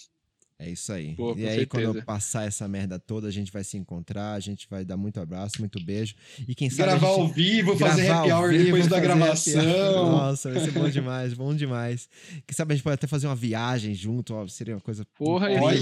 É 0.60 0.68
isso 0.68 0.92
aí. 0.92 1.14
Pô, 1.14 1.36
e 1.36 1.46
aí, 1.46 1.60
certeza. 1.60 1.66
quando 1.66 1.98
eu 1.98 2.04
passar 2.04 2.44
essa 2.44 2.66
merda 2.66 2.98
toda, 2.98 3.28
a 3.28 3.30
gente 3.30 3.52
vai 3.52 3.62
se 3.62 3.76
encontrar, 3.76 4.32
a 4.32 4.40
gente 4.40 4.66
vai 4.68 4.84
dar 4.84 4.96
muito 4.96 5.20
abraço, 5.20 5.60
muito 5.60 5.80
beijo. 5.80 6.16
E 6.48 6.54
quem 6.54 6.68
sabe. 6.68 6.90
Gravar 6.90 7.06
ao 7.06 7.28
vivo, 7.28 7.76
fazer 7.78 8.10
happy 8.10 8.32
hour 8.32 8.50
vivo, 8.50 8.64
depois 8.64 8.88
da 8.88 8.98
gravação. 8.98 10.10
Nossa, 10.10 10.50
vai 10.50 10.64
ser 10.64 10.72
bom 10.72 10.88
demais, 10.88 11.32
bom 11.32 11.54
demais. 11.54 12.08
Quem 12.44 12.56
sabe 12.56 12.72
a 12.72 12.76
gente 12.76 12.82
pode 12.82 12.94
até 12.94 13.06
fazer 13.06 13.28
uma 13.28 13.36
viagem 13.36 13.94
junto, 13.94 14.34
ó, 14.34 14.48
seria 14.48 14.74
uma 14.74 14.80
coisa. 14.80 15.06
Porra, 15.14 15.48
olha, 15.48 15.78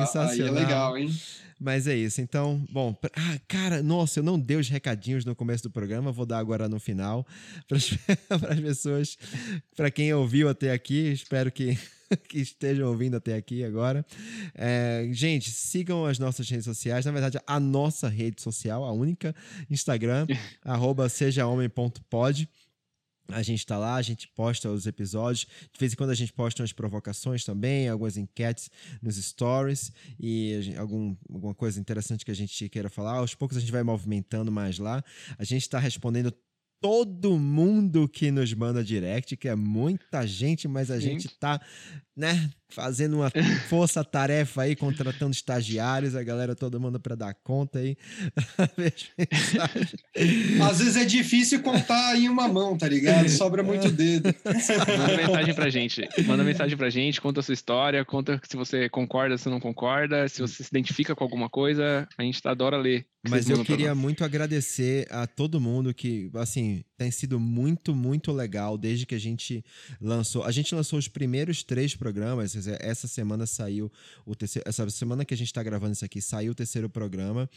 sensacional. 0.00 0.28
Aí 0.30 0.40
é 0.40 0.50
legal, 0.50 0.96
hein? 0.96 1.14
Mas 1.60 1.86
é 1.86 1.94
isso. 1.94 2.22
Então, 2.22 2.64
bom, 2.70 2.96
ah, 3.14 3.38
cara, 3.46 3.82
nossa, 3.82 4.20
eu 4.20 4.24
não 4.24 4.40
dei 4.40 4.56
os 4.56 4.70
recadinhos 4.70 5.26
no 5.26 5.36
começo 5.36 5.64
do 5.64 5.70
programa, 5.70 6.10
vou 6.10 6.24
dar 6.24 6.38
agora 6.38 6.70
no 6.70 6.80
final 6.80 7.26
para 7.68 7.76
as 7.76 8.60
pessoas, 8.60 9.18
para 9.76 9.90
quem 9.90 10.14
ouviu 10.14 10.48
até 10.48 10.72
aqui, 10.72 11.12
espero 11.12 11.52
que 11.52 11.76
que 12.28 12.38
estejam 12.38 12.88
ouvindo 12.88 13.16
até 13.16 13.34
aqui 13.34 13.64
agora. 13.64 14.04
É, 14.54 15.08
gente, 15.12 15.50
sigam 15.50 16.04
as 16.06 16.18
nossas 16.18 16.48
redes 16.48 16.64
sociais. 16.64 17.04
Na 17.04 17.12
verdade, 17.12 17.38
a 17.46 17.60
nossa 17.60 18.08
rede 18.08 18.42
social, 18.42 18.84
a 18.84 18.92
única, 18.92 19.34
Instagram, 19.68 20.26
arroba 20.64 21.08
sejahomem.pod. 21.08 22.48
A 23.32 23.42
gente 23.42 23.60
está 23.60 23.78
lá, 23.78 23.94
a 23.94 24.02
gente 24.02 24.26
posta 24.28 24.68
os 24.68 24.86
episódios. 24.86 25.46
De 25.72 25.78
vez 25.78 25.92
em 25.92 25.96
quando 25.96 26.10
a 26.10 26.14
gente 26.14 26.32
posta 26.32 26.62
umas 26.62 26.72
provocações 26.72 27.44
também, 27.44 27.88
algumas 27.88 28.16
enquetes 28.16 28.68
nos 29.00 29.16
stories 29.16 29.92
e 30.18 30.58
gente, 30.60 30.76
algum, 30.76 31.16
alguma 31.32 31.54
coisa 31.54 31.78
interessante 31.78 32.24
que 32.24 32.30
a 32.32 32.34
gente 32.34 32.68
queira 32.68 32.90
falar. 32.90 33.18
Aos 33.18 33.34
poucos 33.34 33.56
a 33.56 33.60
gente 33.60 33.70
vai 33.70 33.84
movimentando 33.84 34.50
mais 34.50 34.78
lá. 34.78 35.04
A 35.38 35.44
gente 35.44 35.62
está 35.62 35.78
respondendo 35.78 36.34
todo 36.80 37.38
mundo 37.38 38.08
que 38.08 38.30
nos 38.30 38.52
manda 38.54 38.82
direct, 38.82 39.36
que 39.36 39.48
é 39.48 39.54
muita 39.54 40.26
gente, 40.26 40.66
mas 40.66 40.90
a 40.90 40.96
Sim. 40.96 41.02
gente 41.02 41.26
está 41.26 41.60
né, 42.16 42.50
fazendo 42.68 43.16
uma 43.16 43.30
força-tarefa 43.68 44.62
aí, 44.62 44.76
contratando 44.76 45.32
estagiários, 45.32 46.14
a 46.14 46.22
galera 46.22 46.54
toda 46.54 46.78
manda 46.78 46.98
para 46.98 47.14
dar 47.14 47.34
conta 47.34 47.78
aí. 47.78 47.96
Às 50.62 50.78
vezes 50.78 50.96
é 50.96 51.04
difícil 51.04 51.62
contar 51.62 52.16
em 52.16 52.28
uma 52.28 52.48
mão, 52.48 52.76
tá 52.76 52.88
ligado? 52.88 53.28
Sobra 53.28 53.62
muito 53.62 53.90
dedo. 53.90 54.34
Manda 54.44 55.16
mensagem 55.16 55.54
pra 55.54 55.70
gente. 55.70 56.08
Manda 56.26 56.44
mensagem 56.44 56.76
pra 56.76 56.90
gente, 56.90 57.20
conta 57.20 57.40
a 57.40 57.42
sua 57.42 57.54
história, 57.54 58.04
conta 58.04 58.40
se 58.48 58.56
você 58.56 58.88
concorda, 58.88 59.38
se 59.38 59.48
não 59.48 59.60
concorda, 59.60 60.28
se 60.28 60.42
você 60.42 60.62
se 60.62 60.68
identifica 60.68 61.14
com 61.14 61.24
alguma 61.24 61.48
coisa, 61.48 62.08
a 62.18 62.22
gente 62.22 62.40
adora 62.46 62.76
ler. 62.76 63.06
Mas 63.28 63.50
eu 63.50 63.62
queria 63.62 63.94
muito 63.94 64.24
agradecer 64.24 65.06
a 65.10 65.26
todo 65.26 65.60
mundo 65.60 65.92
que, 65.92 66.30
assim, 66.34 66.82
tem 66.96 67.10
sido 67.10 67.38
muito, 67.38 67.94
muito 67.94 68.32
legal 68.32 68.78
desde 68.78 69.04
que 69.04 69.14
a 69.14 69.18
gente 69.18 69.62
lançou. 70.00 70.42
A 70.42 70.50
gente 70.50 70.74
lançou 70.74 70.98
os 70.98 71.06
primeiros 71.06 71.62
três 71.62 71.94
programas. 71.94 72.56
Essa 72.80 73.06
semana 73.06 73.46
saiu 73.46 73.92
o 74.24 74.34
terceiro. 74.34 74.66
Essa 74.66 74.88
semana 74.88 75.24
que 75.24 75.34
a 75.34 75.36
gente 75.36 75.48
está 75.48 75.62
gravando 75.62 75.92
isso 75.92 76.04
aqui, 76.04 76.20
saiu 76.22 76.52
o 76.52 76.54
terceiro 76.54 76.88
programa. 76.88 77.48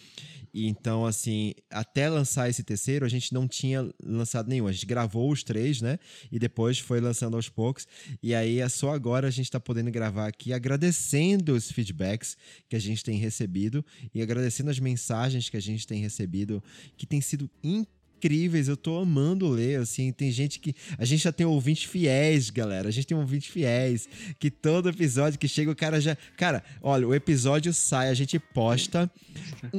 E 0.54 0.68
então, 0.68 1.06
assim, 1.06 1.54
até 1.70 2.10
lançar 2.10 2.50
esse 2.50 2.64
terceiro, 2.64 3.06
a 3.06 3.10
gente 3.10 3.34
não 3.34 3.48
tinha 3.48 3.90
lançado 4.04 4.50
nenhum. 4.50 4.68
A 4.68 4.72
gente 4.74 4.86
gravou 4.86 5.32
os 5.32 5.44
três, 5.44 5.82
né? 5.82 5.98
E 6.30 6.38
depois 6.38 6.78
foi 6.78 7.00
lançando 7.00 7.38
aos 7.38 7.48
poucos. 7.48 7.88
E 8.22 8.36
aí 8.36 8.60
é 8.60 8.68
só 8.68 8.94
agora 8.94 9.30
a 9.30 9.32
gente 9.32 9.46
está 9.46 9.62
podendo 9.62 9.92
gravar 9.92 10.28
aqui, 10.28 10.52
agradecendo 10.52 11.54
os 11.54 11.72
feedbacks 11.72 12.36
que 12.68 12.76
a 12.76 12.80
gente 12.80 13.02
tem 13.02 13.18
recebido 13.18 13.86
e 14.14 14.22
agradecendo 14.22 14.70
as 14.70 14.80
mensagens 14.80 15.53
que 15.54 15.58
a 15.58 15.62
gente 15.62 15.86
tem 15.86 16.02
recebido, 16.02 16.64
que 16.98 17.06
tem 17.06 17.22
sido 17.22 17.48
incrível 17.64 18.03
incríveis, 18.24 18.70
eu 18.70 18.78
tô 18.78 18.98
amando 19.00 19.50
ler, 19.50 19.80
assim, 19.80 20.12
tem 20.12 20.32
gente 20.32 20.60
que... 20.60 20.74
A 20.98 21.04
gente 21.04 21.24
já 21.24 21.32
tem 21.32 21.46
ouvintes 21.46 21.84
fiéis, 21.84 22.50
galera, 22.50 22.88
a 22.88 22.92
gente 22.92 23.08
tem 23.08 23.18
ouvintes 23.18 23.50
fiéis, 23.50 24.08
que 24.40 24.50
todo 24.50 24.88
episódio 24.90 25.38
que 25.38 25.48
chega 25.48 25.70
o 25.70 25.76
cara 25.76 26.00
já... 26.00 26.16
Cara, 26.38 26.64
olha, 26.82 27.08
o 27.08 27.14
episódio 27.14 27.74
sai, 27.74 28.10
a 28.10 28.14
gente 28.14 28.40
posta, 28.40 29.12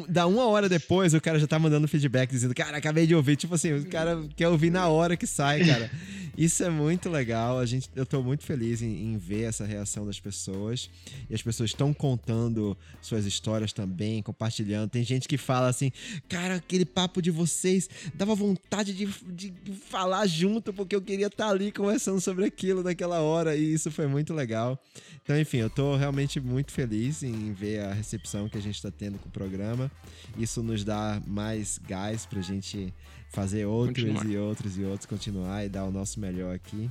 dá 0.09 0.27
uma 0.27 0.47
hora 0.47 0.69
depois 0.69 1.15
o 1.15 1.21
cara 1.21 1.39
já 1.39 1.47
tá 1.47 1.59
mandando 1.59 1.89
feedback, 1.89 2.31
dizendo, 2.31 2.55
cara, 2.55 2.77
acabei 2.77 3.07
de 3.07 3.15
ouvir, 3.15 3.37
tipo 3.37 3.55
assim, 3.55 3.73
o 3.73 3.87
cara 3.87 4.23
quer 4.37 4.49
ouvir 4.49 4.71
na 4.71 4.89
hora 4.89 5.17
que 5.17 5.27
sai, 5.27 5.65
cara. 5.65 5.91
Isso 6.37 6.65
é 6.65 6.71
muito 6.71 7.09
legal. 7.09 7.59
A 7.59 7.67
gente, 7.67 7.89
eu 7.95 8.03
estou 8.03 8.23
muito 8.23 8.45
feliz 8.45 8.83
em, 8.83 9.13
em, 9.13 9.17
ver 9.17 9.43
essa 9.43 9.65
reação 9.65 10.05
das 10.05 10.19
pessoas. 10.19 10.91
E 11.31 11.35
as 11.35 11.43
pessoas 11.43 11.71
estão 11.71 11.95
contando 11.95 12.77
suas 13.01 13.25
histórias 13.25 13.73
também, 13.73 14.23
compartilhando. 14.23 14.91
Tem 14.91 15.05
gente 15.05 15.29
que 15.29 15.39
fala 15.39 15.69
assim: 15.69 15.93
Cara, 16.29 16.57
aquele 16.57 16.85
papo 16.85 17.23
de 17.23 17.31
vocês 17.31 17.89
dava 18.15 18.34
vontade 18.35 18.93
de, 18.93 19.07
de 19.07 19.53
falar 19.89 20.27
junto, 20.27 20.73
porque 20.73 20.95
eu 20.95 21.03
queria 21.03 21.27
estar 21.27 21.49
ali 21.49 21.71
conversando 21.73 22.21
sobre 22.21 22.45
aquilo 22.45 22.83
naquela 22.83 23.21
hora. 23.21 23.57
E 23.57 23.73
isso 23.73 23.91
foi 23.91 24.07
muito 24.07 24.35
legal. 24.35 24.79
Então, 25.23 25.39
enfim, 25.39 25.59
eu 25.59 25.69
estou 25.69 25.97
realmente 25.97 26.39
muito 26.41 26.73
feliz 26.73 27.23
em 27.23 27.53
ver 27.53 27.81
a 27.81 27.93
recepção 27.93 28.49
que 28.49 28.59
a 28.59 28.61
gente 28.61 28.77
está 28.77 28.91
tendo 28.91 29.19
com 29.19 29.29
o 29.29 29.33
programa. 29.33 29.91
Isso 30.39 30.63
nos 30.63 30.85
dá 30.85 31.21
mais 31.27 31.79
gás 31.79 32.27
para 32.27 32.41
a 32.41 32.43
gente 32.43 32.93
fazer 33.31 33.67
outros 33.67 34.05
continuar. 34.05 34.33
e 34.33 34.39
outros 34.39 34.79
e 34.79 34.85
outros, 34.85 35.07
continuar 35.07 35.65
e 35.65 35.69
dar 35.69 35.85
o 35.85 35.91
nosso 35.91 36.21
melhor 36.21 36.55
aqui. 36.55 36.91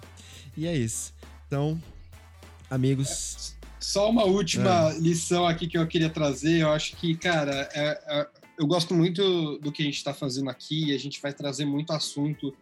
E 0.58 0.68
é 0.68 0.76
isso. 0.76 1.14
Então, 1.48 1.82
amigos. 2.70 3.56
Só 3.80 4.10
uma 4.10 4.24
última 4.24 4.92
é. 4.92 5.00
lição 5.00 5.46
aqui 5.46 5.68
que 5.68 5.78
eu 5.78 5.88
queria 5.88 6.10
trazer. 6.10 6.60
Eu 6.62 6.72
acho 6.72 6.96
que, 6.96 7.16
cara, 7.16 7.70
é, 7.74 8.02
é, 8.08 8.28
eu 8.58 8.68
gosto 8.68 8.94
muito 8.94 9.58
do 9.60 9.72
que 9.72 9.82
a 9.82 9.86
gente 9.86 9.98
está 9.98 10.14
fazendo 10.14 10.50
aqui. 10.50 10.94
A 10.94 11.00
gente 11.00 11.22
vai 11.22 11.34
trazer 11.34 11.66
muito 11.66 11.92
assunto 11.92 12.56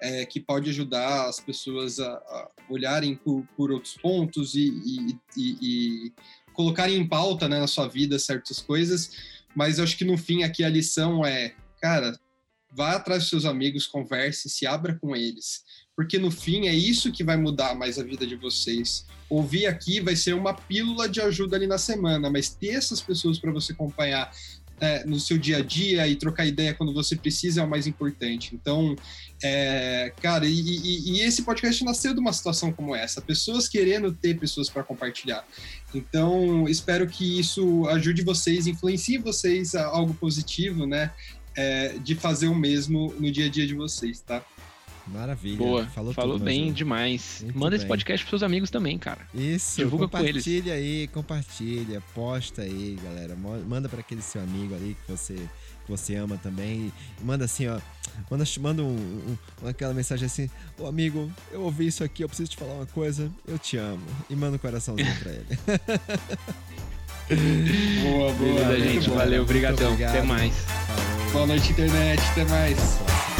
é, 0.00 0.24
que 0.24 0.40
pode 0.40 0.70
ajudar 0.70 1.28
as 1.28 1.40
pessoas 1.40 1.98
a, 1.98 2.12
a 2.12 2.50
olharem 2.68 3.14
por, 3.14 3.46
por, 3.56 3.70
outros 3.70 3.96
pontos 3.96 4.54
e, 4.54 4.68
e, 4.68 5.18
e, 5.36 5.58
e 5.62 6.12
colocarem 6.52 6.96
em 6.96 7.06
pauta 7.06 7.48
né, 7.48 7.58
na 7.58 7.66
sua 7.66 7.88
vida 7.88 8.18
certas 8.18 8.60
coisas. 8.60 9.10
Mas 9.54 9.78
eu 9.78 9.84
acho 9.84 9.96
que 9.96 10.04
no 10.04 10.16
fim 10.16 10.42
aqui 10.42 10.62
a 10.62 10.68
lição 10.68 11.24
é, 11.24 11.54
cara, 11.80 12.18
vá 12.70 12.92
atrás 12.92 13.22
dos 13.22 13.30
seus 13.30 13.44
amigos, 13.44 13.86
converse, 13.86 14.48
se 14.48 14.66
abra 14.66 14.94
com 14.94 15.16
eles 15.16 15.64
porque 15.98 16.16
no 16.16 16.30
fim 16.30 16.68
é 16.68 16.72
isso 16.72 17.10
que 17.10 17.24
vai 17.24 17.36
mudar 17.36 17.74
mais 17.74 17.98
a 17.98 18.04
vida 18.04 18.24
de 18.24 18.36
vocês. 18.36 19.04
Ouvir 19.28 19.66
aqui 19.66 19.98
vai 19.98 20.14
ser 20.14 20.32
uma 20.32 20.54
pílula 20.54 21.08
de 21.08 21.20
ajuda 21.20 21.56
ali 21.56 21.66
na 21.66 21.76
semana, 21.76 22.30
mas 22.30 22.50
ter 22.50 22.68
essas 22.68 23.00
pessoas 23.00 23.36
para 23.36 23.50
você 23.50 23.72
acompanhar 23.72 24.30
é, 24.80 25.04
no 25.04 25.18
seu 25.18 25.38
dia 25.38 25.58
a 25.58 25.62
dia 25.62 26.06
e 26.06 26.16
trocar 26.16 26.46
ideia 26.46 26.74
quando 26.74 26.92
você 26.92 27.16
precisa 27.16 27.60
é 27.60 27.64
o 27.64 27.68
mais 27.68 27.86
importante. 27.86 28.54
Então, 28.54 28.96
é, 29.42 30.12
cara, 30.20 30.46
e, 30.46 30.52
e, 30.52 31.12
e, 31.12 31.20
esse 31.20 31.42
podcast 31.42 31.84
nasceu 31.84 32.12
de 32.12 32.20
uma 32.20 32.32
situação 32.32 32.72
como 32.72 32.94
essa, 32.94 33.20
pessoas 33.20 33.68
querendo 33.68 34.12
ter 34.12 34.38
pessoas 34.38 34.68
para 34.68 34.82
compartilhar. 34.82 35.46
Então, 35.94 36.68
espero 36.68 37.06
que 37.06 37.38
isso 37.38 37.86
ajude 37.88 38.22
vocês, 38.22 38.66
influencie 38.66 39.18
vocês 39.18 39.74
a 39.74 39.86
algo 39.86 40.14
positivo, 40.14 40.86
né? 40.86 41.12
É, 41.56 41.98
de 41.98 42.14
fazer 42.14 42.46
o 42.46 42.54
mesmo 42.54 43.12
no 43.18 43.32
dia 43.32 43.46
a 43.46 43.48
dia 43.48 43.66
de 43.66 43.74
vocês, 43.74 44.20
tá? 44.20 44.44
Maravilha. 45.12 45.56
Boa. 45.56 45.86
Falou, 45.86 46.12
Falou 46.12 46.34
tudo, 46.34 46.44
bem 46.44 46.72
demais. 46.72 47.40
Muito 47.42 47.58
Manda 47.58 47.70
bem. 47.70 47.78
esse 47.78 47.86
podcast 47.86 48.24
pros 48.24 48.40
seus 48.40 48.42
amigos 48.42 48.70
também, 48.70 48.98
cara. 48.98 49.20
Isso. 49.34 49.76
Divulga 49.76 50.08
com 50.08 50.18
eles. 50.18 50.44
Compartilha 50.44 50.74
aí, 50.74 51.08
compartilha, 51.08 52.02
posta 52.14 52.62
aí, 52.62 52.98
galera. 53.02 53.36
Manda 53.36 53.88
para 53.88 54.00
aquele 54.00 54.22
seu 54.22 54.42
amigo 54.42 54.74
ali 54.74 54.96
que 55.04 55.12
você 55.12 55.36
que 55.88 55.90
você 55.90 56.16
ama 56.16 56.38
também. 56.42 56.92
E 57.20 57.24
manda 57.24 57.46
assim, 57.46 57.66
ó. 57.66 57.80
Manda, 58.30 58.44
manda 58.60 58.82
um, 58.82 59.36
um, 59.62 59.68
aquela 59.68 59.94
mensagem 59.94 60.26
assim: 60.26 60.50
Ô 60.78 60.86
amigo, 60.86 61.30
eu 61.50 61.62
ouvi 61.62 61.86
isso 61.86 62.04
aqui, 62.04 62.22
eu 62.22 62.28
preciso 62.28 62.50
te 62.50 62.56
falar 62.56 62.74
uma 62.74 62.86
coisa, 62.86 63.30
eu 63.46 63.58
te 63.58 63.76
amo. 63.78 64.02
E 64.28 64.36
manda 64.36 64.56
um 64.56 64.58
coraçãozinho 64.58 65.16
pra 65.16 65.32
ele. 65.32 65.46
boa, 68.02 68.32
boa. 68.34 68.64
Beleza, 68.64 68.92
gente. 68.92 69.10
Valeu, 69.10 69.42
obrigadão. 69.42 69.94
Até 69.94 70.22
mais. 70.22 70.54
Falou. 70.54 71.32
Boa 71.32 71.46
noite, 71.46 71.72
internet. 71.72 72.22
Até 72.30 72.44
mais. 72.44 73.37